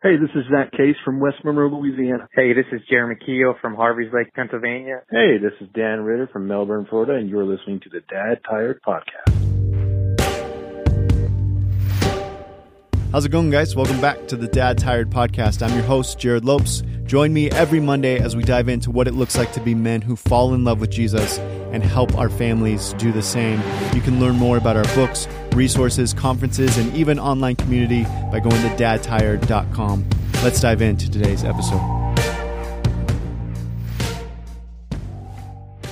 Hey, 0.00 0.10
this 0.16 0.30
is 0.36 0.44
Zach 0.48 0.70
Case 0.70 0.94
from 1.04 1.18
West 1.18 1.38
Monroe, 1.44 1.76
Louisiana. 1.76 2.28
Hey, 2.32 2.52
this 2.52 2.66
is 2.70 2.80
Jeremy 2.88 3.16
Keel 3.16 3.56
from 3.60 3.74
Harveys 3.74 4.12
Lake, 4.12 4.32
Pennsylvania. 4.32 5.02
Hey, 5.10 5.38
this 5.42 5.50
is 5.60 5.66
Dan 5.74 6.02
Ritter 6.02 6.28
from 6.32 6.46
Melbourne, 6.46 6.86
Florida, 6.88 7.14
and 7.14 7.28
you're 7.28 7.42
listening 7.42 7.80
to 7.80 7.88
the 7.88 7.98
Dad 8.08 8.38
Tired 8.48 8.80
Podcast. 8.86 9.34
How's 13.10 13.24
it 13.24 13.30
going, 13.30 13.50
guys? 13.50 13.74
Welcome 13.74 14.00
back 14.00 14.28
to 14.28 14.36
the 14.36 14.46
Dad 14.46 14.78
Tired 14.78 15.10
Podcast. 15.10 15.66
I'm 15.66 15.74
your 15.74 15.82
host, 15.82 16.20
Jerrad 16.20 16.44
Lopes. 16.44 16.84
Join 17.08 17.32
me 17.32 17.50
every 17.50 17.80
Monday 17.80 18.18
as 18.20 18.36
we 18.36 18.44
dive 18.44 18.68
into 18.68 18.90
what 18.90 19.08
it 19.08 19.14
looks 19.14 19.34
like 19.34 19.50
to 19.54 19.60
be 19.60 19.74
men 19.74 20.02
who 20.02 20.14
fall 20.14 20.52
in 20.52 20.64
love 20.64 20.78
with 20.78 20.90
Jesus 20.90 21.38
and 21.72 21.82
help 21.82 22.14
our 22.18 22.28
families 22.28 22.92
do 22.98 23.12
the 23.12 23.22
same. 23.22 23.62
You 23.94 24.02
can 24.02 24.20
learn 24.20 24.36
more 24.36 24.58
about 24.58 24.76
our 24.76 24.84
books, 24.94 25.26
resources, 25.54 26.12
conferences, 26.12 26.76
and 26.76 26.94
even 26.94 27.18
online 27.18 27.56
community 27.56 28.04
by 28.30 28.40
going 28.40 28.60
to 28.60 28.76
dadtired.com. 28.76 30.06
Let's 30.42 30.60
dive 30.60 30.82
into 30.82 31.10
today's 31.10 31.44
episode. 31.44 32.07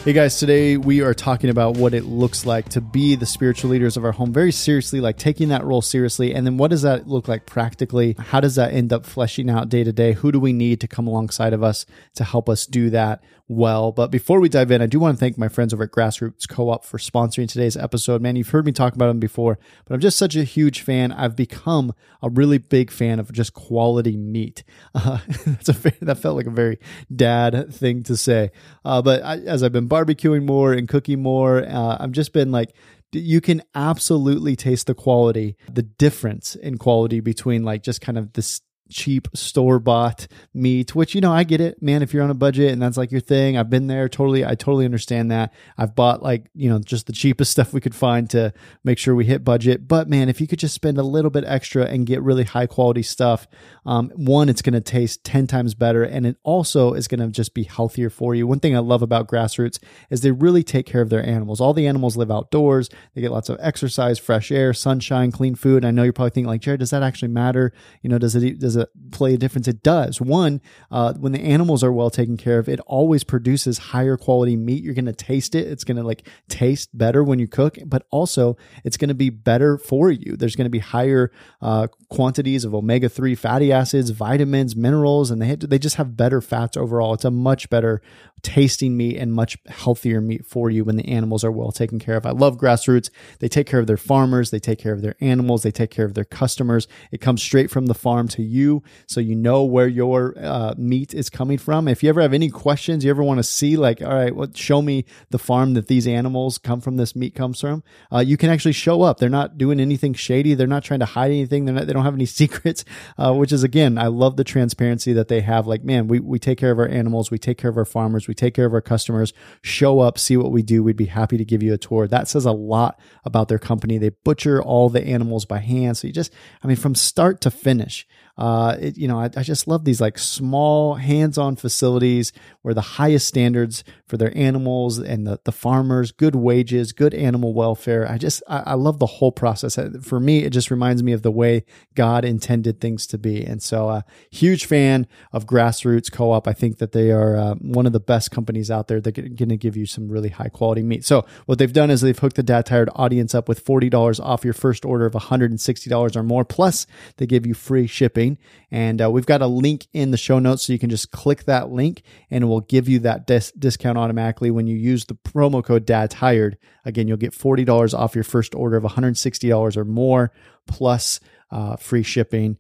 Hey 0.07 0.13
guys, 0.13 0.39
today 0.39 0.77
we 0.77 1.01
are 1.01 1.15
talking 1.15 1.51
about 1.51 1.79
what 1.79 1.93
it 1.93 2.05
looks 2.05 2.47
like 2.47 2.69
to 2.69 2.81
be 2.81 3.17
the 3.17 3.27
spiritual 3.27 3.71
leaders 3.71 3.97
of 3.97 4.05
our 4.05 4.13
home 4.13 4.33
very 4.33 4.53
seriously, 4.53 5.01
like 5.01 5.19
taking 5.19 5.49
that 5.49 5.65
role 5.65 5.83
seriously. 5.83 6.33
And 6.33 6.47
then 6.47 6.59
what 6.59 6.71
does 6.71 6.83
that 6.83 7.09
look 7.09 7.27
like 7.27 7.45
practically? 7.45 8.15
How 8.17 8.39
does 8.39 8.55
that 8.55 8.73
end 8.73 8.93
up 8.93 9.05
fleshing 9.05 9.51
out 9.51 9.69
day 9.69 9.83
to 9.83 9.93
day? 9.93 10.13
Who 10.13 10.31
do 10.31 10.39
we 10.39 10.53
need 10.53 10.81
to 10.83 10.87
come 10.87 11.09
alongside 11.09 11.53
of 11.53 11.65
us 11.65 11.87
to 12.15 12.23
help 12.23 12.49
us 12.49 12.67
do 12.67 12.89
that? 12.91 13.21
Well. 13.49 13.93
But 13.93 14.11
before 14.11 14.41
we 14.41 14.49
dive 14.49 14.71
in, 14.71 14.83
I 14.83 14.87
do 14.87 14.99
want 14.99 15.17
to 15.17 15.21
thank 15.21 15.39
my 15.39 15.49
friends 15.49 15.73
over 15.73 15.85
at 15.85 15.91
Grassroots 15.91 16.49
Co 16.49 16.71
op 16.71 16.85
for 16.85 16.99
sponsoring 16.99 17.49
today's 17.49 17.77
episode. 17.77 18.21
Man, 18.21 18.37
you've 18.37 18.49
heard 18.49 18.67
me 18.67 18.73
talk 18.73 18.95
about 18.95 19.07
them 19.07 19.21
before, 19.21 19.59
but 19.85 19.95
I'm 19.95 20.01
just 20.01 20.19
such 20.19 20.37
a 20.37 20.45
huge 20.45 20.81
fan. 20.81 21.13
I've 21.13 21.37
become 21.37 21.95
a 22.23 22.29
really 22.29 22.59
big 22.59 22.91
fan 22.91 23.19
of 23.19 23.33
just 23.33 23.55
quality 23.55 24.17
meat. 24.17 24.65
Uh, 24.97 25.19
that's 25.45 25.69
a 25.69 25.75
that 26.01 26.19
felt 26.19 26.37
like 26.37 26.47
a 26.47 26.51
very 26.51 26.79
dad 27.15 27.73
thing 27.73 28.03
to 28.03 28.17
say. 28.17 28.51
Uh, 28.85 29.03
but 29.03 29.23
I, 29.23 29.37
as 29.41 29.63
I've 29.63 29.73
been 29.73 29.89
barbecuing 29.89 30.45
more 30.45 30.73
and 30.73 30.89
cooking 30.89 31.23
more, 31.23 31.63
uh, 31.65 31.99
I've 32.01 32.13
just 32.13 32.33
been 32.33 32.51
like, 32.51 32.73
you 33.13 33.41
can 33.41 33.63
absolutely 33.75 34.57
taste 34.57 34.87
the 34.87 34.95
quality, 34.95 35.57
the 35.71 35.83
difference 35.83 36.55
in 36.55 36.79
quality 36.79 37.21
between 37.21 37.63
like 37.63 37.83
just 37.83 38.01
kind 38.01 38.17
of 38.17 38.33
this 38.33 38.63
cheap 38.89 39.29
store 39.35 39.79
bought 39.79 40.27
meat, 40.55 40.95
which, 40.95 41.15
you 41.15 41.21
know, 41.21 41.33
I 41.33 41.45
get 41.45 41.61
it, 41.61 41.83
man. 41.83 42.03
If 42.03 42.13
you're 42.13 42.23
on 42.23 42.31
a 42.31 42.35
budget 42.35 42.73
and 42.73 42.81
that's 42.81 42.97
like 42.97 43.11
your 43.11 43.21
thing, 43.21 43.57
I've 43.57 43.71
been 43.71 43.87
there 43.87 44.09
totally. 44.09 44.45
I 44.45 44.55
totally 44.55 44.85
understand 44.85 45.31
that. 45.31 45.53
I've 45.77 45.95
bought 45.95 46.23
like, 46.23 46.47
you 46.55 46.69
know, 46.69 46.79
just 46.79 47.07
the 47.07 47.13
cheapest 47.13 47.51
stuff 47.57 47.73
we 47.73 47.81
could 47.81 47.95
find 47.95 48.29
to 48.31 48.53
make 48.85 48.99
sure 48.99 49.15
we 49.15 49.25
hit 49.25 49.45
budget. 49.45 49.89
But 49.89 50.09
man, 50.09 50.29
if 50.29 50.41
you 50.41 50.47
could 50.47 50.59
just 50.59 50.75
spend 50.75 50.99
a 50.99 51.03
little 51.03 51.31
bit 51.31 51.45
extra 51.45 51.85
and 51.85 52.07
get 52.07 52.23
really 52.23 52.45
high 52.45 52.67
quality 52.67 53.03
stuff, 53.03 53.47
um, 53.85 54.11
one, 54.15 54.49
it's 54.49 54.63
going 54.63 54.75
to 54.75 54.81
taste 54.81 55.25
10 55.25 55.47
times 55.47 55.75
better. 55.75 56.03
And 56.03 56.27
it 56.27 56.37
also 56.43 56.93
is 56.93 57.09
going 57.09 57.21
to 57.21 57.29
just 57.29 57.55
be 57.55 57.65
healthier 57.65 58.11
for 58.11 58.35
you. 58.35 58.47
One 58.47 58.61
thing 58.61 58.77
I 58.77 58.81
love 58.81 59.03
about 59.03 59.29
grassroots 59.29 59.79
is 60.11 60.21
they 60.21 60.31
really 60.31 60.63
take 60.63 60.87
care 60.87 61.03
of 61.03 61.11
their 61.11 61.25
animals. 61.25 61.61
All 61.61 61.75
the 61.75 61.87
animals 61.87 62.17
live 62.17 62.31
outdoors. 62.31 62.89
They 63.15 63.21
get 63.21 63.33
lots 63.33 63.49
of 63.49 63.59
exercise, 63.61 64.19
fresh 64.19 64.51
air, 64.51 64.73
sunshine, 64.73 65.33
clean 65.33 65.55
food. 65.55 65.79
And 65.79 65.87
I 65.87 65.91
know 65.91 66.03
you're 66.03 66.13
probably 66.13 66.31
thinking 66.31 66.49
like, 66.49 66.61
Jerrad, 66.61 66.79
does 66.79 66.91
that 66.91 67.03
actually 67.03 67.29
matter? 67.29 67.73
You 68.03 68.11
know, 68.11 68.19
does 68.19 68.35
it, 68.35 68.59
does 68.59 68.76
play 69.11 69.35
a 69.35 69.39
difference? 69.39 69.69
It 69.69 69.83
does. 69.83 70.21
One, 70.21 70.61
uh, 70.91 71.15
when 71.15 71.33
the 71.33 71.41
animals 71.41 71.83
are 71.83 71.93
well 71.93 72.11
taken 72.11 72.37
care 72.37 72.59
of, 72.59 72.69
it 72.69 72.81
always 72.87 73.25
produces 73.25 73.79
higher 73.79 74.17
quality 74.17 74.57
meat. 74.57 74.83
You're 74.83 74.95
going 74.95 75.07
to 75.07 75.13
taste 75.13 75.55
it. 75.55 75.67
It's 75.67 75.85
going 75.85 75.97
to 75.97 76.03
like 76.03 76.29
taste 76.49 76.97
better 76.97 77.25
when 77.25 77.39
you 77.39 77.49
cook, 77.49 77.79
but 77.87 78.07
also 78.11 78.57
it's 78.85 78.97
going 78.97 79.09
to 79.09 79.15
be 79.15 79.31
better 79.31 79.79
for 79.79 80.11
you. 80.11 80.37
There's 80.37 80.57
going 80.57 80.67
to 80.67 80.71
be 80.71 80.81
higher 80.81 81.31
uh, 81.63 81.87
quantities 82.11 82.65
of 82.65 82.75
omega 82.75 83.09
three 83.09 83.35
fatty 83.35 83.73
acids, 83.73 84.11
vitamins, 84.11 84.77
minerals, 84.77 85.31
and 85.31 85.41
they 85.41 85.55
they 85.55 85.79
just 85.79 85.97
have 85.97 86.17
better 86.17 86.41
fats 86.41 86.77
overall. 86.77 87.15
It's 87.15 87.25
a 87.25 87.31
much 87.31 87.71
better 87.71 88.03
tasting 88.47 88.97
meat 88.97 89.17
and 89.17 89.33
much 89.33 89.59
healthier 89.67 90.21
meat 90.21 90.47
for 90.47 90.71
you 90.71 90.85
when 90.85 90.95
the 90.95 91.09
animals 91.09 91.43
are 91.43 91.51
well 91.51 91.73
taken 91.73 91.99
care 91.99 92.17
of. 92.17 92.25
I 92.25 92.31
love 92.31 92.57
grassroots. 92.57 93.11
They 93.41 93.49
take 93.49 93.67
care 93.67 93.81
of 93.81 93.89
their 93.89 93.97
farmers, 93.97 94.53
they 94.53 94.61
take 94.61 94.79
care 94.79 94.93
of 94.93 95.03
their 95.03 95.17
animals, 95.21 95.65
they 95.65 95.73
take 95.73 95.91
care 95.91 96.05
of 96.05 96.15
their 96.15 96.25
customers. 96.25 96.87
It 97.11 97.21
comes 97.21 97.43
straight 97.43 97.73
from 97.73 97.87
the 97.87 97.95
farm 97.95 98.29
to 98.29 98.43
you, 98.43 98.85
so 99.09 99.19
you 99.19 99.35
know 99.35 99.65
where 99.65 99.89
your 99.89 100.35
uh, 100.41 100.75
meat 100.79 101.13
is 101.13 101.29
coming 101.29 101.59
from. 101.59 101.89
If 101.89 102.05
you 102.05 102.09
ever 102.09 102.21
have 102.21 102.33
any 102.33 102.49
questions, 102.49 103.05
you 103.05 103.11
ever 103.11 103.23
want 103.25 103.39
to 103.39 103.43
see, 103.43 103.77
like, 103.77 104.01
all 104.01 104.15
right, 104.15 104.35
well, 104.35 104.49
show 104.55 104.81
me 104.81 105.07
the 105.31 105.41
farm 105.41 105.75
that 105.75 105.89
these 105.89 106.07
animals 106.07 106.57
come 106.57 106.81
from, 106.81 106.99
this 106.99 107.17
meat 107.17 107.35
comes 107.35 107.61
from, 107.61 107.83
uh, 108.13 108.21
you 108.21 108.37
can 108.37 108.49
actually 108.49 108.73
show 108.73 109.03
up. 109.03 109.19
They're 109.19 109.29
not 109.29 109.59
doing 109.59 109.81
anything 109.81 110.15
shady. 110.15 110.55
They're 110.55 110.69
not 110.69 110.85
trying 110.85 111.01
to 111.01 111.07
hide 111.07 111.33
anything. 111.33 111.65
They're 111.65 111.75
not, 111.75 111.89
they 111.89 111.93
don't 111.93 112.05
have 112.05 112.15
any 112.15 112.27
secrets, 112.41 112.85
uh, 113.19 113.35
which 113.35 113.51
is, 113.51 113.65
again, 113.65 113.99
I 113.99 114.07
love 114.07 114.37
the 114.37 114.45
transparency 114.45 115.13
that 115.15 115.27
they 115.27 115.41
have. 115.41 115.67
Like, 115.67 115.83
man, 115.83 116.07
we, 116.07 116.21
we 116.21 116.39
take 116.39 116.59
care 116.59 116.71
of 116.71 116.79
our 116.79 116.89
animals, 116.89 117.33
we 117.33 117.39
take 117.39 117.59
care 117.59 117.71
of 117.71 117.77
our 117.77 117.85
farmers 117.85 118.29
we 118.29 118.35
take 118.37 118.55
care 118.55 118.67
of 118.67 118.75
our 118.75 118.81
customers. 118.81 119.33
Show 119.63 120.01
up, 120.01 120.19
see 120.19 120.37
what 120.37 120.53
we 120.53 120.63
do. 120.63 120.83
We'd 120.83 120.97
be 120.97 121.07
happy 121.07 121.37
to 121.37 121.45
give 121.45 121.63
you 121.63 121.73
a 121.75 121.79
tour. 121.79 122.07
That 122.07 122.29
says 122.29 122.45
a 122.45 122.53
lot 122.53 123.01
about 123.25 123.49
their 123.49 123.59
company. 123.59 123.99
They 123.99 124.11
butcher 124.11 124.63
all 124.63 124.89
the 124.89 125.05
animals 125.05 125.45
by 125.45 125.59
hand. 125.59 125.97
So 125.97 126.07
you 126.07 126.13
just, 126.13 126.33
I 126.63 126.67
mean, 126.67 126.77
from 126.77 126.95
start 126.95 127.41
to 127.43 127.51
finish, 127.51 128.07
uh, 128.39 128.77
it, 128.79 128.99
you 128.99 129.09
know, 129.09 129.19
I, 129.19 129.31
I, 129.35 129.43
just 129.43 129.67
love 129.67 129.87
these 129.87 129.99
like 129.99 130.19
small 130.19 130.97
hands-on 130.97 131.57
facilities 131.57 132.35
where 132.61 132.75
the 132.75 132.83
highest 132.83 133.27
standards 133.27 133.83
for 134.07 134.19
their 134.19 134.37
animals 134.37 134.99
and 134.99 135.27
the, 135.27 135.41
the 135.45 135.53
farmers, 135.53 136.13
good 136.13 136.35
wages, 136.35 136.93
good 136.93 137.15
animal 137.15 137.55
welfare. 137.55 138.07
I 138.07 138.19
just, 138.19 138.43
I, 138.47 138.59
I 138.59 138.75
love 138.75 138.99
the 138.99 139.07
whole 139.07 139.33
process. 139.33 139.79
Uh, 139.79 139.93
for 140.03 140.21
me, 140.21 140.45
it 140.45 140.51
just 140.51 140.71
reminds 140.71 141.03
me 141.03 141.13
of 141.13 141.23
the 141.23 141.31
way 141.31 141.65
God 141.95 142.27
intended 142.27 142.79
things 142.79 143.07
to 143.07 143.17
be. 143.17 143.43
And 143.43 143.63
so, 143.63 143.89
uh, 143.89 144.03
huge 144.31 144.67
fan 144.67 145.07
of 145.33 145.47
Grassroots 145.47 146.13
Co-op. 146.13 146.47
I 146.47 146.53
think 146.53 146.77
that 146.77 146.93
they 146.93 147.13
are 147.13 147.37
uh, 147.37 147.55
one 147.55 147.87
of 147.87 147.95
the 147.95 148.01
best 148.01 148.33
companies 148.33 148.71
out 148.71 148.89
there 148.89 149.01
that 149.01 149.19
are 149.19 149.23
going 149.23 149.49
to 149.49 149.57
give 149.57 149.79
you 149.79 149.87
some 149.87 150.11
really 150.11 150.29
high 150.29 150.51
quality 150.51 150.83
meat. 150.83 151.07
So 151.07 151.25
what 151.47 151.59
they've 151.59 151.73
done 151.73 151.91
is 151.91 152.03
they've 152.03 152.19
hooked 152.19 152.37
the 152.37 152.43
Dad 152.43 152.67
Tired 152.67 152.91
audience 152.95 153.35
up 153.35 153.49
with 153.49 153.65
$40 153.65 154.21
off 154.21 154.45
your 154.45 154.53
first 154.53 154.85
order 154.85 155.07
of 155.07 155.15
$160 155.15 156.17
or 156.17 156.23
more. 156.23 156.45
Plus 156.45 156.87
they 157.17 157.25
give 157.25 157.47
you 157.47 157.55
free 157.55 157.87
shipping 157.87 158.26
And 158.71 159.01
uh, 159.03 159.11
we've 159.11 159.27
got 159.27 159.43
a 159.43 159.47
link 159.47 159.87
in 159.93 160.11
the 160.11 160.17
show 160.17 160.39
notes 160.39 160.65
so 160.65 160.73
you 160.73 160.79
can 160.79 160.91
just 160.91 161.11
click 161.11 161.45
that 161.45 161.71
link 161.71 162.03
and 162.31 162.45
it 162.45 162.47
will 162.47 162.61
give 162.61 162.89
you 162.89 162.99
that 163.01 163.27
dis- 163.27 163.53
discount 163.53 163.99
automatically 163.99 164.51
when 164.51 164.67
you 164.67 164.77
use 164.77 165.05
the 165.05 165.15
promo 165.15 165.63
code 165.63 165.87
Dad 165.87 166.11
Tired. 166.11 166.59
Again, 166.85 167.09
you'll 167.09 167.17
get 167.17 167.33
$40 167.33 167.97
off 167.97 168.15
your 168.15 168.25
first 168.25 168.55
order 168.55 168.77
of 168.77 168.85
$160 168.85 169.77
or 169.77 169.85
more 169.85 170.33
plus 170.67 171.21
uh, 171.51 171.77
free 171.77 172.03
shipping 172.03 172.59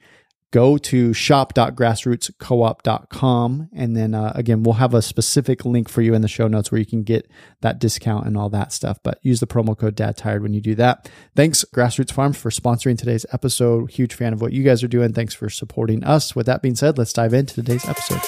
go 0.56 0.78
to 0.78 1.12
shop.grassrootscoop.com. 1.12 3.68
And 3.74 3.94
then 3.94 4.14
uh, 4.14 4.32
again, 4.34 4.62
we'll 4.62 4.76
have 4.76 4.94
a 4.94 5.02
specific 5.02 5.66
link 5.66 5.86
for 5.86 6.00
you 6.00 6.14
in 6.14 6.22
the 6.22 6.28
show 6.28 6.48
notes 6.48 6.72
where 6.72 6.78
you 6.78 6.86
can 6.86 7.02
get 7.02 7.30
that 7.60 7.78
discount 7.78 8.26
and 8.26 8.38
all 8.38 8.48
that 8.48 8.72
stuff. 8.72 8.98
But 9.02 9.18
use 9.20 9.40
the 9.40 9.46
promo 9.46 9.76
code 9.76 9.94
Dad 9.94 10.16
Tired 10.16 10.42
when 10.42 10.54
you 10.54 10.62
do 10.62 10.74
that. 10.76 11.10
Thanks, 11.34 11.62
Grassroots 11.74 12.10
Farms, 12.10 12.38
for 12.38 12.48
sponsoring 12.48 12.96
today's 12.96 13.26
episode. 13.34 13.90
Huge 13.90 14.14
fan 14.14 14.32
of 14.32 14.40
what 14.40 14.54
you 14.54 14.62
guys 14.62 14.82
are 14.82 14.88
doing. 14.88 15.12
Thanks 15.12 15.34
for 15.34 15.50
supporting 15.50 16.02
us. 16.04 16.34
With 16.34 16.46
that 16.46 16.62
being 16.62 16.74
said, 16.74 16.96
let's 16.96 17.12
dive 17.12 17.34
into 17.34 17.56
today's 17.56 17.86
episode. 17.86 18.22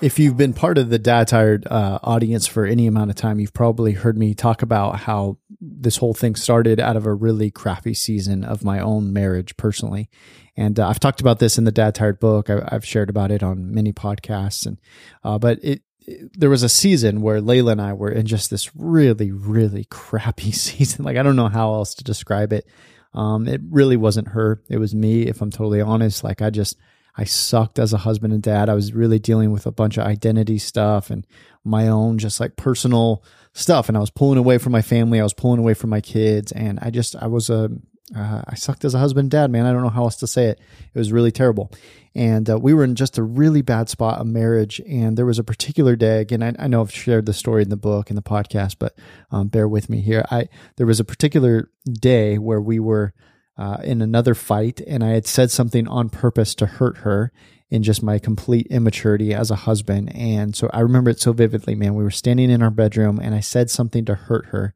If 0.00 0.20
you've 0.20 0.36
been 0.36 0.52
part 0.52 0.78
of 0.78 0.90
the 0.90 0.98
Dad 0.98 1.26
Tired 1.26 1.66
uh, 1.66 1.98
audience 2.04 2.46
for 2.46 2.64
any 2.64 2.86
amount 2.86 3.10
of 3.10 3.16
time, 3.16 3.40
you've 3.40 3.52
probably 3.52 3.94
heard 3.94 4.16
me 4.16 4.32
talk 4.32 4.62
about 4.62 5.00
how 5.00 5.38
this 5.60 5.96
whole 5.96 6.14
thing 6.14 6.36
started 6.36 6.78
out 6.78 6.96
of 6.96 7.04
a 7.04 7.12
really 7.12 7.50
crappy 7.50 7.94
season 7.94 8.44
of 8.44 8.62
my 8.62 8.78
own 8.78 9.12
marriage 9.12 9.56
personally. 9.56 10.08
And 10.56 10.78
uh, 10.78 10.88
I've 10.88 11.00
talked 11.00 11.20
about 11.20 11.40
this 11.40 11.58
in 11.58 11.64
the 11.64 11.72
Dad 11.72 11.96
Tired 11.96 12.20
book. 12.20 12.48
I, 12.48 12.68
have 12.70 12.84
shared 12.84 13.10
about 13.10 13.32
it 13.32 13.42
on 13.42 13.74
many 13.74 13.92
podcasts. 13.92 14.66
And 14.66 14.78
uh, 15.24 15.36
but 15.38 15.58
it, 15.64 15.82
it, 16.06 16.30
there 16.38 16.50
was 16.50 16.62
a 16.62 16.68
season 16.68 17.20
where 17.20 17.40
Layla 17.40 17.72
and 17.72 17.82
I 17.82 17.92
were 17.92 18.12
in 18.12 18.26
just 18.26 18.50
this 18.50 18.74
really, 18.76 19.32
really 19.32 19.84
crappy 19.90 20.52
season. 20.52 21.04
Like 21.04 21.16
I 21.16 21.24
don't 21.24 21.36
know 21.36 21.48
how 21.48 21.74
else 21.74 21.96
to 21.96 22.04
describe 22.04 22.52
it. 22.52 22.68
Um, 23.14 23.48
it 23.48 23.62
really 23.68 23.96
wasn't 23.96 24.28
her; 24.28 24.62
it 24.68 24.78
was 24.78 24.94
me. 24.94 25.22
If 25.22 25.42
I'm 25.42 25.50
totally 25.50 25.80
honest, 25.80 26.22
like 26.22 26.40
I 26.40 26.50
just 26.50 26.76
I 27.18 27.24
sucked 27.24 27.80
as 27.80 27.92
a 27.92 27.98
husband 27.98 28.32
and 28.32 28.42
dad. 28.42 28.68
I 28.68 28.74
was 28.74 28.94
really 28.94 29.18
dealing 29.18 29.50
with 29.50 29.66
a 29.66 29.72
bunch 29.72 29.98
of 29.98 30.06
identity 30.06 30.56
stuff 30.58 31.10
and 31.10 31.26
my 31.64 31.88
own 31.88 32.16
just 32.18 32.38
like 32.38 32.54
personal 32.54 33.24
stuff. 33.52 33.88
And 33.88 33.96
I 33.96 34.00
was 34.00 34.10
pulling 34.10 34.38
away 34.38 34.58
from 34.58 34.70
my 34.70 34.82
family. 34.82 35.18
I 35.18 35.24
was 35.24 35.34
pulling 35.34 35.58
away 35.58 35.74
from 35.74 35.90
my 35.90 36.00
kids. 36.00 36.52
And 36.52 36.78
I 36.80 36.90
just, 36.90 37.16
I 37.16 37.26
was 37.26 37.50
a, 37.50 37.70
uh, 38.16 38.42
I 38.46 38.54
sucked 38.54 38.84
as 38.84 38.94
a 38.94 39.00
husband 39.00 39.24
and 39.24 39.30
dad, 39.32 39.50
man. 39.50 39.66
I 39.66 39.72
don't 39.72 39.82
know 39.82 39.88
how 39.88 40.04
else 40.04 40.14
to 40.18 40.28
say 40.28 40.46
it. 40.46 40.60
It 40.94 40.98
was 40.98 41.12
really 41.12 41.32
terrible. 41.32 41.72
And 42.14 42.48
uh, 42.48 42.56
we 42.56 42.72
were 42.72 42.84
in 42.84 42.94
just 42.94 43.18
a 43.18 43.22
really 43.24 43.62
bad 43.62 43.88
spot 43.88 44.20
of 44.20 44.28
marriage. 44.28 44.80
And 44.88 45.18
there 45.18 45.26
was 45.26 45.40
a 45.40 45.44
particular 45.44 45.96
day, 45.96 46.20
again, 46.20 46.42
I, 46.42 46.54
I 46.56 46.68
know 46.68 46.82
I've 46.82 46.94
shared 46.94 47.26
the 47.26 47.34
story 47.34 47.62
in 47.62 47.68
the 47.68 47.76
book 47.76 48.10
and 48.10 48.16
the 48.16 48.22
podcast, 48.22 48.76
but 48.78 48.96
um, 49.32 49.48
bear 49.48 49.66
with 49.66 49.90
me 49.90 50.02
here. 50.02 50.24
I, 50.30 50.48
there 50.76 50.86
was 50.86 51.00
a 51.00 51.04
particular 51.04 51.68
day 51.84 52.38
where 52.38 52.60
we 52.60 52.78
were, 52.78 53.12
uh, 53.58 53.78
in 53.82 54.00
another 54.00 54.34
fight, 54.34 54.80
and 54.86 55.02
I 55.02 55.10
had 55.10 55.26
said 55.26 55.50
something 55.50 55.86
on 55.88 56.08
purpose 56.08 56.54
to 56.56 56.66
hurt 56.66 56.98
her. 56.98 57.32
in 57.70 57.82
just 57.82 58.02
my 58.02 58.18
complete 58.18 58.66
immaturity 58.70 59.34
as 59.34 59.50
a 59.50 59.54
husband. 59.54 60.10
And 60.16 60.56
so 60.56 60.70
I 60.72 60.80
remember 60.80 61.10
it 61.10 61.20
so 61.20 61.34
vividly, 61.34 61.74
man. 61.74 61.94
We 61.94 62.02
were 62.02 62.10
standing 62.10 62.50
in 62.50 62.62
our 62.62 62.70
bedroom 62.70 63.20
and 63.22 63.34
I 63.34 63.40
said 63.40 63.68
something 63.68 64.06
to 64.06 64.14
hurt 64.14 64.46
her 64.46 64.74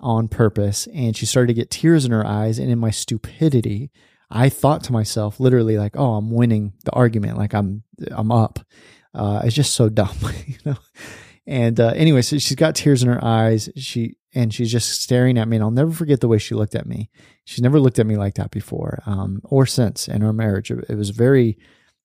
on 0.00 0.28
purpose 0.28 0.86
and 0.94 1.16
she 1.16 1.26
started 1.26 1.48
to 1.48 1.54
get 1.54 1.70
tears 1.70 2.04
in 2.04 2.12
her 2.12 2.24
eyes 2.24 2.58
and 2.58 2.70
in 2.70 2.78
my 2.78 2.90
stupidity 2.90 3.90
I 4.30 4.48
thought 4.48 4.84
to 4.84 4.92
myself 4.92 5.40
literally 5.40 5.76
like 5.76 5.96
oh 5.96 6.14
I'm 6.14 6.30
winning 6.30 6.74
the 6.84 6.92
argument 6.92 7.36
like 7.36 7.54
I'm 7.54 7.82
I'm 8.12 8.30
up 8.30 8.60
uh, 9.14 9.42
it's 9.44 9.56
just 9.56 9.74
so 9.74 9.88
dumb 9.88 10.16
you 10.46 10.56
know 10.64 10.76
and 11.46 11.80
uh, 11.80 11.92
anyway 11.96 12.22
so 12.22 12.38
she's 12.38 12.54
got 12.56 12.76
tears 12.76 13.02
in 13.02 13.08
her 13.08 13.24
eyes 13.24 13.68
she 13.76 14.14
and 14.34 14.52
she's 14.52 14.70
just 14.70 15.02
staring 15.02 15.38
at 15.38 15.48
me 15.48 15.56
and 15.56 15.64
I'll 15.64 15.70
never 15.70 15.92
forget 15.92 16.20
the 16.20 16.28
way 16.28 16.38
she 16.38 16.54
looked 16.54 16.74
at 16.74 16.86
me 16.86 17.10
she's 17.44 17.62
never 17.62 17.80
looked 17.80 17.98
at 17.98 18.06
me 18.06 18.16
like 18.16 18.34
that 18.34 18.50
before 18.50 19.02
um, 19.06 19.40
or 19.44 19.66
since 19.66 20.08
in 20.08 20.22
our 20.22 20.32
marriage 20.32 20.70
it, 20.70 20.84
it 20.88 20.94
was 20.94 21.10
very 21.10 21.58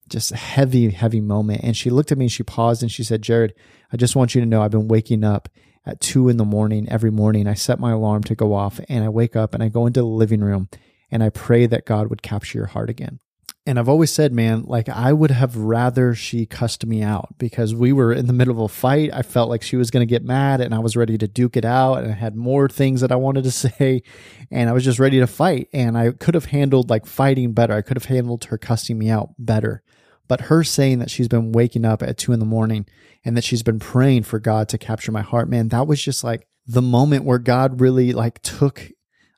just 0.09 0.31
a 0.31 0.37
heavy 0.37 0.89
heavy 0.91 1.21
moment 1.21 1.61
and 1.63 1.75
she 1.77 1.89
looked 1.89 2.11
at 2.11 2.17
me 2.17 2.25
and 2.25 2.31
she 2.31 2.43
paused 2.43 2.81
and 2.81 2.91
she 2.91 3.03
said 3.03 3.21
Jerrad 3.21 3.51
I 3.91 3.97
just 3.97 4.15
want 4.15 4.35
you 4.35 4.41
to 4.41 4.47
know 4.47 4.61
I've 4.61 4.71
been 4.71 4.87
waking 4.87 5.23
up 5.23 5.49
at 5.85 5.99
two 5.99 6.29
in 6.29 6.37
the 6.37 6.45
morning 6.45 6.87
every 6.89 7.11
morning. 7.11 7.47
I 7.47 7.53
set 7.53 7.79
my 7.79 7.91
alarm 7.91 8.23
to 8.23 8.35
go 8.35 8.53
off 8.53 8.79
and 8.87 9.03
I 9.03 9.09
wake 9.09 9.35
up 9.35 9.53
and 9.53 9.61
I 9.61 9.69
go 9.69 9.85
into 9.85 9.99
the 9.99 10.05
living 10.05 10.41
room 10.41 10.69
and 11.11 11.23
I 11.23 11.29
pray 11.29 11.65
that 11.67 11.85
God 11.85 12.09
would 12.09 12.21
capture 12.21 12.57
your 12.57 12.67
heart 12.67 12.89
again. 12.89 13.19
And 13.65 13.79
I've 13.79 13.87
always 13.87 14.11
said, 14.11 14.33
man, 14.33 14.63
like 14.63 14.89
I 14.89 15.13
would 15.13 15.31
have 15.31 15.55
rather 15.55 16.13
she 16.13 16.45
cussed 16.45 16.85
me 16.85 17.01
out 17.01 17.37
because 17.37 17.73
we 17.73 17.93
were 17.93 18.11
in 18.11 18.27
the 18.27 18.33
middle 18.33 18.53
of 18.53 18.59
a 18.59 18.67
fight. 18.67 19.09
I 19.13 19.21
felt 19.21 19.49
like 19.49 19.61
she 19.61 19.77
was 19.77 19.89
going 19.89 20.05
to 20.05 20.09
get 20.09 20.23
mad 20.23 20.59
and 20.59 20.75
I 20.75 20.79
was 20.79 20.97
ready 20.97 21.17
to 21.17 21.29
duke 21.29 21.55
it 21.55 21.63
out 21.63 21.99
and 21.99 22.11
I 22.11 22.15
had 22.15 22.35
more 22.35 22.67
things 22.67 22.99
that 22.99 23.11
I 23.11 23.15
wanted 23.15 23.45
to 23.45 23.51
say 23.51 24.03
and 24.51 24.69
I 24.69 24.73
was 24.73 24.83
just 24.83 24.99
ready 24.99 25.19
to 25.19 25.27
fight. 25.27 25.69
And 25.71 25.97
I 25.97 26.11
could 26.11 26.33
have 26.33 26.45
handled 26.45 26.89
like 26.89 27.05
fighting 27.05 27.53
better. 27.53 27.73
I 27.73 27.81
could 27.81 27.95
have 27.95 28.05
handled 28.05 28.45
her 28.45 28.57
cussing 28.57 28.97
me 28.97 29.09
out 29.09 29.29
better. 29.39 29.81
But 30.27 30.41
her 30.41 30.63
saying 30.63 30.99
that 30.99 31.11
she's 31.11 31.27
been 31.27 31.53
waking 31.53 31.85
up 31.85 32.03
at 32.03 32.17
two 32.17 32.33
in 32.33 32.39
the 32.39 32.45
morning 32.45 32.85
and 33.23 33.37
that 33.37 33.43
she's 33.43 33.63
been 33.63 33.79
praying 33.79 34.23
for 34.23 34.39
God 34.39 34.67
to 34.69 34.77
capture 34.77 35.11
my 35.11 35.21
heart, 35.21 35.49
man, 35.49 35.69
that 35.69 35.87
was 35.87 36.01
just 36.01 36.23
like 36.23 36.47
the 36.65 36.81
moment 36.81 37.23
where 37.23 37.39
God 37.39 37.79
really 37.79 38.13
like 38.13 38.41
took 38.41 38.91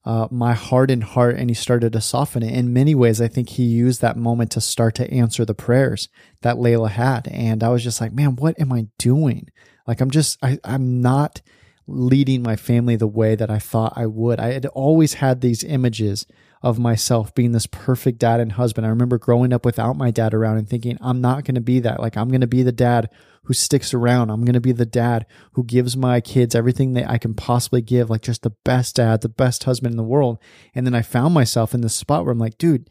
uh, 0.06 0.28
my 0.30 0.54
hardened 0.54 1.04
heart 1.04 1.36
and 1.36 1.50
he 1.50 1.56
started 1.56 1.94
to 1.94 2.02
soften 2.02 2.44
it. 2.44 2.54
In 2.54 2.72
many 2.72 2.94
ways, 2.94 3.20
I 3.20 3.28
think 3.28 3.50
he 3.50 3.64
used 3.64 4.02
that 4.02 4.18
moment 4.18 4.52
to 4.52 4.62
start 4.62 4.94
to 4.96 5.12
answer 5.12 5.46
the 5.46 5.56
prayers 5.56 6.10
that 6.42 6.58
Layla 6.58 6.92
had. 6.92 7.28
And 7.30 7.64
I 7.64 7.70
was 7.70 7.84
just 7.84 8.00
like, 8.00 8.14
man, 8.14 8.36
what 8.36 8.60
am 8.60 8.72
I 8.72 8.88
doing? 9.00 9.50
Like, 9.88 10.02
I'm 10.02 10.12
just, 10.12 10.38
I, 10.44 10.60
I'm 10.64 11.02
not 11.02 11.42
leading 11.88 12.44
my 12.44 12.56
family 12.56 12.96
the 12.96 13.08
way 13.08 13.36
that 13.36 13.50
I 13.50 13.60
thought 13.60 13.94
I 13.96 14.06
would. 14.06 14.40
I 14.40 14.54
had 14.54 14.66
always 14.68 15.16
had 15.16 15.42
these 15.42 15.64
images 15.64 16.26
of 16.62 16.80
myself 16.80 17.34
being 17.36 17.52
this 17.52 17.68
perfect 17.68 18.20
dad 18.20 18.40
and 18.40 18.54
husband. 18.54 18.86
I 18.86 18.90
remember 18.90 19.18
growing 19.18 19.54
up 19.54 19.66
without 19.66 19.96
my 19.96 20.10
dad 20.12 20.34
around 20.34 20.58
and 20.58 20.68
thinking, 20.68 20.98
I'm 21.02 21.22
not 21.22 21.46
going 21.46 21.56
to 21.56 21.62
be 21.62 21.80
that. 21.82 22.00
Like, 22.00 22.18
I'm 22.18 22.30
going 22.30 22.42
to 22.42 22.48
be 22.48 22.64
the 22.64 22.72
dad 22.72 23.10
who 23.46 23.54
sticks 23.54 23.94
around. 23.94 24.30
I'm 24.30 24.44
going 24.44 24.54
to 24.54 24.62
be 24.62 24.72
the 24.72 24.86
dad 24.86 25.26
who 25.54 25.64
gives 25.64 25.96
my 25.96 26.22
kids 26.22 26.56
everything 26.56 26.94
that 26.94 27.10
I 27.10 27.18
can 27.18 27.34
possibly 27.34 27.82
give, 27.82 28.10
like 28.10 28.22
just 28.22 28.44
the 28.44 28.54
best 28.64 28.98
dad, 28.98 29.22
the 29.22 29.30
best 29.30 29.64
husband 29.64 29.94
in 29.94 29.98
the 29.98 30.04
world. 30.04 30.38
And 30.74 30.86
then 30.86 30.96
I 30.96 31.02
found 31.02 31.34
myself 31.34 31.74
in 31.74 31.82
this 31.82 31.96
spot 31.96 32.24
where 32.24 32.32
I'm 32.32 32.40
like, 32.40 32.58
dude, 32.58 32.90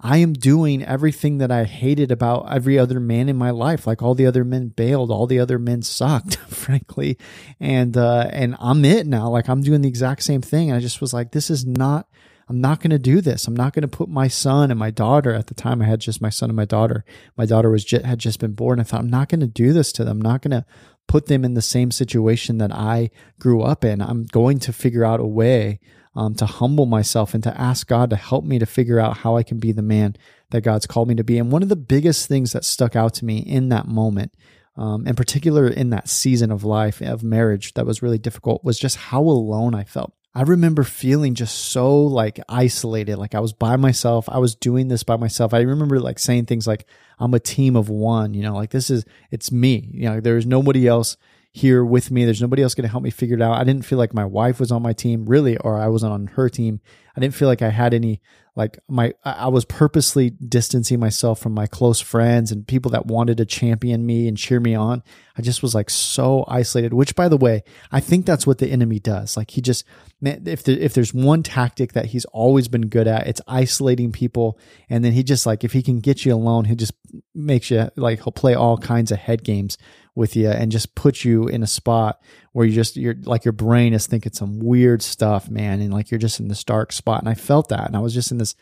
I 0.00 0.18
am 0.18 0.32
doing 0.32 0.84
everything 0.84 1.38
that 1.38 1.50
I 1.50 1.64
hated 1.64 2.12
about 2.12 2.52
every 2.52 2.78
other 2.78 3.00
man 3.00 3.28
in 3.28 3.36
my 3.36 3.50
life. 3.50 3.86
Like 3.86 4.00
all 4.00 4.14
the 4.14 4.26
other 4.26 4.44
men 4.44 4.68
bailed, 4.68 5.10
all 5.10 5.26
the 5.26 5.40
other 5.40 5.58
men 5.58 5.82
sucked, 5.82 6.36
frankly. 6.48 7.18
And, 7.58 7.96
uh, 7.96 8.28
and 8.32 8.56
I'm 8.60 8.84
it 8.84 9.06
now. 9.06 9.28
Like 9.28 9.48
I'm 9.48 9.62
doing 9.62 9.80
the 9.80 9.88
exact 9.88 10.22
same 10.22 10.42
thing. 10.42 10.70
And 10.70 10.76
I 10.76 10.80
just 10.80 11.00
was 11.00 11.12
like, 11.12 11.32
this 11.32 11.50
is 11.50 11.66
not 11.66 12.08
I'm 12.48 12.60
not 12.60 12.80
going 12.80 12.90
to 12.90 12.98
do 12.98 13.20
this. 13.20 13.46
I'm 13.46 13.56
not 13.56 13.74
going 13.74 13.82
to 13.82 13.88
put 13.88 14.08
my 14.08 14.28
son 14.28 14.70
and 14.70 14.78
my 14.78 14.90
daughter. 14.90 15.34
At 15.34 15.48
the 15.48 15.54
time, 15.54 15.82
I 15.82 15.86
had 15.86 16.00
just 16.00 16.22
my 16.22 16.30
son 16.30 16.50
and 16.50 16.56
my 16.56 16.64
daughter. 16.64 17.04
My 17.36 17.46
daughter 17.46 17.70
was 17.70 17.84
just, 17.84 18.04
had 18.04 18.18
just 18.18 18.40
been 18.40 18.52
born. 18.52 18.80
I 18.80 18.84
thought 18.84 19.00
I'm 19.00 19.10
not 19.10 19.28
going 19.28 19.40
to 19.40 19.46
do 19.46 19.72
this 19.72 19.92
to 19.92 20.04
them. 20.04 20.18
I'm 20.18 20.22
not 20.22 20.42
going 20.42 20.52
to 20.52 20.64
put 21.06 21.26
them 21.26 21.44
in 21.44 21.54
the 21.54 21.62
same 21.62 21.90
situation 21.90 22.58
that 22.58 22.72
I 22.72 23.10
grew 23.38 23.62
up 23.62 23.84
in. 23.84 24.00
I'm 24.00 24.24
going 24.24 24.58
to 24.60 24.72
figure 24.72 25.04
out 25.04 25.20
a 25.20 25.26
way 25.26 25.80
um, 26.14 26.34
to 26.36 26.46
humble 26.46 26.86
myself 26.86 27.34
and 27.34 27.42
to 27.44 27.60
ask 27.60 27.86
God 27.86 28.10
to 28.10 28.16
help 28.16 28.44
me 28.44 28.58
to 28.58 28.66
figure 28.66 28.98
out 28.98 29.18
how 29.18 29.36
I 29.36 29.42
can 29.42 29.58
be 29.58 29.72
the 29.72 29.82
man 29.82 30.16
that 30.50 30.62
God's 30.62 30.86
called 30.86 31.08
me 31.08 31.14
to 31.16 31.24
be. 31.24 31.38
And 31.38 31.52
one 31.52 31.62
of 31.62 31.68
the 31.68 31.76
biggest 31.76 32.28
things 32.28 32.52
that 32.52 32.64
stuck 32.64 32.96
out 32.96 33.14
to 33.14 33.24
me 33.24 33.38
in 33.38 33.68
that 33.68 33.86
moment 33.86 34.32
um, 34.78 35.06
in 35.08 35.16
particular 35.16 35.66
in 35.66 35.90
that 35.90 36.08
season 36.08 36.52
of 36.52 36.62
life 36.62 37.02
of 37.02 37.24
marriage 37.24 37.74
that 37.74 37.84
was 37.84 38.00
really 38.00 38.18
difficult 38.18 38.62
was 38.64 38.78
just 38.78 38.96
how 38.96 39.20
alone 39.20 39.74
I 39.74 39.82
felt. 39.82 40.14
I 40.34 40.42
remember 40.42 40.84
feeling 40.84 41.34
just 41.34 41.56
so 41.56 41.98
like 41.98 42.38
isolated, 42.48 43.16
like 43.16 43.34
I 43.34 43.40
was 43.40 43.52
by 43.52 43.76
myself. 43.76 44.28
I 44.28 44.38
was 44.38 44.54
doing 44.54 44.88
this 44.88 45.02
by 45.02 45.16
myself. 45.16 45.54
I 45.54 45.60
remember 45.60 45.98
like 46.00 46.18
saying 46.18 46.46
things 46.46 46.66
like, 46.66 46.86
I'm 47.18 47.34
a 47.34 47.40
team 47.40 47.76
of 47.76 47.88
one, 47.88 48.34
you 48.34 48.42
know, 48.42 48.54
like 48.54 48.70
this 48.70 48.90
is, 48.90 49.04
it's 49.30 49.50
me, 49.50 49.90
you 49.92 50.08
know, 50.08 50.20
there's 50.20 50.46
nobody 50.46 50.86
else 50.86 51.16
here 51.52 51.84
with 51.84 52.10
me. 52.10 52.24
There's 52.24 52.42
nobody 52.42 52.62
else 52.62 52.74
going 52.74 52.86
to 52.86 52.90
help 52.90 53.02
me 53.02 53.10
figure 53.10 53.36
it 53.36 53.42
out. 53.42 53.54
I 53.54 53.64
didn't 53.64 53.84
feel 53.84 53.98
like 53.98 54.14
my 54.14 54.24
wife 54.24 54.60
was 54.60 54.70
on 54.70 54.82
my 54.82 54.92
team 54.92 55.26
really, 55.26 55.56
or 55.58 55.78
I 55.78 55.88
wasn't 55.88 56.12
on 56.12 56.26
her 56.28 56.48
team. 56.48 56.80
I 57.16 57.20
didn't 57.20 57.34
feel 57.34 57.48
like 57.48 57.62
I 57.62 57.70
had 57.70 57.94
any 57.94 58.20
like 58.58 58.76
my 58.88 59.14
I 59.24 59.46
was 59.48 59.64
purposely 59.64 60.30
distancing 60.30 60.98
myself 60.98 61.38
from 61.38 61.52
my 61.52 61.68
close 61.68 62.00
friends 62.00 62.50
and 62.50 62.66
people 62.66 62.90
that 62.90 63.06
wanted 63.06 63.36
to 63.36 63.44
champion 63.44 64.04
me 64.04 64.26
and 64.26 64.36
cheer 64.36 64.58
me 64.58 64.74
on. 64.74 65.04
I 65.36 65.42
just 65.42 65.62
was 65.62 65.76
like 65.76 65.90
so 65.90 66.44
isolated, 66.48 66.92
which 66.92 67.14
by 67.14 67.28
the 67.28 67.36
way, 67.36 67.62
I 67.92 68.00
think 68.00 68.26
that's 68.26 68.48
what 68.48 68.58
the 68.58 68.68
enemy 68.68 68.98
does. 68.98 69.36
Like 69.36 69.52
he 69.52 69.60
just 69.60 69.84
if 70.22 70.64
there, 70.64 70.76
if 70.76 70.92
there's 70.92 71.14
one 71.14 71.44
tactic 71.44 71.92
that 71.92 72.06
he's 72.06 72.24
always 72.26 72.66
been 72.66 72.88
good 72.88 73.06
at, 73.06 73.28
it's 73.28 73.40
isolating 73.46 74.10
people 74.10 74.58
and 74.90 75.04
then 75.04 75.12
he 75.12 75.22
just 75.22 75.46
like 75.46 75.62
if 75.62 75.72
he 75.72 75.80
can 75.80 76.00
get 76.00 76.24
you 76.24 76.34
alone, 76.34 76.64
he 76.64 76.74
just 76.74 76.94
makes 77.36 77.70
you 77.70 77.88
like 77.94 78.24
he'll 78.24 78.32
play 78.32 78.54
all 78.54 78.76
kinds 78.76 79.12
of 79.12 79.20
head 79.20 79.44
games 79.44 79.78
with 80.18 80.36
you 80.36 80.50
and 80.50 80.70
just 80.70 80.94
put 80.94 81.24
you 81.24 81.46
in 81.48 81.62
a 81.62 81.66
spot 81.66 82.20
where 82.52 82.66
you 82.66 82.74
just 82.74 82.96
you're 82.96 83.16
like 83.22 83.44
your 83.44 83.52
brain 83.52 83.94
is 83.94 84.06
thinking 84.06 84.32
some 84.32 84.58
weird 84.58 85.00
stuff, 85.00 85.48
man, 85.48 85.80
and 85.80 85.94
like 85.94 86.10
you're 86.10 86.18
just 86.18 86.40
in 86.40 86.48
this 86.48 86.64
dark 86.64 86.92
spot. 86.92 87.20
And 87.20 87.28
I 87.28 87.34
felt 87.34 87.68
that, 87.68 87.86
and 87.86 87.96
I 87.96 88.00
was 88.00 88.12
just 88.12 88.30
in 88.30 88.38
this 88.38 88.54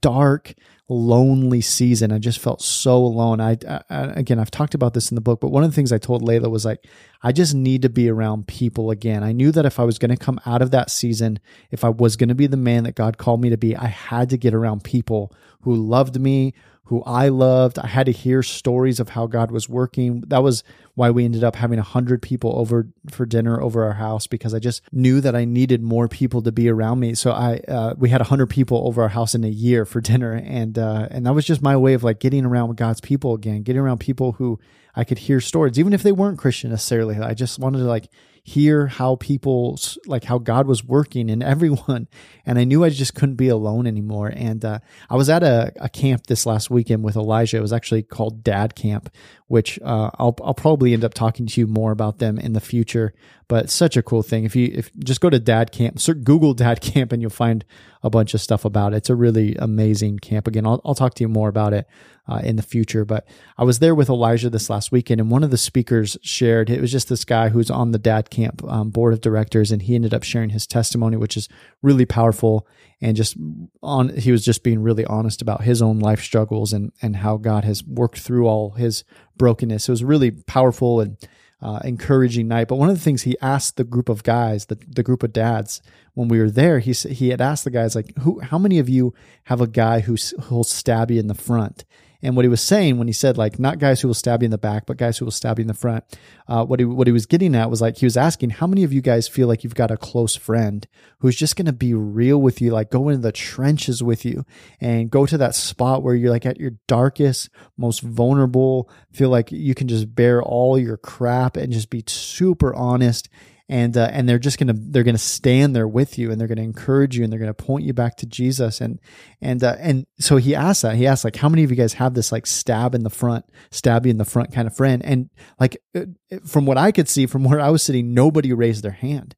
dark, 0.00 0.54
lonely 0.88 1.60
season. 1.60 2.10
I 2.10 2.18
just 2.18 2.38
felt 2.38 2.62
so 2.62 2.96
alone. 2.96 3.40
I, 3.40 3.58
I, 3.68 3.82
again, 4.16 4.38
I've 4.38 4.50
talked 4.50 4.74
about 4.74 4.94
this 4.94 5.10
in 5.10 5.14
the 5.14 5.20
book, 5.20 5.40
but 5.40 5.50
one 5.50 5.62
of 5.62 5.70
the 5.70 5.74
things 5.74 5.92
I 5.92 5.98
told 5.98 6.22
Layla 6.22 6.50
was 6.50 6.64
like, 6.64 6.86
I 7.22 7.32
just 7.32 7.54
need 7.54 7.82
to 7.82 7.88
be 7.88 8.08
around 8.08 8.46
people 8.46 8.90
again. 8.90 9.22
I 9.22 9.32
knew 9.32 9.52
that 9.52 9.66
if 9.66 9.78
I 9.78 9.84
was 9.84 9.98
going 9.98 10.10
to 10.10 10.16
come 10.16 10.40
out 10.46 10.62
of 10.62 10.70
that 10.70 10.90
season, 10.90 11.38
if 11.70 11.84
I 11.84 11.90
was 11.90 12.16
going 12.16 12.30
to 12.30 12.34
be 12.34 12.46
the 12.46 12.56
man 12.56 12.84
that 12.84 12.96
God 12.96 13.18
called 13.18 13.40
me 13.40 13.50
to 13.50 13.58
be, 13.58 13.76
I 13.76 13.86
had 13.86 14.30
to 14.30 14.38
get 14.38 14.54
around 14.54 14.84
people 14.84 15.32
who 15.62 15.74
loved 15.74 16.18
me, 16.18 16.54
who 16.84 17.02
I 17.04 17.28
loved. 17.28 17.78
I 17.78 17.86
had 17.86 18.06
to 18.06 18.12
hear 18.12 18.42
stories 18.42 19.00
of 19.00 19.10
how 19.10 19.26
God 19.26 19.50
was 19.50 19.68
working. 19.68 20.20
That 20.26 20.42
was 20.42 20.62
why 20.94 21.10
we 21.10 21.24
ended 21.24 21.42
up 21.42 21.56
having 21.56 21.78
a 21.78 21.82
hundred 21.82 22.20
people 22.20 22.52
over 22.58 22.88
for 23.10 23.24
dinner 23.24 23.60
over 23.60 23.84
our 23.84 23.94
house 23.94 24.26
because 24.26 24.52
I 24.54 24.58
just 24.58 24.82
knew 24.92 25.20
that 25.22 25.34
I 25.34 25.44
needed 25.44 25.82
more 25.82 26.08
people 26.08 26.42
to 26.42 26.52
be 26.52 26.68
around 26.68 27.00
me. 27.00 27.14
So 27.14 27.32
I 27.32 27.60
uh, 27.66 27.94
we 27.96 28.10
had 28.10 28.20
a 28.20 28.24
hundred 28.24 28.46
people 28.48 28.86
over 28.86 29.02
our 29.02 29.08
house 29.08 29.34
in 29.34 29.44
a 29.44 29.48
year 29.48 29.84
for 29.84 30.00
dinner, 30.00 30.32
and 30.34 30.78
uh, 30.78 31.08
and 31.10 31.26
that 31.26 31.34
was 31.34 31.46
just 31.46 31.62
my 31.62 31.76
way 31.76 31.94
of 31.94 32.04
like 32.04 32.20
getting 32.20 32.44
around 32.44 32.68
with 32.68 32.76
God's 32.76 33.00
people 33.00 33.34
again, 33.34 33.62
getting 33.62 33.80
around 33.80 33.98
people 33.98 34.32
who 34.32 34.60
I 34.94 35.04
could 35.04 35.18
hear 35.18 35.40
stories, 35.40 35.78
even 35.78 35.92
if 35.92 36.02
they 36.02 36.12
weren't 36.12 36.38
Christian 36.38 36.70
necessarily. 36.70 37.16
I 37.16 37.34
just 37.34 37.58
wanted 37.58 37.78
to 37.78 37.84
like 37.84 38.08
hear 38.46 38.86
how 38.86 39.16
people 39.16 39.80
like 40.06 40.22
how 40.24 40.36
God 40.36 40.66
was 40.66 40.84
working 40.84 41.30
in 41.30 41.42
everyone. 41.54 42.08
And 42.44 42.58
I 42.58 42.64
knew 42.64 42.84
I 42.84 42.90
just 42.90 43.14
couldn't 43.14 43.36
be 43.36 43.48
alone 43.48 43.86
anymore. 43.86 44.30
And 44.34 44.62
uh, 44.64 44.80
I 45.08 45.16
was 45.16 45.30
at 45.30 45.42
a, 45.42 45.72
a, 45.76 45.88
camp 45.88 46.26
this 46.26 46.44
last 46.44 46.68
weekend 46.68 47.02
with 47.02 47.16
Elijah. 47.16 47.56
It 47.56 47.62
was 47.62 47.72
actually 47.72 48.02
called 48.02 48.44
Dad 48.44 48.74
Camp, 48.74 49.08
which 49.46 49.78
uh, 49.82 50.10
I'll 50.18 50.36
I'll 50.44 50.54
probably 50.54 50.92
end 50.92 51.04
up 51.04 51.14
talking 51.14 51.46
to 51.46 51.60
you 51.60 51.66
more 51.66 51.90
about 51.90 52.18
them 52.18 52.38
in 52.38 52.52
the 52.52 52.60
future. 52.60 53.14
But 53.46 53.70
such 53.70 53.96
a 53.96 54.02
cool 54.02 54.22
thing. 54.22 54.44
If 54.44 54.56
you 54.56 54.70
if 54.72 54.90
just 54.98 55.20
go 55.20 55.30
to 55.30 55.38
Dad 55.38 55.70
Camp, 55.70 56.00
search, 56.00 56.22
Google 56.24 56.54
Dad 56.54 56.80
Camp, 56.80 57.12
and 57.12 57.20
you'll 57.20 57.30
find 57.30 57.64
a 58.02 58.10
bunch 58.10 58.34
of 58.34 58.40
stuff 58.40 58.64
about 58.64 58.92
it. 58.92 58.98
It's 58.98 59.10
a 59.10 59.14
really 59.14 59.54
amazing 59.56 60.18
camp. 60.18 60.46
Again, 60.46 60.66
I'll 60.66 60.80
I'll 60.84 60.94
talk 60.94 61.14
to 61.14 61.24
you 61.24 61.28
more 61.28 61.48
about 61.48 61.72
it 61.72 61.86
uh, 62.28 62.40
in 62.42 62.56
the 62.56 62.62
future. 62.62 63.04
But 63.04 63.26
I 63.58 63.64
was 63.64 63.78
there 63.78 63.94
with 63.94 64.08
Elijah 64.08 64.50
this 64.50 64.70
last 64.70 64.92
weekend, 64.92 65.20
and 65.20 65.30
one 65.30 65.44
of 65.44 65.50
the 65.50 65.58
speakers 65.58 66.16
shared 66.22 66.70
it 66.70 66.80
was 66.80 66.92
just 66.92 67.08
this 67.08 67.24
guy 67.24 67.50
who's 67.50 67.70
on 67.70 67.92
the 67.92 67.98
Dad 67.98 68.30
Camp 68.30 68.62
um, 68.64 68.90
board 68.90 69.12
of 69.12 69.20
directors, 69.20 69.70
and 69.70 69.82
he 69.82 69.94
ended 69.94 70.14
up 70.14 70.22
sharing 70.22 70.50
his 70.50 70.66
testimony, 70.66 71.16
which 71.16 71.36
is 71.36 71.48
really 71.82 72.06
powerful. 72.06 72.66
And 73.00 73.16
just 73.16 73.36
on, 73.82 74.16
he 74.16 74.32
was 74.32 74.44
just 74.44 74.62
being 74.62 74.82
really 74.82 75.04
honest 75.04 75.42
about 75.42 75.64
his 75.64 75.82
own 75.82 75.98
life 75.98 76.20
struggles 76.20 76.72
and 76.72 76.92
and 77.02 77.16
how 77.16 77.36
God 77.36 77.64
has 77.64 77.84
worked 77.84 78.18
through 78.18 78.46
all 78.46 78.70
his 78.70 79.04
brokenness. 79.36 79.88
It 79.88 79.92
was 79.92 80.04
really 80.04 80.30
powerful 80.30 81.00
and 81.00 81.16
uh, 81.60 81.80
encouraging 81.84 82.48
night. 82.48 82.68
But 82.68 82.76
one 82.76 82.88
of 82.88 82.96
the 82.96 83.02
things 83.02 83.22
he 83.22 83.36
asked 83.40 83.76
the 83.76 83.84
group 83.84 84.08
of 84.08 84.22
guys, 84.22 84.66
the, 84.66 84.78
the 84.88 85.02
group 85.02 85.22
of 85.22 85.32
dads, 85.32 85.80
when 86.14 86.28
we 86.28 86.38
were 86.38 86.50
there, 86.50 86.78
he 86.78 86.92
he 86.92 87.30
had 87.30 87.40
asked 87.40 87.64
the 87.64 87.70
guys 87.70 87.96
like, 87.96 88.16
"Who? 88.18 88.40
How 88.40 88.58
many 88.58 88.78
of 88.78 88.88
you 88.88 89.14
have 89.44 89.60
a 89.60 89.66
guy 89.66 90.00
who 90.00 90.16
who'll 90.44 90.64
stab 90.64 91.10
you 91.10 91.20
in 91.20 91.26
the 91.26 91.34
front?" 91.34 91.84
And 92.24 92.36
what 92.36 92.44
he 92.44 92.48
was 92.48 92.60
saying 92.60 92.98
when 92.98 93.06
he 93.06 93.12
said 93.12 93.36
like 93.36 93.58
not 93.58 93.78
guys 93.78 94.00
who 94.00 94.08
will 94.08 94.14
stab 94.14 94.42
you 94.42 94.46
in 94.46 94.50
the 94.50 94.58
back, 94.58 94.86
but 94.86 94.96
guys 94.96 95.18
who 95.18 95.24
will 95.26 95.32
stab 95.32 95.58
you 95.58 95.62
in 95.62 95.68
the 95.68 95.74
front. 95.74 96.04
Uh, 96.48 96.64
what 96.64 96.80
he 96.80 96.84
what 96.86 97.06
he 97.06 97.12
was 97.12 97.26
getting 97.26 97.54
at 97.54 97.70
was 97.70 97.80
like 97.80 97.98
he 97.98 98.06
was 98.06 98.16
asking 98.16 98.50
how 98.50 98.66
many 98.66 98.82
of 98.82 98.92
you 98.92 99.00
guys 99.00 99.28
feel 99.28 99.46
like 99.46 99.62
you've 99.62 99.74
got 99.74 99.90
a 99.90 99.96
close 99.96 100.34
friend 100.34 100.86
who's 101.18 101.36
just 101.36 101.56
going 101.56 101.66
to 101.66 101.72
be 101.72 101.94
real 101.94 102.40
with 102.40 102.60
you, 102.60 102.70
like 102.70 102.90
go 102.90 103.08
into 103.08 103.20
the 103.20 103.32
trenches 103.32 104.02
with 104.02 104.24
you 104.24 104.44
and 104.80 105.10
go 105.10 105.26
to 105.26 105.38
that 105.38 105.54
spot 105.54 106.02
where 106.02 106.14
you're 106.14 106.30
like 106.30 106.46
at 106.46 106.58
your 106.58 106.72
darkest, 106.86 107.50
most 107.76 108.00
vulnerable, 108.00 108.90
feel 109.12 109.28
like 109.28 109.52
you 109.52 109.74
can 109.74 109.88
just 109.88 110.14
bear 110.14 110.42
all 110.42 110.78
your 110.78 110.96
crap 110.96 111.56
and 111.56 111.72
just 111.72 111.90
be 111.90 112.02
super 112.06 112.74
honest 112.74 113.28
and 113.68 113.96
uh, 113.96 114.10
and 114.12 114.28
they're 114.28 114.38
just 114.38 114.58
gonna 114.58 114.74
they're 114.76 115.04
gonna 115.04 115.16
stand 115.16 115.74
there 115.74 115.88
with 115.88 116.18
you 116.18 116.30
and 116.30 116.38
they're 116.38 116.48
gonna 116.48 116.62
encourage 116.62 117.16
you 117.16 117.24
and 117.24 117.32
they're 117.32 117.40
gonna 117.40 117.54
point 117.54 117.84
you 117.84 117.94
back 117.94 118.16
to 118.16 118.26
Jesus. 118.26 118.80
And 118.80 119.00
and 119.40 119.64
uh, 119.64 119.76
and 119.78 120.06
so 120.18 120.36
he 120.36 120.54
asked 120.54 120.82
that. 120.82 120.96
He 120.96 121.06
asked 121.06 121.24
like 121.24 121.36
how 121.36 121.48
many 121.48 121.64
of 121.64 121.70
you 121.70 121.76
guys 121.76 121.94
have 121.94 122.14
this 122.14 122.30
like 122.30 122.46
stab 122.46 122.94
in 122.94 123.04
the 123.04 123.10
front 123.10 123.46
stab 123.70 124.04
you 124.04 124.10
in 124.10 124.18
the 124.18 124.24
front 124.24 124.52
kind 124.52 124.66
of 124.66 124.76
friend? 124.76 125.02
And 125.04 125.30
like 125.58 125.78
uh, 125.94 126.04
from 126.46 126.66
what 126.66 126.76
I 126.76 126.92
could 126.92 127.08
see 127.08 127.26
from 127.26 127.44
where 127.44 127.60
I 127.60 127.70
was 127.70 127.82
sitting 127.82 128.12
nobody 128.12 128.52
raised 128.52 128.84
their 128.84 128.92
hand. 128.92 129.34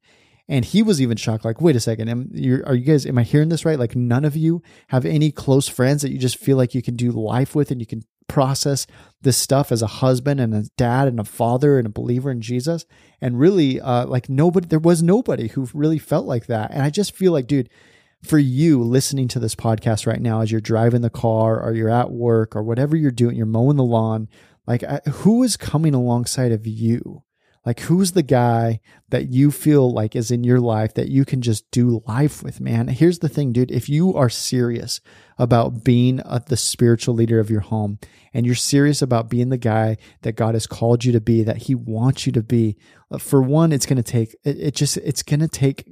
And 0.49 0.63
he 0.63 0.81
was 0.81 1.01
even 1.01 1.17
shocked 1.17 1.45
like 1.45 1.61
wait 1.61 1.77
a 1.77 1.79
second 1.79 2.09
am, 2.09 2.29
are 2.65 2.75
you 2.75 2.85
guys 2.85 3.05
am 3.05 3.17
i 3.17 3.23
hearing 3.23 3.49
this 3.49 3.63
right? 3.63 3.79
Like 3.79 3.95
none 3.95 4.25
of 4.25 4.35
you 4.35 4.61
have 4.89 5.05
any 5.05 5.31
close 5.31 5.69
friends 5.69 6.01
that 6.01 6.11
you 6.11 6.17
just 6.17 6.37
feel 6.37 6.57
like 6.57 6.75
you 6.75 6.81
can 6.81 6.95
do 6.95 7.11
life 7.11 7.55
with 7.55 7.71
and 7.71 7.79
you 7.79 7.87
can 7.87 8.01
process 8.27 8.87
this 9.21 9.37
stuff 9.37 9.71
as 9.71 9.81
a 9.81 9.87
husband 9.87 10.39
and 10.39 10.53
a 10.53 10.63
dad 10.77 11.07
and 11.07 11.19
a 11.19 11.23
father 11.23 11.77
and 11.77 11.87
a 11.87 11.91
believer 11.91 12.29
in 12.29 12.41
Jesus. 12.41 12.85
And 13.19 13.39
really, 13.39 13.81
uh, 13.81 14.05
like 14.05 14.29
nobody, 14.29 14.67
there 14.67 14.79
was 14.79 15.01
nobody 15.01 15.47
who 15.47 15.67
really 15.73 15.99
felt 15.99 16.25
like 16.25 16.47
that. 16.47 16.71
And 16.71 16.83
I 16.83 16.89
just 16.89 17.15
feel 17.15 17.31
like, 17.31 17.47
dude, 17.47 17.69
for 18.23 18.37
you 18.37 18.81
listening 18.83 19.27
to 19.29 19.39
this 19.39 19.55
podcast 19.55 20.07
right 20.07 20.21
now, 20.21 20.41
as 20.41 20.51
you're 20.51 20.61
driving 20.61 21.01
the 21.01 21.09
car 21.09 21.61
or 21.61 21.73
you're 21.73 21.89
at 21.89 22.11
work 22.11 22.55
or 22.55 22.63
whatever 22.63 22.95
you're 22.95 23.11
doing, 23.11 23.35
you're 23.35 23.45
mowing 23.45 23.77
the 23.77 23.83
lawn, 23.83 24.27
like 24.65 24.83
who 25.07 25.43
is 25.43 25.57
coming 25.57 25.93
alongside 25.93 26.51
of 26.51 26.67
you? 26.67 27.23
Like, 27.67 27.81
who's 27.81 28.13
the 28.13 28.23
guy 28.23 28.79
that 29.09 29.27
you 29.27 29.51
feel 29.51 29.91
like 29.91 30.15
is 30.15 30.31
in 30.31 30.45
your 30.45 30.61
life 30.61 30.93
that 30.93 31.09
you 31.09 31.25
can 31.25 31.41
just 31.41 31.69
do 31.69 32.01
life 32.07 32.41
with, 32.41 32.61
man? 32.61 32.87
Here's 32.87 33.19
the 33.19 33.27
thing, 33.27 33.51
dude. 33.51 33.71
If 33.71 33.89
you 33.89 34.15
are 34.15 34.29
serious 34.29 35.01
about 35.37 35.83
being 35.83 36.21
a, 36.23 36.39
the 36.39 36.55
spiritual 36.55 37.13
leader 37.13 37.41
of 37.41 37.49
your 37.49 37.59
home 37.59 37.99
and 38.33 38.45
you're 38.45 38.55
serious 38.55 39.01
about 39.01 39.29
being 39.29 39.49
the 39.49 39.57
guy 39.57 39.97
that 40.21 40.37
God 40.37 40.55
has 40.55 40.65
called 40.65 41.03
you 41.03 41.11
to 41.11 41.19
be, 41.19 41.43
that 41.43 41.57
He 41.57 41.75
wants 41.75 42.25
you 42.25 42.31
to 42.31 42.41
be, 42.41 42.77
uh, 43.11 43.17
for 43.17 43.41
one, 43.41 43.73
it's 43.73 43.85
going 43.85 44.01
to 44.01 44.11
take, 44.11 44.33
it, 44.45 44.57
it 44.57 44.73
just, 44.73 44.95
it's 44.95 45.21
going 45.21 45.41
to 45.41 45.49
take 45.49 45.83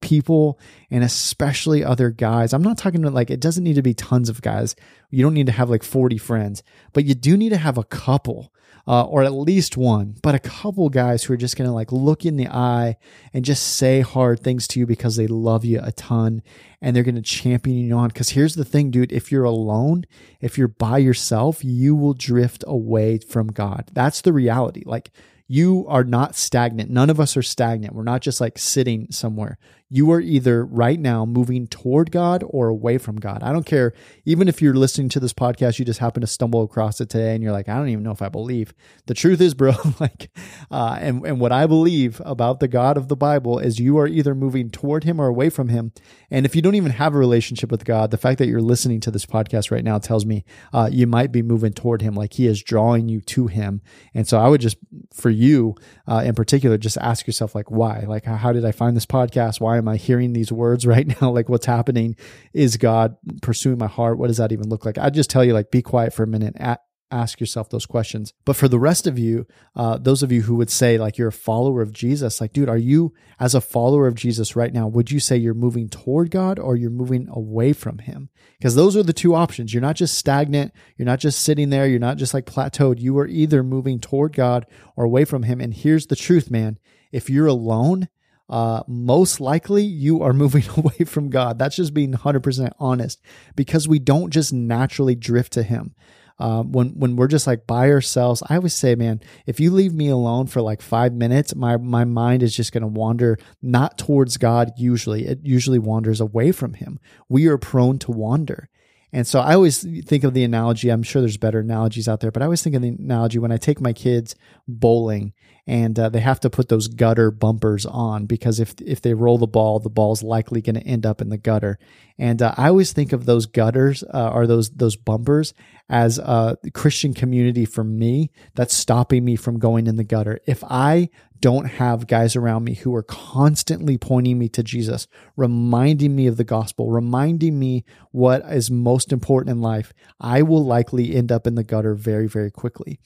people 0.00 0.58
and 0.90 1.04
especially 1.04 1.84
other 1.84 2.08
guys. 2.08 2.54
I'm 2.54 2.62
not 2.62 2.78
talking 2.78 3.02
about 3.02 3.12
like 3.12 3.28
it 3.28 3.40
doesn't 3.40 3.64
need 3.64 3.76
to 3.76 3.82
be 3.82 3.92
tons 3.92 4.30
of 4.30 4.40
guys. 4.40 4.74
You 5.10 5.24
don't 5.24 5.34
need 5.34 5.46
to 5.46 5.52
have 5.52 5.68
like 5.68 5.82
40 5.82 6.16
friends, 6.16 6.62
but 6.94 7.04
you 7.04 7.14
do 7.14 7.36
need 7.36 7.50
to 7.50 7.58
have 7.58 7.76
a 7.76 7.84
couple 7.84 8.50
uh, 8.88 9.04
or 9.04 9.22
at 9.22 9.34
least 9.34 9.76
one, 9.76 10.16
but 10.22 10.34
a 10.34 10.38
couple 10.38 10.88
guys 10.88 11.22
who 11.22 11.34
are 11.34 11.36
just 11.36 11.58
going 11.58 11.68
to 11.68 11.74
like 11.74 11.92
look 11.92 12.24
in 12.24 12.36
the 12.36 12.48
eye 12.48 12.96
and 13.34 13.44
just 13.44 13.76
say 13.76 14.00
hard 14.00 14.40
things 14.40 14.66
to 14.66 14.80
you 14.80 14.86
because 14.86 15.16
they 15.16 15.26
love 15.26 15.62
you 15.62 15.78
a 15.82 15.92
ton 15.92 16.42
and 16.80 16.96
they're 16.96 17.02
going 17.02 17.14
to 17.14 17.20
champion 17.20 17.76
you 17.86 17.94
on. 17.94 18.08
Because 18.08 18.30
here's 18.30 18.54
the 18.54 18.64
thing, 18.64 18.90
dude 18.90 19.12
if 19.12 19.30
you're 19.30 19.44
alone, 19.44 20.06
if 20.40 20.56
you're 20.56 20.68
by 20.68 20.96
yourself, 20.96 21.62
you 21.62 21.94
will 21.94 22.14
drift 22.14 22.64
away 22.66 23.18
from 23.18 23.48
God. 23.48 23.90
That's 23.92 24.22
the 24.22 24.32
reality. 24.32 24.84
Like, 24.86 25.10
you 25.46 25.84
are 25.88 26.04
not 26.04 26.34
stagnant. 26.34 26.90
None 26.90 27.10
of 27.10 27.20
us 27.20 27.36
are 27.36 27.42
stagnant. 27.42 27.94
We're 27.94 28.02
not 28.04 28.22
just 28.22 28.40
like 28.40 28.58
sitting 28.58 29.10
somewhere. 29.10 29.58
You 29.90 30.10
are 30.12 30.20
either 30.20 30.66
right 30.66 31.00
now 31.00 31.24
moving 31.24 31.66
toward 31.66 32.10
God 32.10 32.44
or 32.46 32.68
away 32.68 32.98
from 32.98 33.16
God. 33.16 33.42
I 33.42 33.52
don't 33.52 33.64
care. 33.64 33.94
Even 34.26 34.46
if 34.46 34.60
you're 34.60 34.74
listening 34.74 35.08
to 35.10 35.20
this 35.20 35.32
podcast, 35.32 35.78
you 35.78 35.84
just 35.86 36.00
happen 36.00 36.20
to 36.20 36.26
stumble 36.26 36.62
across 36.62 37.00
it 37.00 37.08
today 37.08 37.34
and 37.34 37.42
you're 37.42 37.52
like, 37.52 37.70
I 37.70 37.76
don't 37.76 37.88
even 37.88 38.04
know 38.04 38.10
if 38.10 38.20
I 38.20 38.28
believe. 38.28 38.74
The 39.06 39.14
truth 39.14 39.40
is, 39.40 39.54
bro, 39.58 39.72
like, 39.98 40.30
uh, 40.70 40.98
and, 41.00 41.24
and 41.24 41.40
what 41.40 41.52
I 41.52 41.66
believe 41.66 42.20
about 42.26 42.60
the 42.60 42.68
God 42.68 42.98
of 42.98 43.08
the 43.08 43.16
Bible 43.16 43.58
is 43.58 43.78
you 43.78 43.96
are 43.98 44.06
either 44.06 44.34
moving 44.34 44.68
toward 44.68 45.04
him 45.04 45.18
or 45.18 45.26
away 45.26 45.48
from 45.48 45.68
him. 45.68 45.92
And 46.30 46.44
if 46.44 46.54
you 46.54 46.60
don't 46.60 46.74
even 46.74 46.92
have 46.92 47.14
a 47.14 47.18
relationship 47.18 47.70
with 47.70 47.86
God, 47.86 48.10
the 48.10 48.18
fact 48.18 48.38
that 48.38 48.48
you're 48.48 48.60
listening 48.60 49.00
to 49.00 49.10
this 49.10 49.24
podcast 49.24 49.70
right 49.70 49.84
now 49.84 49.98
tells 49.98 50.26
me 50.26 50.44
uh, 50.74 50.90
you 50.92 51.06
might 51.06 51.32
be 51.32 51.40
moving 51.40 51.72
toward 51.72 52.02
him, 52.02 52.14
like 52.14 52.34
he 52.34 52.46
is 52.46 52.62
drawing 52.62 53.08
you 53.08 53.22
to 53.22 53.46
him. 53.46 53.80
And 54.12 54.28
so 54.28 54.38
I 54.38 54.48
would 54.48 54.60
just, 54.60 54.76
for 55.14 55.30
you 55.30 55.76
uh, 56.06 56.22
in 56.26 56.34
particular, 56.34 56.76
just 56.76 56.98
ask 56.98 57.26
yourself, 57.26 57.54
like, 57.54 57.70
why? 57.70 58.00
Like, 58.00 58.26
how, 58.26 58.36
how 58.36 58.52
did 58.52 58.66
I 58.66 58.72
find 58.72 58.94
this 58.94 59.06
podcast? 59.06 59.60
Why 59.60 59.77
am 59.78 59.88
I 59.88 59.96
hearing 59.96 60.32
these 60.32 60.52
words 60.52 60.86
right 60.86 61.06
now? 61.20 61.30
Like, 61.30 61.48
what's 61.48 61.66
happening? 61.66 62.16
Is 62.52 62.76
God 62.76 63.16
pursuing 63.42 63.78
my 63.78 63.86
heart? 63.86 64.18
What 64.18 64.28
does 64.28 64.38
that 64.38 64.52
even 64.52 64.68
look 64.68 64.84
like? 64.84 64.98
I 64.98 65.10
just 65.10 65.30
tell 65.30 65.44
you, 65.44 65.54
like, 65.54 65.70
be 65.70 65.82
quiet 65.82 66.12
for 66.12 66.22
a 66.22 66.28
minute. 66.28 66.54
At, 66.58 66.80
ask 67.10 67.40
yourself 67.40 67.70
those 67.70 67.86
questions. 67.86 68.32
But 68.44 68.56
for 68.56 68.68
the 68.68 68.78
rest 68.78 69.06
of 69.06 69.18
you, 69.18 69.46
uh, 69.74 69.98
those 69.98 70.22
of 70.22 70.32
you 70.32 70.42
who 70.42 70.56
would 70.56 70.70
say 70.70 70.98
like 70.98 71.18
you're 71.18 71.28
a 71.28 71.32
follower 71.32 71.82
of 71.82 71.92
Jesus, 71.92 72.40
like, 72.40 72.52
dude, 72.52 72.68
are 72.68 72.78
you 72.78 73.14
as 73.40 73.54
a 73.54 73.60
follower 73.60 74.06
of 74.06 74.14
Jesus 74.14 74.56
right 74.56 74.72
now? 74.72 74.86
Would 74.88 75.10
you 75.10 75.20
say 75.20 75.36
you're 75.36 75.54
moving 75.54 75.88
toward 75.88 76.30
God 76.30 76.58
or 76.58 76.76
you're 76.76 76.90
moving 76.90 77.28
away 77.30 77.72
from 77.72 77.98
Him? 77.98 78.28
Because 78.58 78.74
those 78.74 78.96
are 78.96 79.02
the 79.02 79.12
two 79.12 79.34
options. 79.34 79.72
You're 79.72 79.80
not 79.80 79.96
just 79.96 80.16
stagnant. 80.16 80.72
You're 80.96 81.06
not 81.06 81.20
just 81.20 81.40
sitting 81.40 81.70
there. 81.70 81.86
You're 81.86 81.98
not 81.98 82.18
just 82.18 82.34
like 82.34 82.46
plateaued. 82.46 83.00
You 83.00 83.18
are 83.18 83.26
either 83.26 83.62
moving 83.62 84.00
toward 84.00 84.34
God 84.34 84.66
or 84.96 85.04
away 85.04 85.24
from 85.24 85.44
Him. 85.44 85.60
And 85.60 85.72
here's 85.72 86.06
the 86.06 86.16
truth, 86.16 86.50
man. 86.50 86.78
If 87.10 87.30
you're 87.30 87.46
alone, 87.46 88.08
uh, 88.48 88.82
most 88.86 89.40
likely 89.40 89.84
you 89.84 90.22
are 90.22 90.32
moving 90.32 90.64
away 90.76 91.04
from 91.04 91.30
God. 91.30 91.58
That's 91.58 91.76
just 91.76 91.94
being 91.94 92.12
100% 92.12 92.72
honest 92.78 93.20
because 93.56 93.86
we 93.86 93.98
don't 93.98 94.30
just 94.30 94.52
naturally 94.52 95.14
drift 95.14 95.52
to 95.54 95.62
Him. 95.62 95.94
Uh, 96.40 96.62
when 96.62 96.90
when 96.90 97.16
we're 97.16 97.26
just 97.26 97.48
like 97.48 97.66
by 97.66 97.90
ourselves, 97.90 98.44
I 98.48 98.54
always 98.54 98.74
say, 98.74 98.94
man, 98.94 99.20
if 99.44 99.58
you 99.58 99.72
leave 99.72 99.92
me 99.92 100.08
alone 100.08 100.46
for 100.46 100.62
like 100.62 100.80
five 100.80 101.12
minutes, 101.12 101.52
my 101.56 101.76
my 101.76 102.04
mind 102.04 102.44
is 102.44 102.54
just 102.54 102.70
going 102.70 102.82
to 102.82 102.86
wander 102.86 103.38
not 103.60 103.98
towards 103.98 104.36
God. 104.36 104.70
Usually, 104.76 105.26
it 105.26 105.40
usually 105.42 105.80
wanders 105.80 106.20
away 106.20 106.52
from 106.52 106.74
Him. 106.74 107.00
We 107.28 107.48
are 107.48 107.58
prone 107.58 107.98
to 108.00 108.12
wander, 108.12 108.68
and 109.12 109.26
so 109.26 109.40
I 109.40 109.54
always 109.54 109.82
think 110.04 110.22
of 110.22 110.32
the 110.32 110.44
analogy. 110.44 110.90
I'm 110.90 111.02
sure 111.02 111.20
there's 111.20 111.36
better 111.36 111.58
analogies 111.58 112.06
out 112.06 112.20
there, 112.20 112.30
but 112.30 112.40
I 112.40 112.44
always 112.44 112.62
think 112.62 112.76
of 112.76 112.82
the 112.82 112.90
analogy 112.90 113.40
when 113.40 113.50
I 113.50 113.56
take 113.56 113.80
my 113.80 113.92
kids 113.92 114.36
bowling 114.68 115.32
and 115.68 115.98
uh, 115.98 116.08
they 116.08 116.20
have 116.20 116.40
to 116.40 116.48
put 116.48 116.70
those 116.70 116.88
gutter 116.88 117.30
bumpers 117.30 117.84
on 117.84 118.24
because 118.24 118.58
if 118.58 118.74
if 118.80 119.02
they 119.02 119.12
roll 119.12 119.36
the 119.36 119.46
ball, 119.46 119.78
the 119.78 119.90
ball's 119.90 120.22
likely 120.22 120.62
going 120.62 120.76
to 120.76 120.80
end 120.80 121.04
up 121.04 121.20
in 121.20 121.28
the 121.28 121.36
gutter. 121.36 121.78
And 122.18 122.40
uh, 122.40 122.54
I 122.56 122.68
always 122.68 122.92
think 122.92 123.12
of 123.12 123.26
those 123.26 123.44
gutters 123.44 124.02
uh, 124.02 124.30
or 124.30 124.46
those 124.46 124.70
those 124.70 124.96
bumpers 124.96 125.52
as 125.90 126.18
a 126.18 126.56
Christian 126.72 127.12
community 127.12 127.66
for 127.66 127.84
me 127.84 128.30
that's 128.54 128.74
stopping 128.74 129.26
me 129.26 129.36
from 129.36 129.58
going 129.58 129.86
in 129.86 129.96
the 129.96 130.04
gutter. 130.04 130.40
If 130.46 130.64
I 130.64 131.10
don't 131.38 131.66
have 131.66 132.06
guys 132.06 132.34
around 132.34 132.64
me 132.64 132.74
who 132.74 132.94
are 132.94 133.02
constantly 133.02 133.98
pointing 133.98 134.38
me 134.38 134.48
to 134.48 134.62
Jesus, 134.62 135.06
reminding 135.36 136.16
me 136.16 136.26
of 136.28 136.38
the 136.38 136.44
gospel, 136.44 136.90
reminding 136.90 137.58
me 137.58 137.84
what 138.10 138.40
is 138.50 138.70
most 138.70 139.12
important 139.12 139.50
in 139.54 139.60
life, 139.60 139.92
I 140.18 140.40
will 140.40 140.64
likely 140.64 141.14
end 141.14 141.30
up 141.30 141.46
in 141.46 141.56
the 141.56 141.62
gutter 141.62 141.94
very, 141.94 142.26
very 142.26 142.50
quickly. 142.50 142.98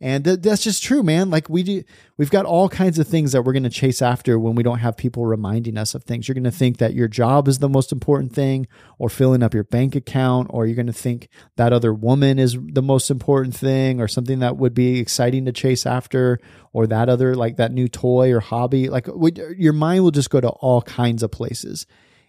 And 0.00 0.24
th- 0.24 0.40
that's 0.40 0.62
just 0.62 0.82
true, 0.82 1.02
man. 1.02 1.30
Like 1.30 1.48
we 1.48 1.62
do, 1.62 1.82
we've 2.16 2.30
got 2.30 2.44
all 2.44 2.68
kinds 2.68 2.98
of 2.98 3.06
things 3.06 3.32
that 3.32 3.42
we're 3.42 3.52
going 3.52 3.62
to 3.62 3.70
chase 3.70 4.02
after 4.02 4.38
when 4.38 4.54
we 4.54 4.62
don't 4.62 4.80
have 4.80 4.96
people 4.96 5.24
reminding 5.24 5.78
us 5.78 5.94
of 5.94 6.02
things. 6.02 6.26
You're 6.26 6.34
going 6.34 6.44
to 6.44 6.50
think 6.50 6.78
that 6.78 6.94
your 6.94 7.08
job 7.08 7.48
is 7.48 7.60
the 7.60 7.68
most 7.68 7.92
important 7.92 8.32
thing 8.32 8.66
or 8.98 9.08
filling 9.08 9.42
up 9.42 9.54
your 9.54 9.64
bank 9.64 9.94
account, 9.94 10.48
or 10.50 10.66
you're 10.66 10.74
going 10.74 10.86
to 10.88 10.92
think 10.92 11.28
that 11.56 11.72
other 11.72 11.94
woman 11.94 12.38
is 12.38 12.58
the 12.60 12.82
most 12.82 13.10
important 13.10 13.54
thing 13.54 14.00
or 14.00 14.08
something 14.08 14.40
that 14.40 14.56
would 14.56 14.74
be 14.74 14.98
exciting 14.98 15.44
to 15.44 15.52
chase 15.52 15.86
after 15.86 16.40
or 16.72 16.86
that 16.88 17.08
other, 17.08 17.34
like 17.34 17.56
that 17.56 17.72
new 17.72 17.88
toy 17.88 18.32
or 18.32 18.40
hobby. 18.40 18.88
Like 18.88 19.06
we, 19.06 19.32
your 19.56 19.72
mind 19.72 20.02
will 20.02 20.10
just 20.10 20.30
go 20.30 20.40
to 20.40 20.50
all 20.50 20.82
kinds 20.82 21.22
of 21.22 21.30
places. 21.30 21.86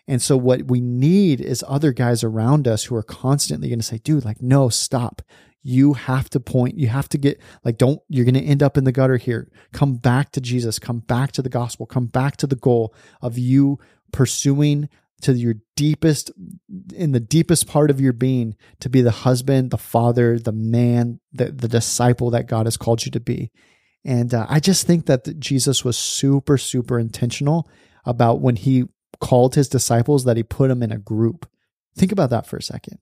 And 0.08 0.22
so 0.22 0.38
what 0.38 0.68
we 0.68 0.82
need 0.82 1.42
is 1.42 1.64
other 1.68 1.92
guys 1.92 2.24
around 2.24 2.68
us 2.68 2.84
who 2.86 2.96
are 2.96 3.04
constantly 3.04 3.70
going 3.70 3.80
to 3.80 3.86
say, 3.86 3.98
dude, 3.98 4.24
like, 4.24 4.40
no, 4.40 4.70
stop 4.70 5.24
you 5.68 5.94
have 5.94 6.30
to 6.30 6.40
point 6.40 6.78
you 6.78 6.88
have 6.88 7.10
to 7.10 7.18
get 7.18 7.42
like 7.64 7.76
don't 7.80 8.00
you're 8.08 8.24
going 8.24 8.36
to 8.36 8.40
end 8.40 8.62
up 8.62 8.78
in 8.78 8.84
the 8.84 8.92
gutter 8.92 9.18
here. 9.18 9.50
Come 9.74 9.96
back 9.96 10.32
to 10.34 10.40
jesus. 10.40 10.78
Come 10.78 11.00
back 11.00 11.32
to 11.32 11.42
the 11.42 11.50
gospel. 11.50 11.88
Come 11.88 12.06
back 12.06 12.38
to 12.38 12.48
the 12.48 12.56
goal 12.56 12.94
of 13.20 13.40
you 13.40 13.80
pursuing 14.12 14.90
to 15.22 15.34
your 15.34 15.56
deepest 15.76 16.32
in 16.94 17.14
the 17.14 17.20
deepest 17.20 17.68
part 17.68 17.90
of 17.90 18.00
your 18.00 18.14
being 18.14 18.56
to 18.80 18.90
be 18.90 19.02
the 19.02 19.10
husband 19.10 19.72
the 19.72 19.78
father 19.78 20.38
the 20.38 20.52
man 20.52 21.20
the, 21.34 21.46
the 21.46 21.68
disciple 21.68 22.30
that 22.30 22.48
god 22.48 22.68
has 22.68 22.78
called 22.78 23.04
you 23.04 23.12
to 23.12 23.20
be. 23.20 23.52
And 24.04 24.36
uh, 24.36 24.46
i 24.48 24.60
just 24.60 24.86
think 24.86 25.08
that 25.08 25.40
jesus 25.40 25.84
was 25.84 25.98
super 25.98 26.60
super 26.60 27.00
intentional 27.00 27.68
about 28.06 28.40
when 28.40 28.56
he 28.56 28.84
called 29.20 29.56
his 29.56 29.68
disciples 29.68 30.26
that 30.26 30.38
he 30.38 30.44
put 30.44 30.68
them 30.68 30.84
in 30.84 30.92
a 30.92 31.00
group. 31.00 31.50
Think 31.98 32.12
about 32.12 32.30
that 32.30 32.46
for 32.46 32.58
a 32.58 32.62
second 32.62 33.00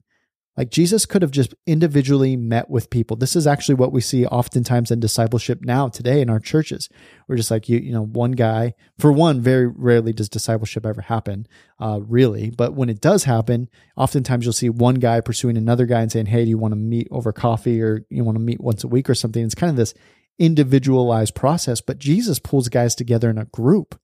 Like 0.56 0.70
Jesus 0.70 1.08
could 1.08 1.24
have 1.24 1.32
just 1.32 1.56
individually 1.66 2.36
met 2.36 2.70
with 2.70 2.92
people. 2.92 3.18
This 3.18 3.36
is 3.36 3.48
actually 3.48 3.76
what 3.76 3.92
we 3.92 4.02
see 4.02 4.26
oftentimes 4.26 4.92
in 4.92 5.00
discipleship 5.00 5.62
now 5.64 5.88
today 5.88 6.22
in 6.22 6.30
our 6.30 6.40
churches. 6.40 6.90
We're 7.28 7.38
just 7.38 7.50
like 7.50 7.68
you, 7.68 7.80
you 7.80 7.92
know, 7.92 8.06
one 8.06 8.34
guy. 8.34 8.76
For 9.00 9.12
one, 9.12 9.42
very 9.42 9.66
rarely 9.68 10.14
does 10.14 10.30
discipleship 10.30 10.86
ever 10.86 11.02
happen, 11.02 11.48
uh, 11.80 12.02
really. 12.02 12.52
But 12.52 12.76
when 12.76 12.90
it 12.90 13.02
does 13.02 13.24
happen, 13.24 13.68
oftentimes 13.98 14.46
you'll 14.46 14.54
see 14.54 14.70
one 14.70 14.96
guy 14.96 15.22
pursuing 15.22 15.58
another 15.58 15.88
guy 15.88 16.02
and 16.02 16.12
saying, 16.12 16.28
"Hey, 16.28 16.44
do 16.44 16.50
you 16.50 16.58
want 16.60 16.74
to 16.74 16.80
meet 16.80 17.08
over 17.10 17.34
coffee, 17.34 17.82
or 17.82 18.06
you 18.10 18.24
want 18.24 18.36
to 18.38 18.44
meet 18.44 18.62
once 18.62 18.84
a 18.84 18.88
week, 18.88 19.10
or 19.10 19.16
something?" 19.16 19.44
It's 19.44 19.56
kind 19.56 19.72
of 19.72 19.78
this 19.78 19.96
individualized 20.38 21.34
process. 21.34 21.82
But 21.82 21.98
Jesus 21.98 22.38
pulls 22.38 22.70
guys 22.70 22.94
together 22.94 23.30
in 23.30 23.40
a 23.40 23.46
group. 23.46 24.00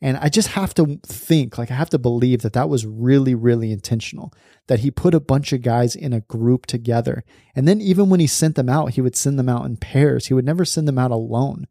And 0.00 0.18
I 0.18 0.28
just 0.28 0.48
have 0.48 0.74
to 0.74 1.00
think, 1.06 1.56
like, 1.56 1.70
I 1.70 1.74
have 1.74 1.90
to 1.90 1.98
believe 1.98 2.42
that 2.42 2.52
that 2.52 2.68
was 2.68 2.84
really, 2.84 3.34
really 3.34 3.72
intentional, 3.72 4.34
that 4.66 4.80
he 4.80 4.90
put 4.90 5.14
a 5.14 5.20
bunch 5.20 5.52
of 5.52 5.62
guys 5.62 5.96
in 5.96 6.12
a 6.12 6.20
group 6.20 6.66
together. 6.66 7.24
And 7.54 7.66
then 7.66 7.80
even 7.80 8.10
when 8.10 8.20
he 8.20 8.26
sent 8.26 8.56
them 8.56 8.68
out, 8.68 8.92
he 8.92 9.00
would 9.00 9.16
send 9.16 9.38
them 9.38 9.48
out 9.48 9.64
in 9.64 9.76
pairs. 9.76 10.26
He 10.26 10.34
would 10.34 10.44
never 10.44 10.64
send 10.64 10.86
them 10.86 10.98
out 10.98 11.10
alone. 11.10 11.66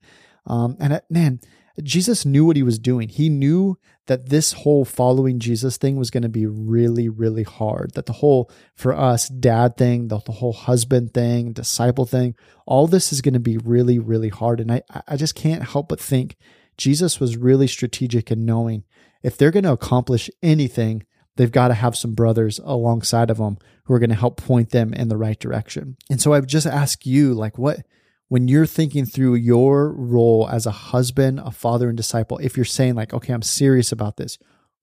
Um, 0.48 0.78
and 0.80 1.00
man, 1.10 1.42
Jesus 1.82 2.26
knew 2.26 2.46
what 2.46 2.56
he 2.56 2.64
was 2.64 2.80
doing. 2.80 3.10
He 3.10 3.30
knew 3.30 3.78
that 4.08 4.30
this 4.30 4.54
whole 4.54 4.84
following 4.84 5.40
Jesus 5.40 5.78
thing 5.78 5.96
was 5.96 6.12
going 6.12 6.24
to 6.24 6.30
be 6.30 6.46
really, 6.46 7.10
really 7.10 7.44
hard. 7.44 7.92
That 7.94 8.06
the 8.06 8.14
whole, 8.14 8.52
for 8.76 8.94
us, 8.94 9.28
dad 9.28 9.78
thing, 9.78 10.10
the, 10.10 10.20
the 10.20 10.34
whole 10.34 10.54
husband 10.54 11.14
thing, 11.14 11.54
disciple 11.54 12.06
thing, 12.06 12.36
all 12.66 12.88
this 12.88 13.14
is 13.14 13.22
going 13.22 13.34
to 13.34 13.40
be 13.40 13.58
really, 13.58 14.00
really 14.00 14.30
hard. 14.30 14.60
And 14.60 14.72
I, 14.72 14.82
I 15.08 15.16
just 15.18 15.36
can't 15.36 15.64
help 15.64 15.90
but 15.90 16.00
think 16.00 16.36
Jesus 16.78 17.20
was 17.20 17.38
really 17.38 17.68
strategic 17.68 18.32
in 18.32 18.46
knowing 18.46 18.84
if 19.22 19.38
they're 19.38 19.52
going 19.52 19.64
to 19.64 19.72
accomplish 19.72 20.30
anything, 20.42 21.04
they've 21.36 21.52
got 21.52 21.70
to 21.70 21.74
have 21.74 21.96
some 21.96 22.14
brothers 22.14 22.60
alongside 22.64 23.30
of 23.30 23.38
them 23.38 23.58
who 23.86 23.94
are 23.94 24.00
going 24.00 24.10
to 24.10 24.16
help 24.16 24.38
point 24.38 24.70
them 24.70 24.94
in 24.94 25.08
the 25.08 25.18
right 25.18 25.40
direction. 25.40 25.98
And 26.10 26.22
so 26.22 26.34
I 26.34 26.40
would 26.40 26.50
just 26.50 26.68
ask 26.68 27.06
you, 27.06 27.34
like, 27.34 27.58
what, 27.58 27.80
when 28.28 28.48
you're 28.48 28.66
thinking 28.66 29.06
through 29.06 29.36
your 29.36 29.94
role 29.94 30.48
as 30.52 30.66
a 30.66 30.72
husband, 30.72 31.40
a 31.40 31.52
father, 31.52 31.88
and 31.88 31.98
disciple, 31.98 32.38
if 32.40 32.58
you're 32.58 32.66
saying, 32.66 32.96
like, 32.96 33.14
okay, 33.14 33.34
I'm 33.34 33.42
serious 33.42 33.92
about 33.92 34.18
this, 34.18 34.38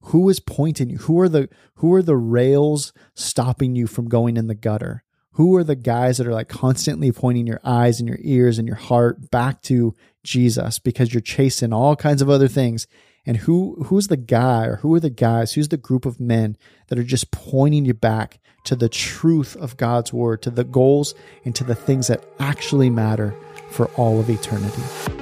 who 0.05 0.29
is 0.29 0.39
pointing 0.39 0.89
you? 0.89 0.97
Who 0.97 1.19
are 1.19 1.29
the 1.29 1.49
who 1.75 1.93
are 1.93 2.01
the 2.01 2.17
rails 2.17 2.91
stopping 3.13 3.75
you 3.75 3.85
from 3.87 4.09
going 4.09 4.35
in 4.35 4.47
the 4.47 4.55
gutter? 4.55 5.03
Who 5.35 5.55
are 5.55 5.63
the 5.63 5.75
guys 5.75 6.17
that 6.17 6.27
are 6.27 6.33
like 6.33 6.49
constantly 6.49 7.11
pointing 7.11 7.47
your 7.47 7.61
eyes 7.63 7.99
and 7.99 8.09
your 8.09 8.19
ears 8.21 8.59
and 8.59 8.67
your 8.67 8.77
heart 8.77 9.31
back 9.31 9.61
to 9.63 9.95
Jesus 10.23 10.77
because 10.77 11.13
you're 11.13 11.21
chasing 11.21 11.71
all 11.71 11.95
kinds 11.95 12.21
of 12.21 12.29
other 12.29 12.49
things? 12.49 12.85
And 13.25 13.37
who 13.37 13.83
who's 13.85 14.07
the 14.07 14.17
guy 14.17 14.65
or 14.65 14.77
who 14.77 14.93
are 14.93 14.99
the 14.99 15.09
guys? 15.09 15.53
Who's 15.53 15.69
the 15.69 15.77
group 15.77 16.05
of 16.05 16.19
men 16.19 16.57
that 16.87 16.99
are 16.99 17.03
just 17.03 17.31
pointing 17.31 17.85
you 17.85 17.93
back 17.93 18.39
to 18.65 18.75
the 18.75 18.89
truth 18.89 19.55
of 19.55 19.77
God's 19.77 20.11
word, 20.11 20.41
to 20.41 20.49
the 20.49 20.63
goals 20.63 21.15
and 21.45 21.55
to 21.55 21.63
the 21.63 21.75
things 21.75 22.07
that 22.07 22.25
actually 22.39 22.89
matter 22.89 23.33
for 23.69 23.85
all 23.95 24.19
of 24.19 24.29
eternity? 24.29 25.20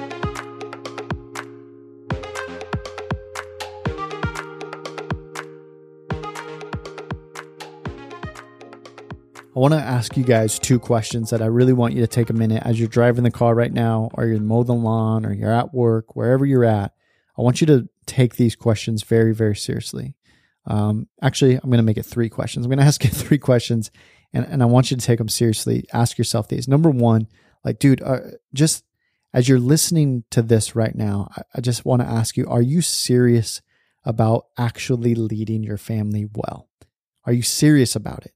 I 9.54 9.58
want 9.58 9.74
to 9.74 9.80
ask 9.80 10.16
you 10.16 10.22
guys 10.22 10.60
two 10.60 10.78
questions 10.78 11.30
that 11.30 11.42
I 11.42 11.46
really 11.46 11.72
want 11.72 11.94
you 11.94 12.00
to 12.02 12.06
take 12.06 12.30
a 12.30 12.34
minute 12.34 12.62
as 12.64 12.78
you're 12.78 12.88
driving 12.88 13.24
the 13.24 13.32
car 13.32 13.52
right 13.52 13.72
now, 13.72 14.08
or 14.14 14.26
you're 14.26 14.38
mowing 14.38 14.66
the 14.66 14.74
lawn, 14.74 15.26
or 15.26 15.32
you're 15.32 15.50
at 15.50 15.74
work, 15.74 16.14
wherever 16.14 16.46
you're 16.46 16.64
at. 16.64 16.94
I 17.36 17.42
want 17.42 17.60
you 17.60 17.66
to 17.66 17.88
take 18.06 18.36
these 18.36 18.54
questions 18.54 19.02
very, 19.02 19.34
very 19.34 19.56
seriously. 19.56 20.14
Um, 20.66 21.08
actually, 21.20 21.56
I'm 21.56 21.68
going 21.68 21.78
to 21.78 21.82
make 21.82 21.96
it 21.96 22.06
three 22.06 22.28
questions. 22.28 22.64
I'm 22.64 22.70
going 22.70 22.78
to 22.80 22.84
ask 22.84 23.02
you 23.02 23.10
three 23.10 23.38
questions, 23.38 23.90
and, 24.32 24.46
and 24.46 24.62
I 24.62 24.66
want 24.66 24.92
you 24.92 24.96
to 24.96 25.04
take 25.04 25.18
them 25.18 25.28
seriously. 25.28 25.84
Ask 25.92 26.16
yourself 26.16 26.46
these. 26.46 26.68
Number 26.68 26.90
one, 26.90 27.26
like, 27.64 27.80
dude, 27.80 28.02
uh, 28.02 28.20
just 28.54 28.84
as 29.34 29.48
you're 29.48 29.58
listening 29.58 30.22
to 30.30 30.42
this 30.42 30.76
right 30.76 30.94
now, 30.94 31.28
I, 31.36 31.42
I 31.56 31.60
just 31.60 31.84
want 31.84 32.02
to 32.02 32.08
ask 32.08 32.36
you: 32.36 32.46
Are 32.46 32.62
you 32.62 32.82
serious 32.82 33.62
about 34.04 34.46
actually 34.56 35.16
leading 35.16 35.64
your 35.64 35.76
family 35.76 36.28
well? 36.32 36.68
Are 37.24 37.32
you 37.32 37.42
serious 37.42 37.96
about 37.96 38.26
it? 38.26 38.32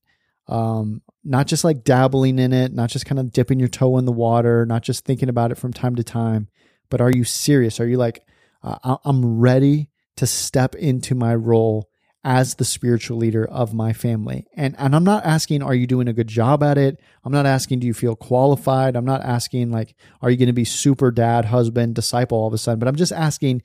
Um, 0.49 1.03
not 1.23 1.47
just 1.47 1.65
like 1.65 1.85
dabbling 1.85 2.39
in 2.39 2.53
it, 2.53 2.73
not 2.73 2.91
just 2.91 3.07
kind 3.07 3.19
of 3.19 3.33
dipping 3.33 3.59
your 3.59 3.69
toe 3.69 3.97
in 3.99 4.05
the 4.05 4.13
water, 4.13 4.67
not 4.67 4.83
just 4.83 5.05
thinking 5.05 5.29
about 5.29 5.51
it 5.51 5.59
from 5.59 5.73
time 5.73 5.97
to 5.97 6.05
time, 6.05 6.49
but 6.91 7.01
are 7.01 7.11
you 7.11 7.25
serious? 7.25 7.81
Are 7.81 7.87
you 7.87 7.97
like, 7.97 8.25
uh, 8.63 8.97
I'm 9.05 9.39
ready 9.41 9.91
to 10.17 10.27
step 10.27 10.75
into 10.75 11.15
my 11.15 11.35
role 11.35 11.89
as 12.23 12.55
the 12.55 12.65
spiritual 12.65 13.17
leader 13.17 13.45
of 13.45 13.75
my 13.75 13.93
family? 13.93 14.47
And 14.55 14.75
and 14.79 14.95
I'm 14.95 15.05
not 15.05 15.25
asking, 15.25 15.63
are 15.63 15.75
you 15.75 15.87
doing 15.87 16.09
a 16.09 16.13
good 16.13 16.29
job 16.29 16.63
at 16.63 16.77
it? 16.77 17.01
I'm 17.25 17.33
not 17.33 17.47
asking, 17.47 17.81
do 17.81 17.87
you 17.87 17.95
feel 17.95 18.17
qualified? 18.17 18.97
I'm 18.97 19.05
not 19.05 19.23
asking 19.23 19.71
like, 19.71 19.95
are 20.21 20.31
you 20.31 20.37
going 20.37 20.47
to 20.49 20.53
be 20.53 20.65
super 20.65 21.11
dad, 21.11 21.47
husband, 21.47 21.95
disciple 21.95 22.39
all 22.39 22.49
of 22.49 22.55
a 22.55 22.59
sudden? 22.59 22.79
But 22.79 22.89
I'm 22.89 22.97
just 22.97 23.13
asking, 23.13 23.63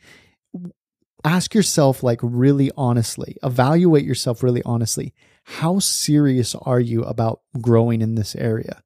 ask 1.25 1.53
yourself 1.53 2.03
like 2.03 2.19
really 2.23 2.71
honestly, 2.77 3.35
evaluate 3.43 4.05
yourself 4.05 4.43
really 4.43 4.61
honestly. 4.63 5.13
How 5.57 5.79
serious 5.79 6.53
are 6.53 6.79
you 6.79 7.03
about 7.03 7.41
growing 7.59 8.01
in 8.01 8.13
this 8.13 8.35
area? 8.35 8.83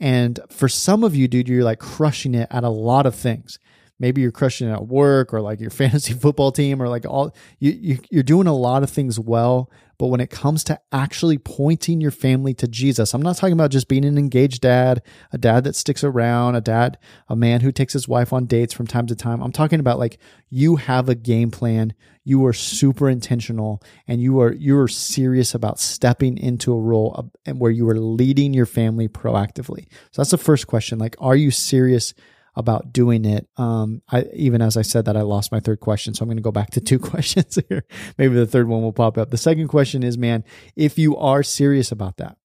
And 0.00 0.40
for 0.50 0.68
some 0.68 1.04
of 1.04 1.14
you, 1.14 1.28
dude, 1.28 1.48
you're 1.48 1.62
like 1.62 1.78
crushing 1.78 2.34
it 2.34 2.48
at 2.50 2.64
a 2.64 2.68
lot 2.68 3.06
of 3.06 3.14
things. 3.14 3.60
Maybe 4.00 4.22
you're 4.22 4.32
crushing 4.32 4.68
it 4.68 4.72
at 4.72 4.88
work 4.88 5.32
or 5.32 5.40
like 5.40 5.60
your 5.60 5.70
fantasy 5.80 6.14
football 6.14 6.50
team 6.50 6.82
or 6.82 6.88
like 6.88 7.06
all 7.06 7.34
you, 7.60 7.70
you 7.70 7.98
you're 8.10 8.22
doing 8.24 8.48
a 8.48 8.56
lot 8.56 8.82
of 8.82 8.90
things 8.90 9.20
well, 9.20 9.70
but 10.00 10.06
when 10.06 10.22
it 10.22 10.30
comes 10.30 10.64
to 10.64 10.80
actually 10.92 11.36
pointing 11.36 12.00
your 12.00 12.10
family 12.10 12.54
to 12.54 12.66
Jesus, 12.66 13.12
I'm 13.12 13.20
not 13.20 13.36
talking 13.36 13.52
about 13.52 13.70
just 13.70 13.86
being 13.86 14.06
an 14.06 14.16
engaged 14.16 14.62
dad, 14.62 15.02
a 15.30 15.36
dad 15.36 15.64
that 15.64 15.76
sticks 15.76 16.02
around, 16.02 16.54
a 16.54 16.62
dad, 16.62 16.96
a 17.28 17.36
man 17.36 17.60
who 17.60 17.70
takes 17.70 17.92
his 17.92 18.08
wife 18.08 18.32
on 18.32 18.46
dates 18.46 18.72
from 18.72 18.86
time 18.86 19.06
to 19.08 19.14
time. 19.14 19.42
I'm 19.42 19.52
talking 19.52 19.78
about 19.78 19.98
like 19.98 20.18
you 20.48 20.76
have 20.76 21.10
a 21.10 21.14
game 21.14 21.50
plan, 21.50 21.92
you 22.24 22.46
are 22.46 22.54
super 22.54 23.10
intentional, 23.10 23.82
and 24.08 24.22
you 24.22 24.40
are 24.40 24.54
you 24.54 24.78
are 24.78 24.88
serious 24.88 25.54
about 25.54 25.78
stepping 25.78 26.38
into 26.38 26.72
a 26.72 26.80
role 26.80 27.30
where 27.52 27.70
you 27.70 27.86
are 27.90 27.98
leading 27.98 28.54
your 28.54 28.64
family 28.64 29.06
proactively. 29.06 29.86
So 30.12 30.22
that's 30.22 30.30
the 30.30 30.38
first 30.38 30.66
question. 30.66 30.98
Like, 30.98 31.14
are 31.18 31.36
you 31.36 31.50
serious? 31.50 32.14
About 32.60 32.92
doing 32.92 33.24
it. 33.24 33.48
Um, 33.56 34.02
I 34.08 34.26
even 34.32 34.62
as 34.62 34.76
I 34.76 34.82
said 34.82 35.04
that, 35.06 35.16
I 35.16 35.22
lost 35.22 35.50
my 35.50 35.60
third 35.60 35.80
question, 35.80 36.14
so 36.14 36.22
I'm 36.22 36.28
going 36.28 36.36
to 36.36 36.42
go 36.42 36.52
back 36.52 36.70
to 36.70 36.80
two 36.80 36.98
questions 36.98 37.58
here. 37.68 37.84
Maybe 38.16 38.34
the 38.34 38.46
third 38.46 38.68
one 38.68 38.82
will 38.82 38.92
pop 38.92 39.18
up. 39.18 39.30
The 39.30 39.36
second 39.36 39.68
question 39.68 40.02
is, 40.02 40.16
man, 40.16 40.44
if 40.76 40.98
you 40.98 41.16
are 41.16 41.42
serious 41.42 41.90
about 41.90 42.16
that, 42.18 42.36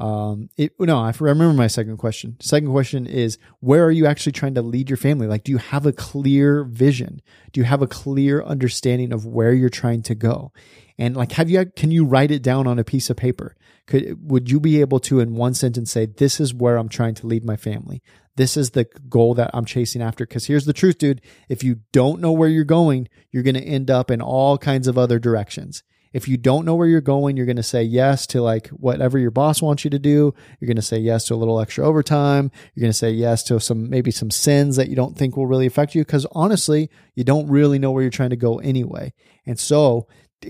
um, 0.00 0.48
it, 0.56 0.72
no, 0.80 0.98
I 0.98 1.12
remember 1.20 1.52
my 1.52 1.66
second 1.66 1.98
question. 1.98 2.38
Second 2.40 2.70
question 2.70 3.06
is, 3.06 3.36
where 3.60 3.84
are 3.84 3.90
you 3.90 4.06
actually 4.06 4.32
trying 4.32 4.54
to 4.54 4.62
lead 4.62 4.88
your 4.88 4.96
family? 4.96 5.26
Like, 5.26 5.44
do 5.44 5.52
you 5.52 5.58
have 5.58 5.84
a 5.84 5.92
clear 5.92 6.64
vision? 6.64 7.20
Do 7.52 7.60
you 7.60 7.64
have 7.64 7.82
a 7.82 7.86
clear 7.86 8.42
understanding 8.42 9.12
of 9.12 9.26
where 9.26 9.52
you're 9.52 9.68
trying 9.68 10.02
to 10.04 10.14
go? 10.14 10.52
And 10.98 11.14
like, 11.16 11.32
have 11.32 11.50
you, 11.50 11.66
can 11.76 11.90
you 11.90 12.06
write 12.06 12.30
it 12.30 12.42
down 12.42 12.66
on 12.66 12.78
a 12.78 12.84
piece 12.84 13.10
of 13.10 13.18
paper? 13.18 13.56
Could, 13.86 14.30
would 14.30 14.50
you 14.50 14.58
be 14.58 14.80
able 14.80 15.00
to, 15.00 15.20
in 15.20 15.34
one 15.34 15.52
sentence, 15.52 15.92
say, 15.92 16.06
this 16.06 16.40
is 16.40 16.54
where 16.54 16.78
I'm 16.78 16.88
trying 16.88 17.14
to 17.16 17.26
lead 17.26 17.44
my 17.44 17.56
family? 17.56 18.02
This 18.40 18.56
is 18.56 18.70
the 18.70 18.86
goal 19.10 19.34
that 19.34 19.50
I'm 19.52 19.66
chasing 19.66 20.00
after. 20.00 20.24
Cause 20.24 20.46
here's 20.46 20.64
the 20.64 20.72
truth, 20.72 20.96
dude. 20.96 21.20
If 21.50 21.62
you 21.62 21.80
don't 21.92 22.22
know 22.22 22.32
where 22.32 22.48
you're 22.48 22.64
going, 22.64 23.06
you're 23.30 23.42
going 23.42 23.54
to 23.54 23.60
end 23.60 23.90
up 23.90 24.10
in 24.10 24.22
all 24.22 24.56
kinds 24.56 24.88
of 24.88 24.96
other 24.96 25.18
directions. 25.18 25.82
If 26.14 26.26
you 26.26 26.38
don't 26.38 26.64
know 26.64 26.74
where 26.74 26.88
you're 26.88 27.02
going, 27.02 27.36
you're 27.36 27.44
going 27.44 27.56
to 27.56 27.62
say 27.62 27.82
yes 27.82 28.26
to 28.28 28.40
like 28.40 28.68
whatever 28.68 29.18
your 29.18 29.30
boss 29.30 29.60
wants 29.60 29.84
you 29.84 29.90
to 29.90 29.98
do. 29.98 30.32
You're 30.58 30.68
going 30.68 30.76
to 30.76 30.82
say 30.82 30.96
yes 30.96 31.26
to 31.26 31.34
a 31.34 31.36
little 31.36 31.60
extra 31.60 31.86
overtime. 31.86 32.50
You're 32.74 32.80
going 32.80 32.92
to 32.92 32.96
say 32.96 33.10
yes 33.10 33.42
to 33.42 33.60
some, 33.60 33.90
maybe 33.90 34.10
some 34.10 34.30
sins 34.30 34.76
that 34.76 34.88
you 34.88 34.96
don't 34.96 35.18
think 35.18 35.36
will 35.36 35.46
really 35.46 35.66
affect 35.66 35.94
you. 35.94 36.02
Cause 36.06 36.26
honestly, 36.32 36.88
you 37.14 37.24
don't 37.24 37.46
really 37.46 37.78
know 37.78 37.90
where 37.90 38.00
you're 38.00 38.10
trying 38.10 38.30
to 38.30 38.36
go 38.36 38.58
anyway. 38.60 39.12
And 39.44 39.60
so 39.60 40.08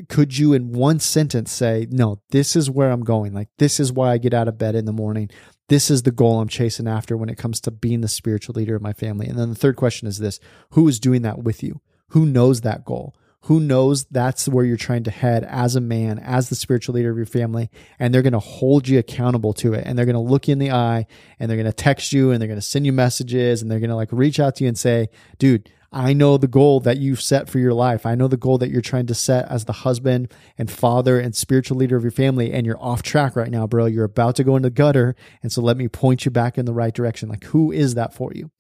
could 0.08 0.38
you 0.38 0.52
in 0.52 0.70
one 0.70 1.00
sentence 1.00 1.50
say 1.50 1.84
no 1.90 2.20
this 2.30 2.54
is 2.54 2.70
where 2.70 2.92
i'm 2.92 3.02
going 3.02 3.32
like 3.32 3.48
this 3.58 3.80
is 3.80 3.92
why 3.92 4.12
i 4.12 4.18
get 4.18 4.32
out 4.32 4.46
of 4.46 4.56
bed 4.56 4.76
in 4.76 4.84
the 4.84 4.92
morning 4.92 5.28
this 5.70 5.88
is 5.88 6.02
the 6.02 6.10
goal 6.10 6.40
I'm 6.40 6.48
chasing 6.48 6.88
after 6.88 7.16
when 7.16 7.28
it 7.28 7.38
comes 7.38 7.60
to 7.60 7.70
being 7.70 8.00
the 8.00 8.08
spiritual 8.08 8.54
leader 8.56 8.74
of 8.74 8.82
my 8.82 8.92
family. 8.92 9.28
And 9.28 9.38
then 9.38 9.50
the 9.50 9.54
third 9.54 9.76
question 9.76 10.08
is 10.08 10.18
this 10.18 10.40
Who 10.70 10.86
is 10.88 11.00
doing 11.00 11.22
that 11.22 11.42
with 11.42 11.62
you? 11.62 11.80
Who 12.08 12.26
knows 12.26 12.62
that 12.62 12.84
goal? 12.84 13.14
Who 13.44 13.60
knows 13.60 14.04
that's 14.06 14.48
where 14.48 14.64
you're 14.64 14.76
trying 14.76 15.04
to 15.04 15.10
head 15.10 15.44
as 15.44 15.76
a 15.76 15.80
man, 15.80 16.18
as 16.18 16.48
the 16.48 16.56
spiritual 16.56 16.96
leader 16.96 17.10
of 17.10 17.16
your 17.16 17.24
family, 17.24 17.70
and 17.98 18.12
they're 18.12 18.20
going 18.20 18.34
to 18.34 18.38
hold 18.40 18.86
you 18.86 18.98
accountable 18.98 19.54
to 19.54 19.72
it. 19.72 19.84
And 19.86 19.96
they're 19.96 20.04
going 20.04 20.14
to 20.14 20.20
look 20.20 20.48
you 20.48 20.52
in 20.52 20.58
the 20.58 20.72
eye 20.72 21.06
and 21.38 21.48
they're 21.48 21.56
going 21.56 21.64
to 21.64 21.72
text 21.72 22.12
you 22.12 22.32
and 22.32 22.40
they're 22.40 22.48
going 22.48 22.60
to 22.60 22.66
send 22.66 22.84
you 22.84 22.92
messages 22.92 23.62
and 23.62 23.70
they're 23.70 23.80
going 23.80 23.90
to 23.90 23.96
like 23.96 24.12
reach 24.12 24.40
out 24.40 24.56
to 24.56 24.64
you 24.64 24.68
and 24.68 24.78
say, 24.78 25.08
dude, 25.38 25.70
I 25.92 26.12
know 26.12 26.36
the 26.36 26.46
goal 26.46 26.78
that 26.80 26.98
you've 26.98 27.20
set 27.20 27.48
for 27.48 27.58
your 27.58 27.74
life. 27.74 28.06
I 28.06 28.14
know 28.14 28.28
the 28.28 28.36
goal 28.36 28.58
that 28.58 28.70
you're 28.70 28.80
trying 28.80 29.06
to 29.06 29.14
set 29.14 29.48
as 29.48 29.64
the 29.64 29.72
husband 29.72 30.32
and 30.56 30.70
father 30.70 31.18
and 31.18 31.34
spiritual 31.34 31.78
leader 31.78 31.96
of 31.96 32.04
your 32.04 32.12
family, 32.12 32.52
and 32.52 32.64
you're 32.64 32.80
off 32.80 33.02
track 33.02 33.34
right 33.34 33.50
now, 33.50 33.66
bro. 33.66 33.86
You're 33.86 34.04
about 34.04 34.36
to 34.36 34.44
go 34.44 34.54
in 34.54 34.62
the 34.62 34.70
gutter. 34.70 35.16
And 35.42 35.50
so 35.50 35.60
let 35.60 35.76
me 35.76 35.88
point 35.88 36.24
you 36.24 36.30
back 36.30 36.56
in 36.56 36.64
the 36.64 36.72
right 36.72 36.94
direction. 36.94 37.28
Like, 37.28 37.44
who 37.44 37.72
is 37.72 37.94
that 37.96 38.14
for 38.14 38.32
you? 38.32 38.50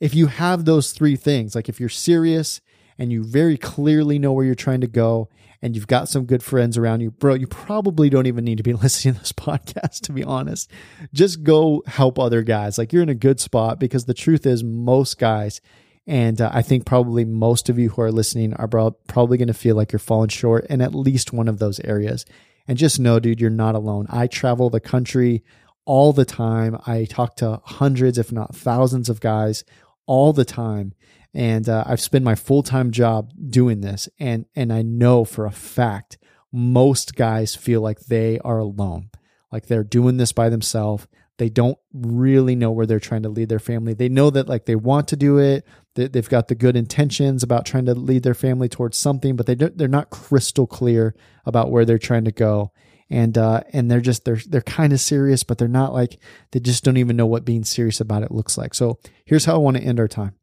If 0.00 0.14
you 0.16 0.26
have 0.26 0.64
those 0.64 0.90
three 0.92 1.14
things, 1.14 1.54
like 1.54 1.68
if 1.68 1.78
you're 1.78 1.88
serious 1.88 2.60
and 2.98 3.12
you 3.12 3.22
very 3.22 3.56
clearly 3.56 4.18
know 4.18 4.32
where 4.32 4.44
you're 4.44 4.56
trying 4.56 4.80
to 4.80 4.88
go 4.88 5.28
and 5.62 5.76
you've 5.76 5.86
got 5.86 6.08
some 6.08 6.24
good 6.24 6.42
friends 6.42 6.76
around 6.76 7.00
you, 7.00 7.12
bro, 7.12 7.34
you 7.34 7.46
probably 7.46 8.10
don't 8.10 8.26
even 8.26 8.44
need 8.44 8.56
to 8.56 8.64
be 8.64 8.72
listening 8.72 9.14
to 9.14 9.20
this 9.20 9.30
podcast, 9.30 10.00
to 10.00 10.12
be 10.12 10.24
honest. 10.24 10.68
Just 11.12 11.44
go 11.44 11.84
help 11.86 12.18
other 12.18 12.42
guys. 12.42 12.76
Like 12.76 12.92
you're 12.92 13.04
in 13.04 13.08
a 13.08 13.14
good 13.14 13.38
spot 13.38 13.78
because 13.78 14.06
the 14.06 14.14
truth 14.14 14.44
is, 14.44 14.64
most 14.64 15.20
guys, 15.20 15.60
and 16.06 16.40
uh, 16.40 16.50
I 16.52 16.62
think 16.62 16.84
probably 16.84 17.24
most 17.24 17.68
of 17.68 17.78
you 17.78 17.90
who 17.90 18.02
are 18.02 18.12
listening 18.12 18.54
are 18.54 18.68
probably 18.68 19.38
going 19.38 19.48
to 19.48 19.54
feel 19.54 19.76
like 19.76 19.92
you're 19.92 19.98
falling 19.98 20.28
short 20.28 20.66
in 20.66 20.80
at 20.80 20.94
least 20.94 21.32
one 21.32 21.48
of 21.48 21.58
those 21.58 21.80
areas. 21.80 22.24
And 22.66 22.78
just 22.78 23.00
know, 23.00 23.18
dude, 23.18 23.40
you're 23.40 23.50
not 23.50 23.74
alone. 23.74 24.06
I 24.08 24.26
travel 24.26 24.70
the 24.70 24.80
country 24.80 25.42
all 25.84 26.12
the 26.12 26.24
time. 26.24 26.78
I 26.86 27.04
talk 27.04 27.36
to 27.36 27.60
hundreds, 27.64 28.18
if 28.18 28.30
not 28.30 28.54
thousands 28.54 29.08
of 29.08 29.20
guys 29.20 29.64
all 30.06 30.32
the 30.32 30.44
time 30.44 30.94
and 31.34 31.68
uh, 31.68 31.84
I've 31.86 32.00
spent 32.00 32.24
my 32.24 32.34
full 32.34 32.62
time 32.62 32.90
job 32.90 33.32
doing 33.48 33.80
this, 33.80 34.08
and 34.18 34.46
and 34.54 34.72
I 34.72 34.82
know 34.82 35.24
for 35.24 35.46
a 35.46 35.50
fact 35.50 36.18
most 36.52 37.16
guys 37.16 37.54
feel 37.54 37.80
like 37.80 38.00
they 38.00 38.38
are 38.40 38.58
alone, 38.58 39.10
like 39.50 39.66
they're 39.66 39.84
doing 39.84 40.18
this 40.18 40.32
by 40.32 40.48
themselves. 40.48 41.06
They 41.38 41.48
don't 41.48 41.78
really 41.94 42.54
know 42.54 42.70
where 42.70 42.84
they're 42.84 43.00
trying 43.00 43.22
to 43.22 43.30
lead 43.30 43.48
their 43.48 43.58
family. 43.58 43.94
They 43.94 44.10
know 44.10 44.28
that 44.30 44.48
like 44.48 44.66
they 44.66 44.76
want 44.76 45.08
to 45.08 45.16
do 45.16 45.38
it. 45.38 45.66
That 45.94 46.12
they've 46.12 46.28
got 46.28 46.48
the 46.48 46.54
good 46.54 46.76
intentions 46.76 47.42
about 47.42 47.66
trying 47.66 47.84
to 47.86 47.94
lead 47.94 48.22
their 48.22 48.34
family 48.34 48.68
towards 48.68 48.96
something, 48.96 49.36
but 49.36 49.46
they 49.46 49.54
they're 49.54 49.88
not 49.88 50.10
crystal 50.10 50.66
clear 50.66 51.14
about 51.44 51.70
where 51.70 51.84
they're 51.84 51.98
trying 51.98 52.24
to 52.24 52.32
go. 52.32 52.72
And 53.10 53.36
uh, 53.36 53.62
and 53.74 53.90
they're 53.90 54.00
just 54.00 54.24
they're 54.24 54.40
they're 54.46 54.62
kind 54.62 54.94
of 54.94 55.00
serious, 55.00 55.42
but 55.42 55.58
they're 55.58 55.68
not 55.68 55.92
like 55.92 56.18
they 56.52 56.60
just 56.60 56.82
don't 56.82 56.96
even 56.96 57.16
know 57.16 57.26
what 57.26 57.44
being 57.44 57.64
serious 57.64 58.00
about 58.00 58.22
it 58.22 58.30
looks 58.30 58.56
like. 58.56 58.72
So 58.72 58.98
here's 59.26 59.44
how 59.44 59.54
I 59.54 59.58
want 59.58 59.76
to 59.76 59.82
end 59.82 60.00
our 60.00 60.08
time 60.08 60.34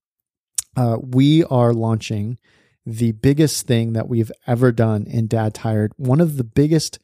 uh, 0.75 0.97
we 1.01 1.43
are 1.45 1.73
launching 1.73 2.37
the 2.85 3.11
biggest 3.11 3.67
thing 3.67 3.93
that 3.93 4.07
we've 4.07 4.31
ever 4.47 4.71
done 4.71 5.05
in 5.07 5.27
Dad 5.27 5.53
Tired. 5.53 5.93
One 5.97 6.21
of 6.21 6.37
the 6.37 6.43
biggest 6.43 6.99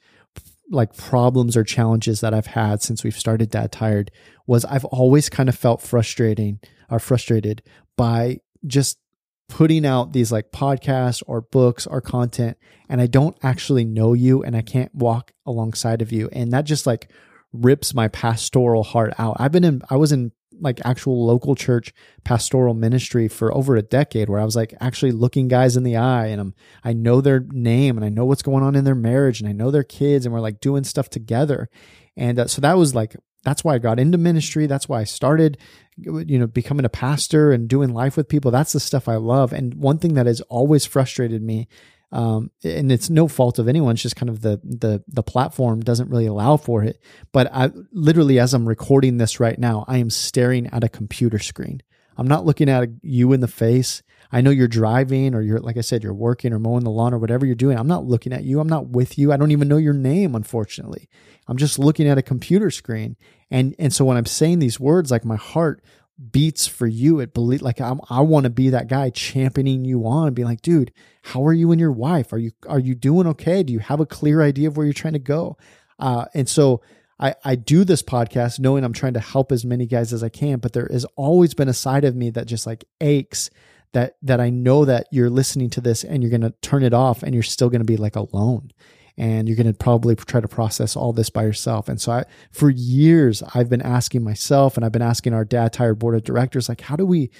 like 0.69 0.95
problems 0.95 1.55
or 1.55 1.63
challenges 1.63 2.21
that 2.21 2.33
I've 2.33 2.47
had 2.47 2.81
since 2.81 3.03
we've 3.03 3.17
started 3.17 3.49
Dad 3.49 3.71
Tired 3.71 4.11
was 4.47 4.65
I've 4.65 4.85
always 4.85 5.29
kind 5.29 5.49
of 5.49 5.55
felt 5.55 5.81
frustrating 5.81 6.59
or 6.89 6.99
frustrated 6.99 7.61
by 7.95 8.39
just 8.65 8.99
putting 9.47 9.85
out 9.85 10.11
these 10.11 10.31
like 10.31 10.51
podcasts 10.51 11.21
or 11.27 11.41
books 11.41 11.85
or 11.85 12.01
content 12.01 12.57
and 12.89 12.99
I 12.99 13.05
don't 13.05 13.37
actually 13.43 13.85
know 13.85 14.13
you 14.13 14.43
and 14.43 14.55
I 14.55 14.61
can't 14.61 14.93
walk 14.95 15.33
alongside 15.45 16.01
of 16.01 16.11
you 16.11 16.29
and 16.31 16.51
that 16.51 16.65
just 16.65 16.87
like 16.87 17.11
rips 17.53 17.93
my 17.93 18.07
pastoral 18.07 18.83
heart 18.83 19.13
out. 19.19 19.37
I've 19.39 19.51
been 19.51 19.63
in 19.63 19.81
I 19.89 19.97
was 19.97 20.11
in 20.11 20.31
like 20.59 20.79
actual 20.85 21.25
local 21.25 21.55
church 21.55 21.93
pastoral 22.23 22.73
ministry 22.73 23.27
for 23.27 23.53
over 23.53 23.75
a 23.75 23.81
decade 23.81 24.29
where 24.29 24.39
I 24.39 24.45
was 24.45 24.55
like 24.55 24.73
actually 24.79 25.11
looking 25.11 25.47
guys 25.47 25.77
in 25.77 25.83
the 25.83 25.97
eye 25.97 26.27
and 26.27 26.41
I'm 26.41 26.55
I 26.83 26.93
know 26.93 27.21
their 27.21 27.41
name 27.51 27.97
and 27.97 28.05
I 28.05 28.09
know 28.09 28.25
what's 28.25 28.41
going 28.41 28.63
on 28.63 28.75
in 28.75 28.83
their 28.83 28.95
marriage 28.95 29.39
and 29.39 29.49
I 29.49 29.53
know 29.53 29.71
their 29.71 29.83
kids 29.83 30.25
and 30.25 30.33
we're 30.33 30.41
like 30.41 30.59
doing 30.59 30.83
stuff 30.83 31.09
together. 31.09 31.69
And 32.17 32.39
uh, 32.39 32.47
so 32.47 32.61
that 32.61 32.77
was 32.77 32.95
like 32.95 33.15
that's 33.43 33.63
why 33.63 33.75
I 33.75 33.77
got 33.77 33.99
into 33.99 34.17
ministry. 34.17 34.65
That's 34.65 34.89
why 34.89 35.01
I 35.01 35.03
started 35.03 35.57
you 35.97 36.39
know 36.39 36.47
becoming 36.47 36.85
a 36.85 36.89
pastor 36.89 37.51
and 37.51 37.67
doing 37.67 37.93
life 37.93 38.17
with 38.17 38.27
people. 38.27 38.51
That's 38.51 38.73
the 38.73 38.79
stuff 38.79 39.07
I 39.07 39.15
love. 39.15 39.53
And 39.53 39.75
one 39.75 39.97
thing 39.97 40.15
that 40.15 40.25
has 40.25 40.41
always 40.41 40.85
frustrated 40.85 41.41
me 41.41 41.67
um, 42.11 42.51
and 42.63 42.91
it's 42.91 43.09
no 43.09 43.27
fault 43.27 43.59
of 43.59 43.67
anyone. 43.67 43.93
It's 43.93 44.01
just 44.01 44.15
kind 44.15 44.29
of 44.29 44.41
the 44.41 44.59
the 44.63 45.03
the 45.07 45.23
platform 45.23 45.81
doesn't 45.81 46.09
really 46.09 46.27
allow 46.27 46.57
for 46.57 46.83
it. 46.83 47.01
But 47.31 47.49
I 47.53 47.71
literally, 47.91 48.39
as 48.39 48.53
I'm 48.53 48.67
recording 48.67 49.17
this 49.17 49.39
right 49.39 49.57
now, 49.57 49.85
I 49.87 49.97
am 49.97 50.09
staring 50.09 50.67
at 50.67 50.83
a 50.83 50.89
computer 50.89 51.39
screen. 51.39 51.81
I'm 52.17 52.27
not 52.27 52.45
looking 52.45 52.69
at 52.69 52.89
you 53.01 53.33
in 53.33 53.41
the 53.41 53.47
face. 53.47 54.01
I 54.31 54.41
know 54.41 54.49
you're 54.49 54.67
driving 54.67 55.35
or 55.35 55.41
you're, 55.41 55.59
like 55.59 55.77
I 55.77 55.81
said, 55.81 56.03
you're 56.03 56.13
working 56.13 56.53
or 56.53 56.59
mowing 56.59 56.83
the 56.83 56.89
lawn 56.89 57.13
or 57.13 57.19
whatever 57.19 57.45
you're 57.45 57.55
doing. 57.55 57.77
I'm 57.77 57.87
not 57.87 58.05
looking 58.05 58.33
at 58.33 58.43
you. 58.43 58.59
I'm 58.59 58.69
not 58.69 58.87
with 58.87 59.17
you. 59.17 59.31
I 59.31 59.37
don't 59.37 59.51
even 59.51 59.67
know 59.67 59.77
your 59.77 59.93
name, 59.93 60.35
unfortunately. 60.35 61.09
I'm 61.47 61.57
just 61.57 61.77
looking 61.77 62.07
at 62.07 62.17
a 62.17 62.23
computer 62.23 62.71
screen. 62.71 63.17
And, 63.51 63.75
and 63.77 63.93
so 63.93 64.05
when 64.05 64.17
I'm 64.17 64.25
saying 64.25 64.59
these 64.59 64.79
words, 64.79 65.11
like 65.11 65.25
my 65.25 65.35
heart 65.35 65.83
beats 66.31 66.67
for 66.67 66.87
you. 66.87 67.19
It 67.19 67.33
believe 67.33 67.61
like 67.61 67.81
I'm, 67.81 67.99
I 68.09 68.21
want 68.21 68.45
to 68.45 68.49
be 68.49 68.69
that 68.69 68.87
guy 68.87 69.09
championing 69.09 69.85
you 69.85 70.05
on, 70.07 70.33
being 70.33 70.47
like, 70.47 70.61
dude, 70.61 70.91
how 71.23 71.45
are 71.45 71.53
you 71.53 71.71
and 71.71 71.79
your 71.79 71.91
wife? 71.91 72.31
Are 72.33 72.37
you 72.37 72.51
are 72.67 72.79
you 72.79 72.95
doing 72.95 73.27
okay? 73.27 73.63
Do 73.63 73.73
you 73.73 73.79
have 73.79 73.99
a 73.99 74.05
clear 74.05 74.41
idea 74.41 74.67
of 74.67 74.77
where 74.77 74.85
you're 74.85 74.93
trying 74.93 75.13
to 75.13 75.19
go? 75.19 75.57
Uh, 75.99 76.25
and 76.33 76.47
so 76.47 76.81
I 77.19 77.35
I 77.43 77.55
do 77.55 77.83
this 77.83 78.01
podcast 78.01 78.59
knowing 78.59 78.83
I'm 78.83 78.93
trying 78.93 79.13
to 79.13 79.19
help 79.19 79.51
as 79.51 79.65
many 79.65 79.85
guys 79.85 80.13
as 80.13 80.23
I 80.23 80.29
can, 80.29 80.59
but 80.59 80.73
there 80.73 80.87
has 80.91 81.05
always 81.15 81.53
been 81.53 81.69
a 81.69 81.73
side 81.73 82.05
of 82.05 82.15
me 82.15 82.29
that 82.31 82.47
just 82.47 82.65
like 82.65 82.85
aches 83.01 83.49
that 83.93 84.15
that 84.21 84.39
I 84.39 84.49
know 84.49 84.85
that 84.85 85.07
you're 85.11 85.29
listening 85.29 85.69
to 85.71 85.81
this 85.81 86.03
and 86.03 86.21
you're 86.21 86.29
going 86.29 86.41
to 86.41 86.53
turn 86.61 86.83
it 86.83 86.93
off 86.93 87.23
and 87.23 87.33
you're 87.33 87.43
still 87.43 87.69
going 87.69 87.81
to 87.81 87.85
be 87.85 87.97
like 87.97 88.15
alone 88.15 88.71
and 89.17 89.47
you're 89.47 89.55
going 89.55 89.67
to 89.67 89.73
probably 89.73 90.15
try 90.15 90.41
to 90.41 90.47
process 90.47 90.95
all 90.95 91.13
this 91.13 91.29
by 91.29 91.43
yourself. 91.43 91.87
And 91.87 91.99
so 92.01 92.11
I, 92.11 92.23
for 92.51 92.69
years, 92.69 93.41
I've 93.53 93.69
been 93.69 93.81
asking 93.81 94.23
myself 94.23 94.75
and 94.75 94.85
I've 94.85 94.91
been 94.91 95.01
asking 95.01 95.33
our 95.33 95.45
dad 95.45 95.73
tired 95.73 95.99
board 95.99 96.15
of 96.15 96.23
directors, 96.23 96.67
like, 96.67 96.81
how 96.81 96.95
do 96.95 97.05
we, 97.05 97.31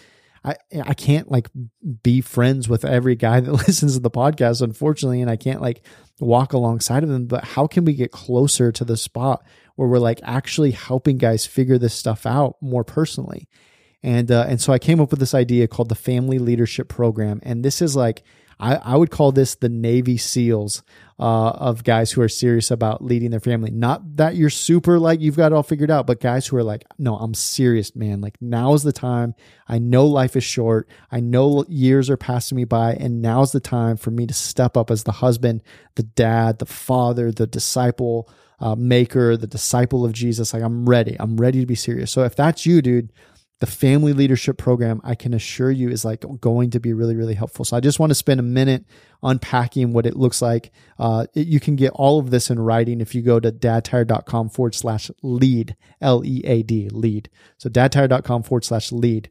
I, 0.46 0.56
I 0.86 0.94
can't 0.94 1.30
like 1.30 1.50
be 2.04 2.22
friends 2.22 2.70
with 2.70 2.86
every 2.86 3.16
guy 3.16 3.42
that 3.42 3.52
listens 3.68 3.96
to 3.96 4.00
the 4.00 4.12
podcast, 4.12 4.62
unfortunately. 4.62 5.22
And 5.22 5.30
I 5.30 5.36
can't 5.36 5.62
like 5.62 5.86
walk 6.20 6.54
alongside 6.54 7.04
of 7.04 7.10
them, 7.10 7.26
but 7.26 7.44
how 7.44 7.68
can 7.68 7.84
we 7.84 7.94
get 7.94 8.12
closer 8.12 8.72
to 8.72 8.86
the 8.86 8.96
spot 8.96 9.44
where 9.76 9.90
we're 9.90 10.00
like 10.00 10.22
actually 10.24 10.72
helping 10.72 11.18
guys 11.18 11.46
figure 11.46 11.78
this 11.78 11.94
stuff 11.94 12.26
out 12.26 12.56
more 12.62 12.86
personally? 12.86 13.50
And, 14.02 14.32
uh, 14.32 14.46
and 14.48 14.62
so 14.62 14.72
I 14.72 14.80
came 14.80 15.02
up 15.02 15.10
with 15.10 15.20
this 15.20 15.34
idea 15.34 15.68
called 15.68 15.90
the 15.90 15.96
family 15.96 16.38
leadership 16.38 16.88
program. 16.88 17.40
And 17.44 17.66
this 17.66 17.82
is 17.82 17.96
like, 17.96 18.24
I, 18.60 18.76
I 18.76 18.96
would 18.96 19.12
call 19.12 19.32
this 19.32 19.56
the 19.56 19.70
Navy 19.70 20.18
SEALs 20.18 20.84
uh, 21.20 21.50
of 21.50 21.84
guys 21.84 22.12
who 22.12 22.22
are 22.22 22.30
serious 22.30 22.72
about 22.72 23.04
leading 23.04 23.32
their 23.32 23.40
family. 23.40 23.72
Not 23.72 24.18
that 24.18 24.36
you're 24.36 24.50
super 24.50 25.00
like 25.00 25.22
you've 25.22 25.38
got 25.38 25.52
it 25.52 25.56
all 25.56 25.64
figured 25.64 25.92
out, 25.92 26.08
but 26.08 26.20
guys 26.20 26.48
who 26.48 26.58
are 26.58 26.64
like, 26.64 26.84
no, 26.98 27.16
I'm 27.16 27.34
serious, 27.34 27.96
man. 27.96 28.22
Like 28.22 28.42
now's 28.42 28.84
the 28.84 28.92
time. 28.92 29.36
I 29.68 29.80
know 29.80 30.06
life 30.06 30.36
is 30.36 30.44
short. 30.44 30.88
I 31.12 31.20
know 31.20 31.66
years 31.68 32.10
are 32.10 32.18
passing 32.18 32.56
me 32.56 32.66
by, 32.66 32.94
and 32.94 33.22
now's 33.22 33.52
the 33.52 33.60
time 33.60 33.98
for 33.98 34.12
me 34.12 34.28
to 34.28 34.34
step 34.34 34.78
up 34.78 34.92
as 34.92 35.04
the 35.04 35.14
husband, 35.14 35.62
the 35.96 36.04
dad, 36.04 36.60
the 36.60 36.66
father, 36.66 37.32
the 37.32 37.48
disciple. 37.48 38.30
Uh, 38.58 38.74
maker, 38.74 39.36
the 39.36 39.48
disciple 39.48 40.06
of 40.06 40.14
Jesus. 40.14 40.54
Like, 40.54 40.64
I'm 40.64 40.88
ready. 40.88 41.18
I'm 41.20 41.36
ready 41.36 41.60
to 41.60 41.66
be 41.66 41.76
serious. 41.76 42.10
So, 42.10 42.24
if 42.24 42.38
that's 42.38 42.66
you, 42.66 42.82
dude, 42.82 43.12
the 43.60 43.66
family 43.66 44.14
leadership 44.14 44.58
program 44.58 45.00
i 45.04 45.16
can 45.16 45.34
assure 45.34 45.72
you 45.72 45.90
is 45.90 46.04
like 46.04 46.26
going 46.42 46.70
to 46.70 46.80
be 46.80 46.94
really 46.94 47.16
really 47.16 47.34
helpful. 47.34 47.66
So 47.66 47.78
i 47.78 47.80
just 47.80 48.00
want 48.00 48.10
to 48.12 48.16
spend 48.16 48.40
a 48.40 48.44
minute 48.44 48.86
unpacking 49.26 49.92
what 49.92 50.06
it 50.06 50.16
looks 50.16 50.42
like. 50.42 50.72
Uh, 51.00 51.26
it, 51.34 51.48
you 51.48 51.60
can 51.60 51.76
get 51.76 51.92
all 51.94 52.20
of 52.20 52.30
this 52.30 52.50
in 52.50 52.60
writing 52.60 53.02
if 53.02 53.16
you 53.16 53.22
go 53.22 53.40
to 53.40 53.52
dadtired.com 53.52 54.50
forward 54.50 54.76
slash 54.76 55.10
lead 55.24 55.76
l-e-a-d 56.00 56.90
lead. 56.92 57.30
So 57.58 57.70
dadtired.com 57.70 58.44
forward 58.44 58.64
slash 58.64 58.92
lead. 58.92 59.30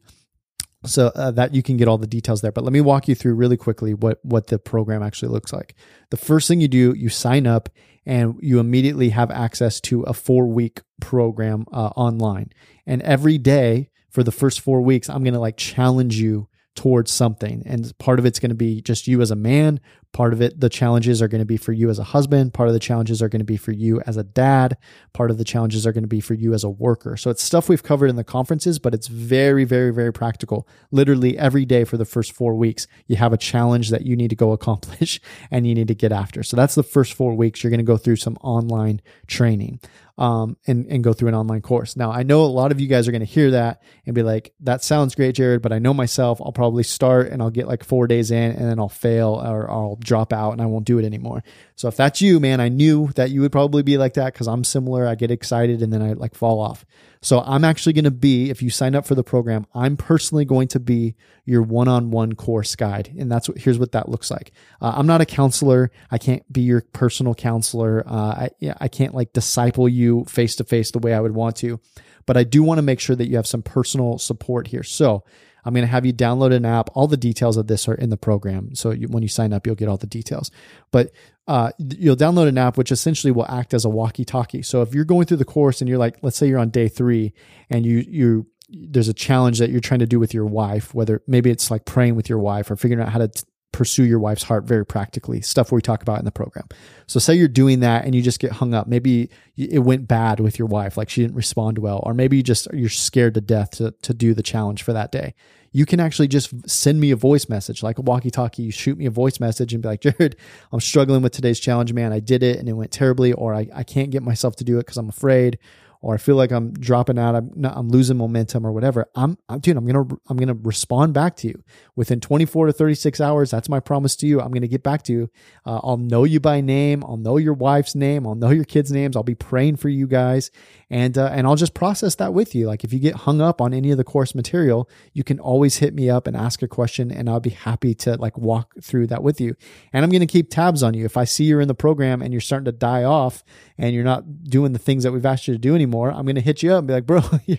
So 0.83 1.07
uh, 1.15 1.31
that 1.31 1.55
you 1.55 1.63
can 1.63 1.77
get 1.77 1.87
all 1.87 1.97
the 1.97 2.05
details 2.05 2.41
there. 2.41 2.51
But 2.51 2.63
let 2.63 2.73
me 2.73 2.81
walk 2.81 3.07
you 3.07 3.15
through 3.15 3.33
really 3.35 3.57
quickly 3.57 3.93
what 3.93 4.19
what 4.23 4.47
the 4.47 4.59
program 4.59 5.01
actually 5.01 5.29
looks 5.29 5.51
like. 5.51 5.73
The 6.11 6.17
first 6.17 6.47
thing 6.47 6.61
you 6.61 6.67
do 6.67 6.93
you 6.95 7.09
sign 7.09 7.47
up 7.47 7.69
and 8.05 8.35
you 8.41 8.59
immediately 8.59 9.09
have 9.09 9.31
access 9.31 9.81
to 9.81 10.03
a 10.03 10.13
four 10.13 10.45
week 10.45 10.81
program 11.01 11.65
uh, 11.71 11.87
online. 11.95 12.51
And 12.85 13.01
every 13.01 13.39
day 13.39 13.89
for 14.15 14.23
the 14.23 14.31
first 14.31 14.61
four 14.61 14.79
weeks, 14.79 15.09
I'm 15.09 15.23
going 15.25 15.33
to 15.33 15.41
like 15.41 15.57
challenge 15.57 16.15
you 16.15 16.47
towards 16.73 17.11
something. 17.11 17.63
And 17.65 17.95
part 17.97 18.17
of 18.17 18.25
it's 18.25 18.39
going 18.39 18.49
to 18.49 18.55
be 18.55 18.81
just 18.81 19.07
you 19.07 19.19
as 19.19 19.29
a 19.29 19.35
man. 19.35 19.81
Part 20.15 20.31
of 20.31 20.41
it, 20.41 20.61
the 20.61 20.69
challenges 20.69 21.21
are 21.21 21.27
going 21.27 21.41
to 21.41 21.45
be 21.45 21.57
for 21.57 21.73
you 21.73 21.89
as 21.89 21.99
a 21.99 22.05
husband. 22.05 22.53
Part 22.53 22.69
of 22.69 22.73
the 22.73 22.79
challenges 22.79 23.21
are 23.21 23.27
going 23.27 23.41
to 23.41 23.43
be 23.43 23.57
for 23.57 23.73
you 23.73 23.99
as 24.07 24.15
a 24.15 24.23
dad. 24.23 24.77
Part 25.11 25.29
of 25.29 25.37
the 25.37 25.43
challenges 25.43 25.85
are 25.85 25.91
going 25.91 26.05
to 26.05 26.07
be 26.07 26.21
for 26.21 26.35
you 26.35 26.53
as 26.53 26.63
a 26.63 26.69
worker. 26.69 27.17
So 27.17 27.29
it's 27.29 27.43
stuff 27.43 27.67
we've 27.67 27.83
covered 27.83 28.09
in 28.09 28.15
the 28.15 28.23
conferences, 28.23 28.79
but 28.79 28.93
it's 28.93 29.07
very, 29.07 29.65
very, 29.65 29.91
very 29.91 30.13
practical. 30.13 30.69
Literally 30.89 31.37
every 31.37 31.65
day 31.65 31.83
for 31.83 31.97
the 31.97 32.05
first 32.05 32.31
four 32.31 32.55
weeks, 32.55 32.87
you 33.07 33.17
have 33.17 33.33
a 33.33 33.37
challenge 33.37 33.89
that 33.89 34.05
you 34.05 34.15
need 34.15 34.29
to 34.29 34.37
go 34.37 34.51
accomplish 34.53 35.19
and 35.51 35.67
you 35.67 35.75
need 35.75 35.89
to 35.89 35.95
get 35.95 36.13
after. 36.13 36.43
So 36.43 36.55
that's 36.55 36.75
the 36.75 36.83
first 36.83 37.11
four 37.11 37.33
weeks. 37.35 37.61
You're 37.61 37.71
going 37.71 37.79
to 37.79 37.83
go 37.83 37.97
through 37.97 38.15
some 38.15 38.37
online 38.37 39.01
training 39.27 39.81
um, 40.17 40.57
and, 40.65 40.85
and 40.87 41.03
go 41.03 41.13
through 41.13 41.29
an 41.29 41.35
online 41.35 41.61
course. 41.61 41.95
Now, 41.95 42.11
I 42.11 42.23
know 42.23 42.43
a 42.43 42.47
lot 42.47 42.71
of 42.71 42.79
you 42.79 42.87
guys 42.87 43.07
are 43.07 43.11
going 43.11 43.19
to 43.19 43.25
hear 43.25 43.51
that 43.51 43.81
and 44.05 44.15
be 44.15 44.23
like, 44.23 44.53
that 44.61 44.83
sounds 44.83 45.15
great, 45.15 45.35
Jerrad, 45.35 45.61
but 45.61 45.73
I 45.73 45.79
know 45.79 45.93
myself, 45.93 46.39
I'll 46.41 46.53
probably 46.53 46.83
start 46.83 47.31
and 47.31 47.41
I'll 47.41 47.49
get 47.49 47.67
like 47.67 47.83
four 47.83 48.07
days 48.07 48.31
in 48.31 48.51
and 48.51 48.69
then 48.69 48.79
I'll 48.79 48.89
fail 48.89 49.41
or 49.43 49.69
I'll 49.69 49.97
drop 50.05 50.31
out 50.31 50.51
and 50.51 50.61
I 50.61 50.65
won't 50.65 50.85
do 50.85 50.97
it 50.99 51.05
anymore. 51.05 51.43
So 51.75 51.87
if 51.87 51.97
that's 51.97 52.21
you, 52.21 52.39
man, 52.39 52.61
I 52.61 52.69
knew 52.69 53.09
that 53.15 53.31
you 53.31 53.41
would 53.41 53.51
probably 53.51 53.83
be 53.83 53.97
like 53.97 54.13
that 54.13 54.33
because 54.33 54.47
I'm 54.47 54.63
similar. 54.63 55.05
I 55.05 55.15
get 55.15 55.31
excited 55.31 55.81
and 55.81 55.91
then 55.91 56.01
I 56.01 56.13
like 56.13 56.35
fall 56.35 56.59
off. 56.59 56.85
So 57.21 57.41
I'm 57.41 57.63
actually 57.63 57.93
going 57.93 58.05
to 58.05 58.11
be, 58.11 58.51
if 58.51 58.61
you 58.61 58.69
sign 58.69 58.93
up 58.93 59.05
for 59.05 59.15
the 59.15 59.23
program, 59.23 59.65
I'm 59.73 59.97
personally 59.97 60.45
going 60.45 60.67
to 60.69 60.79
be 60.79 61.15
your 61.43 61.63
one-on-one 61.63 62.33
course 62.33 62.75
guide. 62.75 63.13
And 63.17 63.31
that's 63.31 63.49
what, 63.49 63.57
here's 63.57 63.79
what 63.79 63.93
that 63.93 64.09
looks 64.09 64.29
like. 64.29 64.51
Uh, 64.79 64.93
I'm 64.95 65.07
not 65.07 65.21
a 65.21 65.25
counselor. 65.25 65.89
I 66.11 66.19
can't 66.19 66.43
be 66.53 66.61
your 66.61 66.81
personal 66.93 67.33
counselor. 67.33 68.03
Uh, 68.05 68.47
I, 68.61 68.75
I 68.79 68.87
can't 68.87 69.15
like 69.15 69.33
disciple 69.33 69.89
you 69.89 70.23
face 70.25 70.55
to 70.57 70.63
face 70.63 70.91
the 70.91 70.99
way 70.99 71.15
I 71.15 71.19
would 71.19 71.33
want 71.33 71.55
to, 71.57 71.79
but 72.27 72.37
I 72.37 72.43
do 72.43 72.61
want 72.61 72.77
to 72.77 72.83
make 72.83 72.99
sure 72.99 73.15
that 73.15 73.27
you 73.27 73.37
have 73.37 73.47
some 73.47 73.63
personal 73.63 74.19
support 74.19 74.67
here. 74.67 74.83
So 74.83 75.23
I'm 75.65 75.73
going 75.73 75.85
to 75.85 75.91
have 75.91 76.05
you 76.05 76.13
download 76.13 76.53
an 76.53 76.63
app. 76.63 76.89
All 76.93 77.07
the 77.07 77.17
details 77.17 77.57
of 77.57 77.67
this 77.67 77.87
are 77.87 77.95
in 77.95 78.11
the 78.11 78.17
program. 78.17 78.75
So 78.75 78.91
you, 78.91 79.07
when 79.07 79.23
you 79.23 79.29
sign 79.29 79.51
up, 79.51 79.65
you'll 79.65 79.75
get 79.75 79.89
all 79.89 79.97
the 79.97 80.07
details. 80.07 80.51
But 80.91 81.11
uh, 81.47 81.71
you'll 81.79 82.15
download 82.15 82.47
an 82.47 82.57
app 82.57 82.77
which 82.77 82.91
essentially 82.91 83.31
will 83.31 83.47
act 83.49 83.73
as 83.73 83.83
a 83.83 83.89
walkie-talkie. 83.89 84.61
So 84.61 84.81
if 84.83 84.93
you're 84.93 85.05
going 85.05 85.25
through 85.25 85.37
the 85.37 85.45
course 85.45 85.81
and 85.81 85.89
you're 85.89 85.97
like, 85.97 86.17
let's 86.21 86.37
say 86.37 86.47
you're 86.47 86.59
on 86.59 86.69
day 86.69 86.87
three 86.87 87.33
and 87.69 87.85
you 87.85 88.05
you 88.07 88.47
there's 88.69 89.07
a 89.07 89.13
challenge 89.13 89.59
that 89.59 89.69
you're 89.69 89.79
trying 89.79 89.99
to 89.99 90.07
do 90.07 90.19
with 90.19 90.33
your 90.33 90.45
wife, 90.45 90.93
whether 90.93 91.21
maybe 91.27 91.51
it's 91.51 91.69
like 91.69 91.85
praying 91.85 92.15
with 92.15 92.29
your 92.29 92.39
wife 92.39 92.69
or 92.71 92.75
figuring 92.75 93.03
out 93.03 93.11
how 93.11 93.19
to 93.19 93.27
t- 93.27 93.43
pursue 93.75 94.05
your 94.05 94.19
wife's 94.19 94.43
heart 94.43 94.63
very 94.63 94.85
practically, 94.85 95.41
stuff 95.41 95.69
we 95.69 95.81
talk 95.81 96.01
about 96.01 96.17
in 96.17 96.23
the 96.23 96.31
program. 96.31 96.65
So 97.07 97.19
say 97.19 97.35
you're 97.35 97.49
doing 97.49 97.81
that 97.81 98.05
and 98.05 98.15
you 98.15 98.21
just 98.21 98.39
get 98.39 98.53
hung 98.53 98.73
up. 98.73 98.87
Maybe 98.87 99.29
it 99.57 99.79
went 99.79 100.07
bad 100.07 100.39
with 100.39 100.57
your 100.57 100.69
wife, 100.69 100.95
like 100.95 101.09
she 101.09 101.21
didn't 101.21 101.35
respond 101.35 101.79
well, 101.79 101.99
or 102.03 102.13
maybe 102.13 102.37
you 102.37 102.43
just 102.43 102.69
you're 102.73 102.87
scared 102.87 103.33
to 103.33 103.41
death 103.41 103.71
to, 103.71 103.91
to 103.91 104.13
do 104.13 104.33
the 104.33 104.41
challenge 104.41 104.81
for 104.81 104.93
that 104.93 105.11
day. 105.11 105.35
You 105.73 105.85
can 105.85 105.99
actually 105.99 106.29
just 106.29 106.69
send 106.69 107.01
me 107.01 107.11
a 107.11 107.17
voice 107.17 107.49
message, 107.49 107.83
like 107.83 107.97
a 107.97 108.01
walkie-talkie. 108.01 108.63
You 108.63 108.71
shoot 108.71 108.97
me 108.97 109.07
a 109.07 109.11
voice 109.11 109.41
message 109.41 109.73
and 109.73 109.83
be 109.83 109.89
like, 109.89 110.01
Jerrad, 110.03 110.35
I'm 110.71 110.79
struggling 110.79 111.21
with 111.21 111.33
today's 111.33 111.59
challenge, 111.59 111.91
man. 111.91 112.13
I 112.13 112.21
did 112.21 112.43
it 112.43 112.59
and 112.59 112.69
it 112.69 112.73
went 112.73 112.91
terribly, 112.91 113.33
or 113.33 113.53
I, 113.53 113.67
I 113.75 113.83
can't 113.83 114.09
get 114.09 114.23
myself 114.23 114.55
to 114.57 114.63
do 114.63 114.77
it 114.77 114.85
because 114.85 114.95
I'm 114.95 115.09
afraid, 115.09 115.59
or 116.05 116.13
I 116.13 116.17
feel 116.17 116.35
like 116.35 116.51
I'm 116.51 116.71
dropping 116.71 117.17
out, 117.17 117.33
I'm 117.33 117.49
not, 117.55 117.75
I'm 117.75 117.89
losing 117.89 118.15
momentum 118.15 118.63
or 118.63 118.71
whatever, 118.71 119.09
I'm, 119.15 119.39
I'm 119.49 119.59
dude, 119.59 119.75
I'm 119.75 119.87
to 119.87 120.21
I'm 120.29 120.37
to 120.37 120.53
respond 120.53 121.15
back 121.15 121.35
to 121.37 121.47
you 121.47 121.63
within 121.95 122.19
24 122.19 122.67
to 122.67 122.73
36 122.73 123.19
hours. 123.19 123.49
That's 123.49 123.69
my 123.69 123.79
promise 123.79 124.15
to 124.17 124.27
you. 124.27 124.39
I'm 124.39 124.51
to 124.61 124.67
get 124.67 124.83
back 124.83 125.01
to 125.05 125.13
you. 125.13 125.31
Uh, 125.65 125.79
I'll 125.83 125.97
know 125.97 126.23
you 126.23 126.39
by 126.39 126.61
name, 126.61 127.03
I'll 127.03 127.17
know 127.17 127.37
your 127.37 127.55
wife's 127.55 127.95
name, 127.95 128.27
I'll 128.27 128.35
know 128.35 128.51
your 128.51 128.65
kids' 128.65 128.91
names. 128.91 129.15
I'll 129.15 129.23
be 129.23 129.33
praying 129.33 129.77
for 129.77 129.89
you 129.89 130.05
guys 130.05 130.51
and 130.89 131.17
uh, 131.17 131.29
and 131.31 131.47
I'll 131.47 131.55
just 131.55 131.73
process 131.73 132.15
that 132.15 132.33
with 132.33 132.53
you. 132.53 132.67
Like 132.67 132.83
if 132.83 132.93
you 132.93 132.99
get 132.99 133.15
hung 133.15 133.41
up 133.41 133.59
on 133.59 133.73
any 133.73 133.91
of 133.91 133.97
the 133.97 134.03
course 134.03 134.35
material, 134.35 134.87
you 135.13 135.23
can 135.23 135.39
always 135.39 135.77
hit 135.77 135.95
me 135.95 136.09
up 136.09 136.27
and 136.27 136.37
ask 136.37 136.61
a 136.61 136.67
question 136.67 137.11
and 137.11 137.29
I'll 137.29 137.39
be 137.39 137.51
happy 137.51 137.95
to 137.95 138.17
like 138.17 138.37
walk 138.37 138.73
through 138.81 139.07
that 139.07 139.23
with 139.23 139.41
you. 139.41 139.55
And 139.91 140.03
I'm 140.03 140.11
going 140.11 140.19
to 140.21 140.27
keep 140.27 140.49
tabs 140.49 140.83
on 140.83 140.93
you. 140.93 141.05
If 141.05 141.17
I 141.17 141.23
see 141.23 141.45
you're 141.45 141.61
in 141.61 141.67
the 141.67 141.73
program 141.73 142.21
and 142.21 142.33
you're 142.33 142.41
starting 142.41 142.65
to 142.65 142.71
die 142.71 143.03
off 143.03 143.43
and 143.77 143.95
you're 143.95 144.03
not 144.03 144.43
doing 144.43 144.73
the 144.73 144.79
things 144.79 145.03
that 145.03 145.11
we've 145.11 145.25
asked 145.25 145.47
you 145.47 145.55
to 145.55 145.59
do 145.59 145.73
anymore, 145.73 146.11
I'm 146.11 146.25
going 146.25 146.35
to 146.35 146.41
hit 146.41 146.61
you 146.61 146.71
up 146.73 146.79
and 146.79 146.87
be 146.87 146.93
like, 146.93 147.07
bro, 147.07 147.21
you're, 147.45 147.57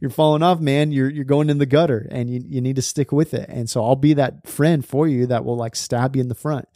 you're 0.00 0.10
falling 0.10 0.42
off, 0.42 0.60
man. 0.60 0.92
You're, 0.92 1.10
you're 1.10 1.24
going 1.24 1.48
in 1.48 1.58
the 1.58 1.66
gutter 1.66 2.06
and 2.10 2.28
you, 2.28 2.42
you 2.46 2.60
need 2.60 2.76
to 2.76 2.82
stick 2.82 3.10
with 3.10 3.32
it. 3.32 3.48
And 3.48 3.70
so 3.70 3.84
I'll 3.84 3.96
be 3.96 4.12
that 4.14 4.46
friend 4.46 4.84
for 4.84 5.08
you 5.08 5.26
that 5.26 5.44
will 5.44 5.56
like 5.56 5.76
stab 5.76 6.14
you 6.14 6.20
in 6.20 6.28
the 6.28 6.34
front. 6.34 6.68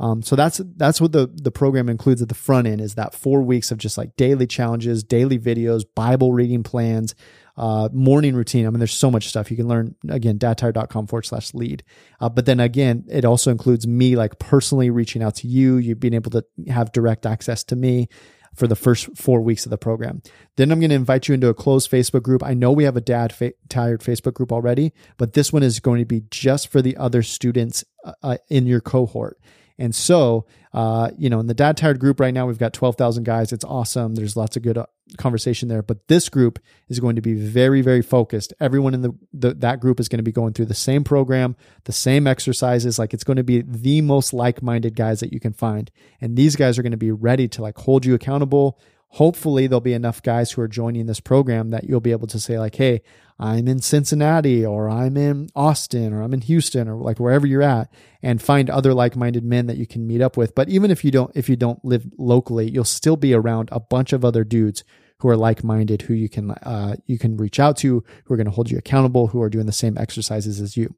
Um, 0.00 0.22
so 0.22 0.36
that's 0.36 0.60
that's 0.76 1.00
what 1.00 1.12
the 1.12 1.28
the 1.32 1.50
program 1.50 1.88
includes 1.88 2.22
at 2.22 2.28
the 2.28 2.34
front 2.34 2.66
end 2.66 2.80
is 2.80 2.94
that 2.94 3.14
four 3.14 3.42
weeks 3.42 3.70
of 3.70 3.78
just 3.78 3.98
like 3.98 4.16
daily 4.16 4.46
challenges, 4.46 5.02
daily 5.02 5.38
videos, 5.38 5.84
Bible 5.94 6.32
reading 6.32 6.62
plans, 6.62 7.14
uh, 7.56 7.88
morning 7.92 8.36
routine. 8.36 8.66
I 8.66 8.70
mean, 8.70 8.78
there's 8.78 8.94
so 8.94 9.10
much 9.10 9.28
stuff 9.28 9.50
you 9.50 9.56
can 9.56 9.66
learn. 9.66 9.96
Again, 10.08 10.38
dadtired.com 10.38 11.08
forward 11.08 11.26
slash 11.26 11.52
lead. 11.52 11.82
Uh, 12.20 12.28
but 12.28 12.46
then 12.46 12.60
again, 12.60 13.04
it 13.10 13.24
also 13.24 13.50
includes 13.50 13.86
me 13.86 14.14
like 14.14 14.38
personally 14.38 14.90
reaching 14.90 15.22
out 15.22 15.34
to 15.36 15.48
you, 15.48 15.76
you 15.76 15.96
being 15.96 16.14
able 16.14 16.30
to 16.30 16.44
have 16.68 16.92
direct 16.92 17.26
access 17.26 17.64
to 17.64 17.76
me 17.76 18.08
for 18.54 18.66
the 18.66 18.76
first 18.76 19.16
four 19.16 19.40
weeks 19.40 19.66
of 19.66 19.70
the 19.70 19.78
program. 19.78 20.22
Then 20.56 20.70
I'm 20.70 20.80
going 20.80 20.90
to 20.90 20.96
invite 20.96 21.28
you 21.28 21.34
into 21.34 21.48
a 21.48 21.54
closed 21.54 21.90
Facebook 21.90 22.22
group. 22.22 22.44
I 22.44 22.54
know 22.54 22.72
we 22.72 22.84
have 22.84 22.96
a 22.96 23.00
dad 23.00 23.32
fa- 23.32 23.52
tired 23.68 24.00
Facebook 24.00 24.34
group 24.34 24.52
already, 24.52 24.92
but 25.16 25.32
this 25.32 25.52
one 25.52 25.62
is 25.62 25.80
going 25.80 26.00
to 26.00 26.06
be 26.06 26.22
just 26.30 26.68
for 26.68 26.80
the 26.80 26.96
other 26.96 27.22
students 27.22 27.84
uh, 28.04 28.12
uh 28.22 28.36
in 28.48 28.66
your 28.66 28.80
cohort. 28.80 29.38
And 29.78 29.94
so, 29.94 30.46
uh, 30.72 31.10
you 31.16 31.30
know, 31.30 31.38
in 31.40 31.46
the 31.46 31.54
Dad 31.54 31.76
Tired 31.76 32.00
group 32.00 32.18
right 32.18 32.34
now, 32.34 32.46
we've 32.46 32.58
got 32.58 32.72
12,000 32.72 33.24
guys. 33.24 33.52
It's 33.52 33.64
awesome. 33.64 34.16
There's 34.16 34.36
lots 34.36 34.56
of 34.56 34.62
good 34.62 34.76
uh, 34.76 34.86
conversation 35.16 35.68
there. 35.68 35.82
But 35.82 36.08
this 36.08 36.28
group 36.28 36.58
is 36.88 36.98
going 36.98 37.16
to 37.16 37.22
be 37.22 37.34
very, 37.34 37.80
very 37.80 38.02
focused. 38.02 38.52
Everyone 38.60 38.92
in 38.92 39.02
the, 39.02 39.12
the 39.32 39.54
that 39.54 39.80
group 39.80 40.00
is 40.00 40.08
going 40.08 40.18
to 40.18 40.24
be 40.24 40.32
going 40.32 40.52
through 40.52 40.66
the 40.66 40.74
same 40.74 41.04
program, 41.04 41.56
the 41.84 41.92
same 41.92 42.26
exercises. 42.26 42.98
Like 42.98 43.14
it's 43.14 43.24
going 43.24 43.36
to 43.36 43.44
be 43.44 43.62
the 43.62 44.00
most 44.00 44.32
like 44.32 44.62
minded 44.62 44.96
guys 44.96 45.20
that 45.20 45.32
you 45.32 45.40
can 45.40 45.52
find. 45.52 45.90
And 46.20 46.36
these 46.36 46.56
guys 46.56 46.78
are 46.78 46.82
going 46.82 46.90
to 46.92 46.98
be 46.98 47.12
ready 47.12 47.48
to 47.48 47.62
like 47.62 47.78
hold 47.78 48.04
you 48.04 48.14
accountable, 48.14 48.80
hopefully 49.08 49.66
there'll 49.66 49.80
be 49.80 49.92
enough 49.92 50.22
guys 50.22 50.52
who 50.52 50.60
are 50.60 50.68
joining 50.68 51.06
this 51.06 51.20
program 51.20 51.70
that 51.70 51.84
you'll 51.84 52.00
be 52.00 52.12
able 52.12 52.26
to 52.26 52.38
say 52.38 52.58
like 52.58 52.74
hey 52.74 53.00
i'm 53.38 53.66
in 53.66 53.80
cincinnati 53.80 54.64
or 54.66 54.88
i'm 54.90 55.16
in 55.16 55.48
austin 55.56 56.12
or 56.12 56.22
i'm 56.22 56.34
in 56.34 56.40
houston 56.40 56.88
or 56.88 56.96
like 56.96 57.18
wherever 57.18 57.46
you're 57.46 57.62
at 57.62 57.90
and 58.22 58.42
find 58.42 58.68
other 58.68 58.94
like-minded 58.94 59.44
men 59.44 59.66
that 59.66 59.76
you 59.76 59.86
can 59.86 60.06
meet 60.06 60.20
up 60.20 60.36
with. 60.36 60.54
But 60.54 60.68
even 60.68 60.90
if 60.90 61.04
you 61.04 61.10
don't 61.10 61.30
if 61.34 61.48
you 61.48 61.56
don't 61.56 61.84
live 61.84 62.06
locally 62.18 62.70
you'll 62.70 62.84
still 62.84 63.16
be 63.16 63.34
around 63.34 63.68
a 63.72 63.80
bunch 63.80 64.12
of 64.12 64.24
other 64.24 64.44
dudes 64.44 64.84
who 65.20 65.28
are 65.28 65.36
like-minded 65.36 66.02
who 66.02 66.14
you 66.14 66.28
can 66.28 66.50
uh, 66.50 66.96
you 67.06 67.18
can 67.18 67.36
reach 67.36 67.60
out 67.60 67.76
to 67.78 68.04
who 68.24 68.34
are 68.34 68.36
going 68.36 68.46
to 68.46 68.52
hold 68.52 68.70
you 68.70 68.78
accountable 68.78 69.28
who 69.28 69.42
are 69.42 69.50
doing 69.50 69.66
the 69.66 69.72
same 69.72 69.96
exercises 69.98 70.60
as 70.60 70.76
you. 70.76 70.94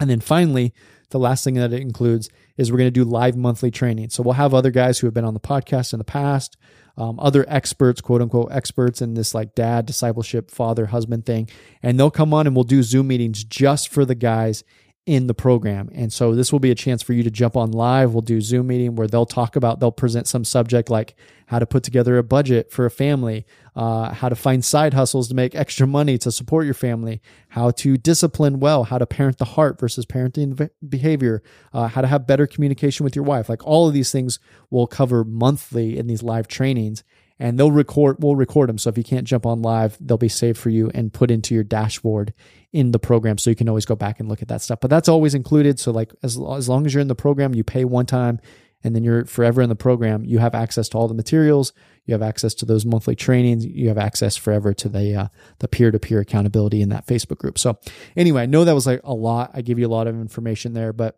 And 0.00 0.10
then 0.10 0.20
finally 0.20 0.72
the 1.10 1.18
last 1.18 1.44
thing 1.44 1.54
that 1.54 1.72
it 1.72 1.80
includes 1.80 2.28
is 2.56 2.70
we're 2.70 2.78
going 2.78 2.88
to 2.88 2.90
do 2.90 3.04
live 3.04 3.36
monthly 3.36 3.70
training. 3.70 4.10
So 4.10 4.22
we'll 4.22 4.34
have 4.34 4.54
other 4.54 4.70
guys 4.70 4.98
who 4.98 5.06
have 5.06 5.14
been 5.14 5.24
on 5.24 5.34
the 5.34 5.40
podcast 5.40 5.92
in 5.92 5.98
the 5.98 6.04
past 6.04 6.56
um, 6.96 7.18
other 7.18 7.44
experts, 7.48 8.00
quote 8.00 8.22
unquote 8.22 8.52
experts 8.52 9.02
in 9.02 9.14
this 9.14 9.34
like 9.34 9.54
dad, 9.54 9.86
discipleship, 9.86 10.50
father, 10.50 10.86
husband 10.86 11.26
thing. 11.26 11.48
And 11.82 11.98
they'll 11.98 12.10
come 12.10 12.32
on 12.32 12.46
and 12.46 12.54
we'll 12.54 12.64
do 12.64 12.82
Zoom 12.82 13.08
meetings 13.08 13.44
just 13.44 13.88
for 13.88 14.04
the 14.04 14.14
guys 14.14 14.64
in 15.06 15.26
the 15.26 15.34
program. 15.34 15.90
And 15.92 16.10
so 16.10 16.34
this 16.34 16.50
will 16.50 16.60
be 16.60 16.70
a 16.70 16.74
chance 16.74 17.02
for 17.02 17.12
you 17.12 17.22
to 17.22 17.30
jump 17.30 17.56
on 17.56 17.72
live. 17.72 18.14
We'll 18.14 18.22
do 18.22 18.40
Zoom 18.40 18.68
meeting 18.68 18.96
where 18.96 19.06
they'll 19.06 19.26
talk 19.26 19.54
about, 19.54 19.78
they'll 19.78 19.92
present 19.92 20.26
some 20.26 20.44
subject 20.44 20.88
like 20.88 21.14
how 21.48 21.58
to 21.58 21.66
put 21.66 21.82
together 21.82 22.16
a 22.16 22.22
budget 22.22 22.72
for 22.72 22.86
a 22.86 22.90
family, 22.90 23.44
uh, 23.76 24.14
how 24.14 24.30
to 24.30 24.34
find 24.34 24.64
side 24.64 24.94
hustles 24.94 25.28
to 25.28 25.34
make 25.34 25.54
extra 25.54 25.86
money 25.86 26.16
to 26.16 26.32
support 26.32 26.64
your 26.64 26.72
family, 26.72 27.20
how 27.48 27.70
to 27.72 27.98
discipline 27.98 28.60
well, 28.60 28.84
how 28.84 28.96
to 28.96 29.04
parent 29.04 29.36
the 29.36 29.44
heart 29.44 29.78
versus 29.78 30.06
parenting 30.06 30.70
behavior, 30.88 31.42
uh, 31.74 31.88
how 31.88 32.00
to 32.00 32.06
have 32.06 32.26
better 32.26 32.46
communication 32.46 33.04
with 33.04 33.14
your 33.14 33.26
wife. 33.26 33.50
Like 33.50 33.66
all 33.66 33.86
of 33.86 33.92
these 33.92 34.10
things 34.10 34.38
we'll 34.70 34.86
cover 34.86 35.22
monthly 35.22 35.98
in 35.98 36.06
these 36.06 36.22
live 36.22 36.48
trainings 36.48 37.04
and 37.38 37.58
they'll 37.58 37.72
record 37.72 38.16
we'll 38.20 38.36
record 38.36 38.68
them 38.68 38.78
so 38.78 38.88
if 38.88 38.96
you 38.96 39.04
can't 39.04 39.26
jump 39.26 39.44
on 39.44 39.62
live 39.62 39.96
they'll 40.00 40.16
be 40.16 40.28
saved 40.28 40.58
for 40.58 40.70
you 40.70 40.90
and 40.94 41.12
put 41.12 41.30
into 41.30 41.54
your 41.54 41.64
dashboard 41.64 42.32
in 42.74 42.90
the 42.90 42.98
program. 42.98 43.38
So 43.38 43.50
you 43.50 43.56
can 43.56 43.68
always 43.68 43.86
go 43.86 43.94
back 43.94 44.18
and 44.18 44.28
look 44.28 44.42
at 44.42 44.48
that 44.48 44.60
stuff. 44.60 44.80
But 44.80 44.90
that's 44.90 45.08
always 45.08 45.32
included. 45.32 45.78
So 45.78 45.92
like 45.92 46.12
as, 46.24 46.36
as 46.36 46.68
long 46.68 46.84
as 46.84 46.92
you're 46.92 47.00
in 47.00 47.08
the 47.08 47.14
program 47.14 47.54
you 47.54 47.62
pay 47.62 47.84
one 47.84 48.04
time 48.04 48.40
and 48.82 48.94
then 48.94 49.04
you're 49.04 49.24
forever 49.24 49.62
in 49.62 49.68
the 49.68 49.76
program 49.76 50.24
you 50.24 50.40
have 50.40 50.54
access 50.54 50.88
to 50.90 50.98
all 50.98 51.08
the 51.08 51.14
materials. 51.14 51.72
You 52.04 52.12
have 52.12 52.22
access 52.22 52.52
to 52.54 52.66
those 52.66 52.84
monthly 52.84 53.14
trainings. 53.14 53.64
You 53.64 53.88
have 53.88 53.96
access 53.96 54.36
forever 54.36 54.74
to 54.74 54.88
the 54.88 55.14
uh, 55.14 55.28
the 55.60 55.68
peer-to-peer 55.68 56.20
accountability 56.20 56.82
in 56.82 56.90
that 56.90 57.06
facebook 57.06 57.38
group. 57.38 57.58
So 57.58 57.78
anyway 58.16 58.42
i 58.42 58.46
know 58.46 58.64
that 58.64 58.74
was 58.74 58.86
like 58.86 59.00
a 59.04 59.14
lot. 59.14 59.52
I 59.54 59.62
give 59.62 59.78
you 59.78 59.86
a 59.86 59.88
lot 59.88 60.08
of 60.08 60.16
information 60.16 60.74
there 60.74 60.92
but 60.92 61.16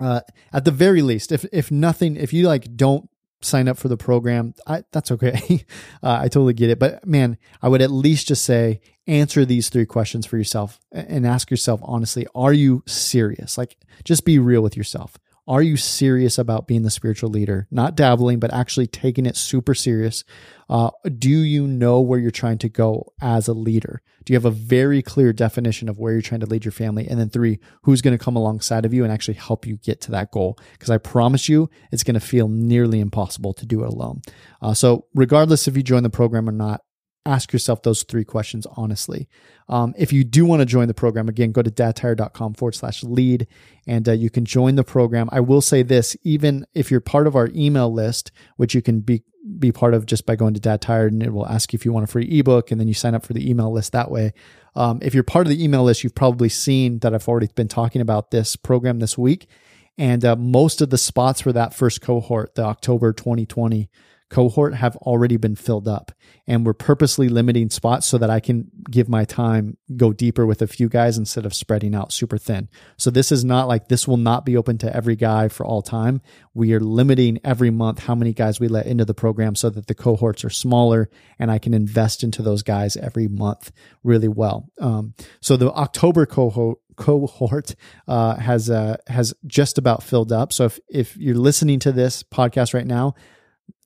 uh, 0.00 0.20
at 0.52 0.64
the 0.64 0.72
very 0.72 1.02
least, 1.02 1.30
if 1.30 1.46
if 1.52 1.70
nothing, 1.70 2.16
if 2.16 2.32
you 2.32 2.48
like 2.48 2.76
don't 2.76 3.08
sign 3.44 3.68
up 3.68 3.78
for 3.78 3.88
the 3.88 3.96
program, 3.96 4.54
I, 4.66 4.84
that's 4.92 5.10
okay. 5.12 5.64
uh, 6.02 6.18
I 6.20 6.24
totally 6.24 6.54
get 6.54 6.70
it. 6.70 6.78
But 6.78 7.06
man, 7.06 7.38
I 7.62 7.68
would 7.68 7.82
at 7.82 7.90
least 7.90 8.28
just 8.28 8.44
say 8.44 8.80
answer 9.06 9.44
these 9.44 9.68
three 9.68 9.86
questions 9.86 10.26
for 10.26 10.36
yourself 10.36 10.80
and 10.90 11.26
ask 11.26 11.50
yourself 11.50 11.80
honestly, 11.82 12.26
are 12.34 12.52
you 12.52 12.82
serious? 12.86 13.58
Like, 13.58 13.76
just 14.04 14.24
be 14.24 14.38
real 14.38 14.62
with 14.62 14.76
yourself. 14.76 15.18
Are 15.46 15.62
you 15.62 15.76
serious 15.76 16.38
about 16.38 16.66
being 16.66 16.82
the 16.82 16.90
spiritual 16.90 17.28
leader? 17.28 17.68
Not 17.70 17.96
dabbling, 17.96 18.38
but 18.38 18.52
actually 18.52 18.86
taking 18.86 19.26
it 19.26 19.36
super 19.36 19.74
serious. 19.74 20.24
Uh, 20.70 20.90
do 21.18 21.28
you 21.28 21.66
know 21.66 22.00
where 22.00 22.18
you're 22.18 22.30
trying 22.30 22.56
to 22.58 22.70
go 22.70 23.12
as 23.20 23.46
a 23.46 23.52
leader? 23.52 24.00
Do 24.24 24.32
you 24.32 24.36
have 24.36 24.46
a 24.46 24.50
very 24.50 25.02
clear 25.02 25.34
definition 25.34 25.90
of 25.90 25.98
where 25.98 26.14
you're 26.14 26.22
trying 26.22 26.40
to 26.40 26.46
lead 26.46 26.64
your 26.64 26.72
family? 26.72 27.06
And 27.06 27.20
then 27.20 27.28
three, 27.28 27.60
who's 27.82 28.00
going 28.00 28.16
to 28.16 28.24
come 28.24 28.36
alongside 28.36 28.86
of 28.86 28.94
you 28.94 29.04
and 29.04 29.12
actually 29.12 29.34
help 29.34 29.66
you 29.66 29.76
get 29.76 30.00
to 30.02 30.10
that 30.12 30.30
goal? 30.30 30.58
Because 30.72 30.88
I 30.88 30.96
promise 30.96 31.46
you, 31.46 31.68
it's 31.92 32.04
going 32.04 32.14
to 32.14 32.20
feel 32.20 32.48
nearly 32.48 33.00
impossible 33.00 33.52
to 33.54 33.66
do 33.66 33.84
it 33.84 33.92
alone. 33.92 34.22
Uh, 34.62 34.72
so, 34.72 35.06
regardless 35.14 35.68
if 35.68 35.76
you 35.76 35.82
join 35.82 36.04
the 36.04 36.10
program 36.10 36.48
or 36.48 36.52
not, 36.52 36.80
ask 37.26 37.52
yourself 37.52 37.82
those 37.82 38.02
three 38.02 38.24
questions 38.24 38.66
honestly. 38.76 39.28
Um, 39.68 39.94
if 39.96 40.12
you 40.12 40.24
do 40.24 40.44
want 40.44 40.60
to 40.60 40.66
join 40.66 40.88
the 40.88 40.94
program, 40.94 41.28
again, 41.28 41.52
go 41.52 41.62
to 41.62 41.70
dadtired.com 41.70 42.54
forward 42.54 42.74
slash 42.74 43.02
lead 43.02 43.46
and 43.86 44.08
uh, 44.08 44.12
you 44.12 44.30
can 44.30 44.44
join 44.44 44.76
the 44.76 44.84
program. 44.84 45.28
I 45.32 45.40
will 45.40 45.60
say 45.60 45.82
this, 45.82 46.16
even 46.22 46.66
if 46.74 46.90
you're 46.90 47.00
part 47.00 47.26
of 47.26 47.34
our 47.34 47.48
email 47.54 47.92
list, 47.92 48.30
which 48.56 48.74
you 48.74 48.82
can 48.82 49.00
be, 49.00 49.22
be 49.58 49.72
part 49.72 49.94
of 49.94 50.06
just 50.06 50.26
by 50.26 50.36
going 50.36 50.54
to 50.54 50.60
Dad 50.60 50.80
Tired 50.80 51.12
and 51.12 51.22
it 51.22 51.32
will 51.32 51.46
ask 51.46 51.72
you 51.72 51.76
if 51.78 51.84
you 51.84 51.92
want 51.92 52.04
a 52.04 52.06
free 52.06 52.26
ebook 52.38 52.70
and 52.70 52.80
then 52.80 52.88
you 52.88 52.94
sign 52.94 53.14
up 53.14 53.24
for 53.24 53.32
the 53.32 53.48
email 53.48 53.72
list 53.72 53.92
that 53.92 54.10
way. 54.10 54.32
Um, 54.76 54.98
if 55.02 55.14
you're 55.14 55.22
part 55.22 55.46
of 55.46 55.50
the 55.50 55.62
email 55.62 55.84
list, 55.84 56.04
you've 56.04 56.14
probably 56.14 56.48
seen 56.48 56.98
that 57.00 57.14
I've 57.14 57.28
already 57.28 57.48
been 57.54 57.68
talking 57.68 58.00
about 58.00 58.30
this 58.30 58.56
program 58.56 58.98
this 58.98 59.16
week. 59.16 59.48
And 59.96 60.24
uh, 60.24 60.36
most 60.36 60.80
of 60.80 60.90
the 60.90 60.98
spots 60.98 61.40
for 61.40 61.52
that 61.52 61.72
first 61.72 62.00
cohort, 62.00 62.56
the 62.56 62.64
October 62.64 63.12
2020 63.12 63.88
cohort 64.34 64.74
have 64.74 64.96
already 64.96 65.36
been 65.36 65.54
filled 65.54 65.86
up. 65.86 66.10
And 66.48 66.66
we're 66.66 66.74
purposely 66.74 67.28
limiting 67.28 67.70
spots 67.70 68.04
so 68.04 68.18
that 68.18 68.30
I 68.30 68.40
can 68.40 68.68
give 68.90 69.08
my 69.08 69.24
time, 69.24 69.76
go 69.96 70.12
deeper 70.12 70.44
with 70.44 70.60
a 70.60 70.66
few 70.66 70.88
guys 70.88 71.16
instead 71.16 71.46
of 71.46 71.54
spreading 71.54 71.94
out 71.94 72.12
super 72.12 72.36
thin. 72.36 72.68
So 72.96 73.12
this 73.12 73.30
is 73.30 73.44
not 73.44 73.68
like 73.68 73.86
this 73.86 74.08
will 74.08 74.16
not 74.16 74.44
be 74.44 74.56
open 74.56 74.76
to 74.78 74.94
every 74.94 75.14
guy 75.14 75.46
for 75.46 75.64
all 75.64 75.82
time. 75.82 76.20
We 76.52 76.74
are 76.74 76.80
limiting 76.80 77.38
every 77.44 77.70
month 77.70 78.00
how 78.00 78.16
many 78.16 78.32
guys 78.32 78.58
we 78.58 78.66
let 78.66 78.86
into 78.86 79.04
the 79.04 79.14
program 79.14 79.54
so 79.54 79.70
that 79.70 79.86
the 79.86 79.94
cohorts 79.94 80.44
are 80.44 80.50
smaller 80.50 81.08
and 81.38 81.48
I 81.48 81.60
can 81.60 81.72
invest 81.72 82.24
into 82.24 82.42
those 82.42 82.64
guys 82.64 82.96
every 82.96 83.28
month 83.28 83.70
really 84.02 84.26
well. 84.26 84.68
Um, 84.80 85.14
so 85.40 85.56
the 85.56 85.70
October 85.70 86.26
cohort 86.26 86.78
cohort 86.96 87.74
uh, 88.08 88.36
has 88.36 88.70
uh, 88.70 88.96
has 89.06 89.34
just 89.46 89.78
about 89.78 90.02
filled 90.02 90.32
up. 90.32 90.52
So 90.52 90.64
if 90.64 90.80
if 90.88 91.16
you're 91.16 91.36
listening 91.36 91.78
to 91.80 91.92
this 91.92 92.22
podcast 92.24 92.74
right 92.74 92.86
now, 92.86 93.14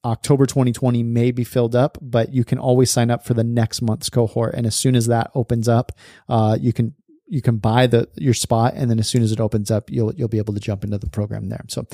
October 0.05 0.47
2020 0.47 1.03
may 1.03 1.31
be 1.31 1.45
filled 1.45 1.75
up, 1.75 1.99
but 2.01 2.33
you 2.33 2.45
can 2.45 2.59
always 2.59 2.91
sign 2.91 3.11
up 3.11 3.25
for 3.25 3.35
the 3.35 3.45
next 3.45 3.83
month's 3.83 4.09
cohort. 4.09 4.55
And 4.55 4.67
as 4.67 4.75
soon 4.75 4.95
as 4.95 5.07
that 5.07 5.31
opens 5.35 5.69
up, 5.69 5.93
uh, 6.29 6.57
you 6.61 6.73
can 6.73 6.95
you 7.29 7.43
can 7.43 7.59
buy 7.59 7.87
the 7.87 8.09
your 8.17 8.35
spot, 8.35 8.75
and 8.75 8.91
then 8.91 8.99
as 8.99 9.09
soon 9.09 9.23
as 9.23 9.33
it 9.33 9.41
opens 9.41 9.71
up, 9.71 9.91
you'll 9.91 10.15
you'll 10.15 10.29
be 10.29 10.39
able 10.39 10.55
to 10.55 10.61
jump 10.61 10.85
into 10.85 10.99
the 10.99 11.09
program 11.09 11.49
there. 11.49 11.65
So, 11.69 11.87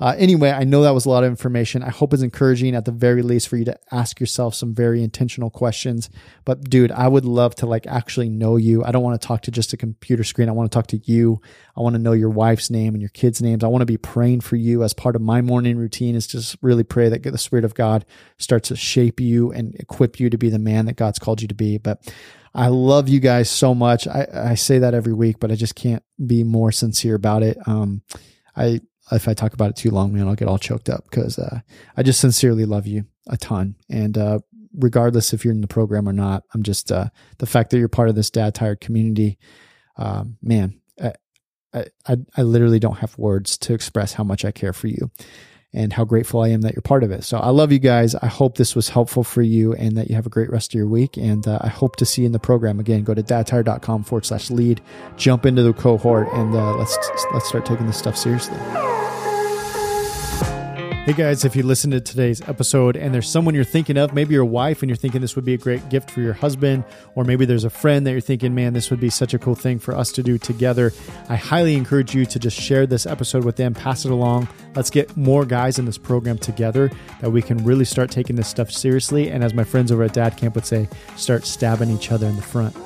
uh, 0.00 0.14
anyway, 0.16 0.50
I 0.50 0.64
know 0.64 0.82
that 0.82 0.94
was 0.94 1.04
a 1.04 1.10
lot 1.10 1.24
of 1.24 1.30
information. 1.30 1.82
I 1.82 1.90
hope 1.90 2.14
it's 2.14 2.22
encouraging 2.22 2.74
at 2.74 2.84
the 2.84 2.92
very 2.92 3.20
least 3.22 3.48
for 3.48 3.56
you 3.56 3.64
to 3.66 3.78
ask 3.92 4.18
yourself 4.18 4.54
some 4.54 4.74
very 4.74 5.02
intentional 5.02 5.50
questions. 5.50 6.08
But 6.44 6.70
dude, 6.70 6.90
I 6.92 7.06
would 7.08 7.24
love 7.24 7.54
to 7.56 7.66
like 7.66 7.86
actually 7.86 8.30
know 8.30 8.56
you. 8.56 8.82
I 8.82 8.90
don't 8.90 9.02
want 9.02 9.20
to 9.20 9.26
talk 9.26 9.42
to 9.42 9.50
just 9.50 9.72
a 9.72 9.76
computer 9.76 10.24
screen. 10.24 10.48
I 10.48 10.52
want 10.52 10.70
to 10.70 10.76
talk 10.76 10.86
to 10.88 11.00
you. 11.04 11.40
I 11.76 11.82
want 11.82 11.94
to 11.94 12.00
know 12.00 12.12
your 12.12 12.30
wife's 12.30 12.70
name 12.70 12.94
and 12.94 13.02
your 13.02 13.10
kids' 13.10 13.42
names. 13.42 13.62
I 13.62 13.68
want 13.68 13.82
to 13.82 13.86
be 13.86 13.98
praying 13.98 14.40
for 14.40 14.56
you 14.56 14.82
as 14.84 14.94
part 14.94 15.16
of 15.16 15.22
my 15.22 15.42
morning 15.42 15.76
routine. 15.76 16.14
Is 16.14 16.26
just 16.26 16.56
really 16.62 16.84
pray 16.84 17.08
that 17.08 17.22
the 17.22 17.38
Spirit 17.38 17.64
of 17.64 17.74
God 17.74 18.06
starts 18.38 18.68
to 18.68 18.76
shape 18.76 19.20
you 19.20 19.52
and 19.52 19.74
equip 19.74 20.18
you 20.18 20.30
to 20.30 20.38
be 20.38 20.48
the 20.48 20.58
man 20.58 20.86
that 20.86 20.96
God's 20.96 21.18
called 21.18 21.42
you 21.42 21.48
to 21.48 21.54
be. 21.54 21.76
But 21.76 22.12
I 22.54 22.68
love 22.68 23.08
you 23.08 23.20
guys 23.20 23.50
so 23.50 23.74
much. 23.74 24.06
I, 24.06 24.26
I 24.32 24.54
say 24.54 24.78
that 24.78 24.94
every 24.94 25.12
week, 25.12 25.38
but 25.40 25.52
I 25.52 25.54
just 25.54 25.74
can't 25.74 26.02
be 26.26 26.44
more 26.44 26.72
sincere 26.72 27.14
about 27.14 27.42
it. 27.42 27.58
Um, 27.66 28.02
I, 28.56 28.80
if 29.12 29.28
I 29.28 29.34
talk 29.34 29.54
about 29.54 29.70
it 29.70 29.76
too 29.76 29.90
long, 29.90 30.12
man, 30.12 30.28
I'll 30.28 30.34
get 30.34 30.48
all 30.48 30.58
choked 30.58 30.88
up 30.88 31.04
because, 31.04 31.38
uh, 31.38 31.60
I 31.96 32.02
just 32.02 32.20
sincerely 32.20 32.64
love 32.64 32.86
you 32.86 33.04
a 33.26 33.36
ton. 33.36 33.76
And, 33.88 34.18
uh, 34.18 34.40
regardless 34.74 35.32
if 35.32 35.44
you're 35.44 35.54
in 35.54 35.60
the 35.60 35.66
program 35.66 36.08
or 36.08 36.12
not, 36.12 36.44
I'm 36.52 36.62
just, 36.62 36.92
uh, 36.92 37.08
the 37.38 37.46
fact 37.46 37.70
that 37.70 37.78
you're 37.78 37.88
part 37.88 38.08
of 38.08 38.14
this 38.14 38.30
dad 38.30 38.54
tired 38.54 38.80
community, 38.80 39.38
um, 39.96 40.36
man, 40.42 40.80
I, 41.74 41.86
I, 42.06 42.16
I 42.36 42.42
literally 42.42 42.78
don't 42.78 42.98
have 42.98 43.18
words 43.18 43.58
to 43.58 43.74
express 43.74 44.14
how 44.14 44.24
much 44.24 44.44
I 44.44 44.52
care 44.52 44.72
for 44.72 44.88
you 44.88 45.10
and 45.72 45.92
how 45.92 46.04
grateful 46.04 46.40
I 46.40 46.48
am 46.48 46.62
that 46.62 46.74
you're 46.74 46.82
part 46.82 47.04
of 47.04 47.10
it. 47.10 47.24
So 47.24 47.38
I 47.38 47.50
love 47.50 47.72
you 47.72 47.78
guys. 47.78 48.14
I 48.14 48.26
hope 48.26 48.56
this 48.56 48.74
was 48.74 48.88
helpful 48.88 49.22
for 49.22 49.42
you 49.42 49.74
and 49.74 49.96
that 49.96 50.08
you 50.08 50.14
have 50.14 50.26
a 50.26 50.30
great 50.30 50.50
rest 50.50 50.72
of 50.72 50.78
your 50.78 50.88
week. 50.88 51.16
And 51.16 51.46
uh, 51.46 51.58
I 51.60 51.68
hope 51.68 51.96
to 51.96 52.06
see 52.06 52.22
you 52.22 52.26
in 52.26 52.32
the 52.32 52.38
program 52.38 52.80
again. 52.80 53.04
Go 53.04 53.14
to 53.14 53.22
dadtired.com 53.22 54.04
forward 54.04 54.24
slash 54.24 54.50
lead, 54.50 54.80
jump 55.16 55.44
into 55.44 55.62
the 55.62 55.72
cohort, 55.72 56.28
and 56.32 56.54
uh, 56.54 56.74
let's 56.76 56.96
let's 57.32 57.48
start 57.48 57.66
taking 57.66 57.86
this 57.86 57.98
stuff 57.98 58.16
seriously. 58.16 58.58
Hey 61.08 61.14
guys, 61.14 61.46
if 61.46 61.56
you 61.56 61.62
listened 61.62 61.94
to 61.94 62.02
today's 62.02 62.46
episode 62.46 62.94
and 62.94 63.14
there's 63.14 63.30
someone 63.30 63.54
you're 63.54 63.64
thinking 63.64 63.96
of, 63.96 64.12
maybe 64.12 64.34
your 64.34 64.44
wife, 64.44 64.82
and 64.82 64.90
you're 64.90 64.96
thinking 64.98 65.22
this 65.22 65.36
would 65.36 65.44
be 65.46 65.54
a 65.54 65.56
great 65.56 65.88
gift 65.88 66.10
for 66.10 66.20
your 66.20 66.34
husband, 66.34 66.84
or 67.14 67.24
maybe 67.24 67.46
there's 67.46 67.64
a 67.64 67.70
friend 67.70 68.06
that 68.06 68.10
you're 68.10 68.20
thinking, 68.20 68.54
man, 68.54 68.74
this 68.74 68.90
would 68.90 69.00
be 69.00 69.08
such 69.08 69.32
a 69.32 69.38
cool 69.38 69.54
thing 69.54 69.78
for 69.78 69.96
us 69.96 70.12
to 70.12 70.22
do 70.22 70.36
together, 70.36 70.92
I 71.30 71.36
highly 71.36 71.76
encourage 71.76 72.14
you 72.14 72.26
to 72.26 72.38
just 72.38 72.60
share 72.60 72.86
this 72.86 73.06
episode 73.06 73.42
with 73.42 73.56
them, 73.56 73.72
pass 73.72 74.04
it 74.04 74.12
along. 74.12 74.48
Let's 74.76 74.90
get 74.90 75.16
more 75.16 75.46
guys 75.46 75.78
in 75.78 75.86
this 75.86 75.96
program 75.96 76.36
together 76.36 76.90
that 77.22 77.30
we 77.30 77.40
can 77.40 77.64
really 77.64 77.86
start 77.86 78.10
taking 78.10 78.36
this 78.36 78.48
stuff 78.48 78.70
seriously. 78.70 79.30
And 79.30 79.42
as 79.42 79.54
my 79.54 79.64
friends 79.64 79.90
over 79.90 80.02
at 80.02 80.12
Dad 80.12 80.36
Camp 80.36 80.56
would 80.56 80.66
say, 80.66 80.90
start 81.16 81.46
stabbing 81.46 81.88
each 81.88 82.12
other 82.12 82.26
in 82.26 82.36
the 82.36 82.42
front. 82.42 82.76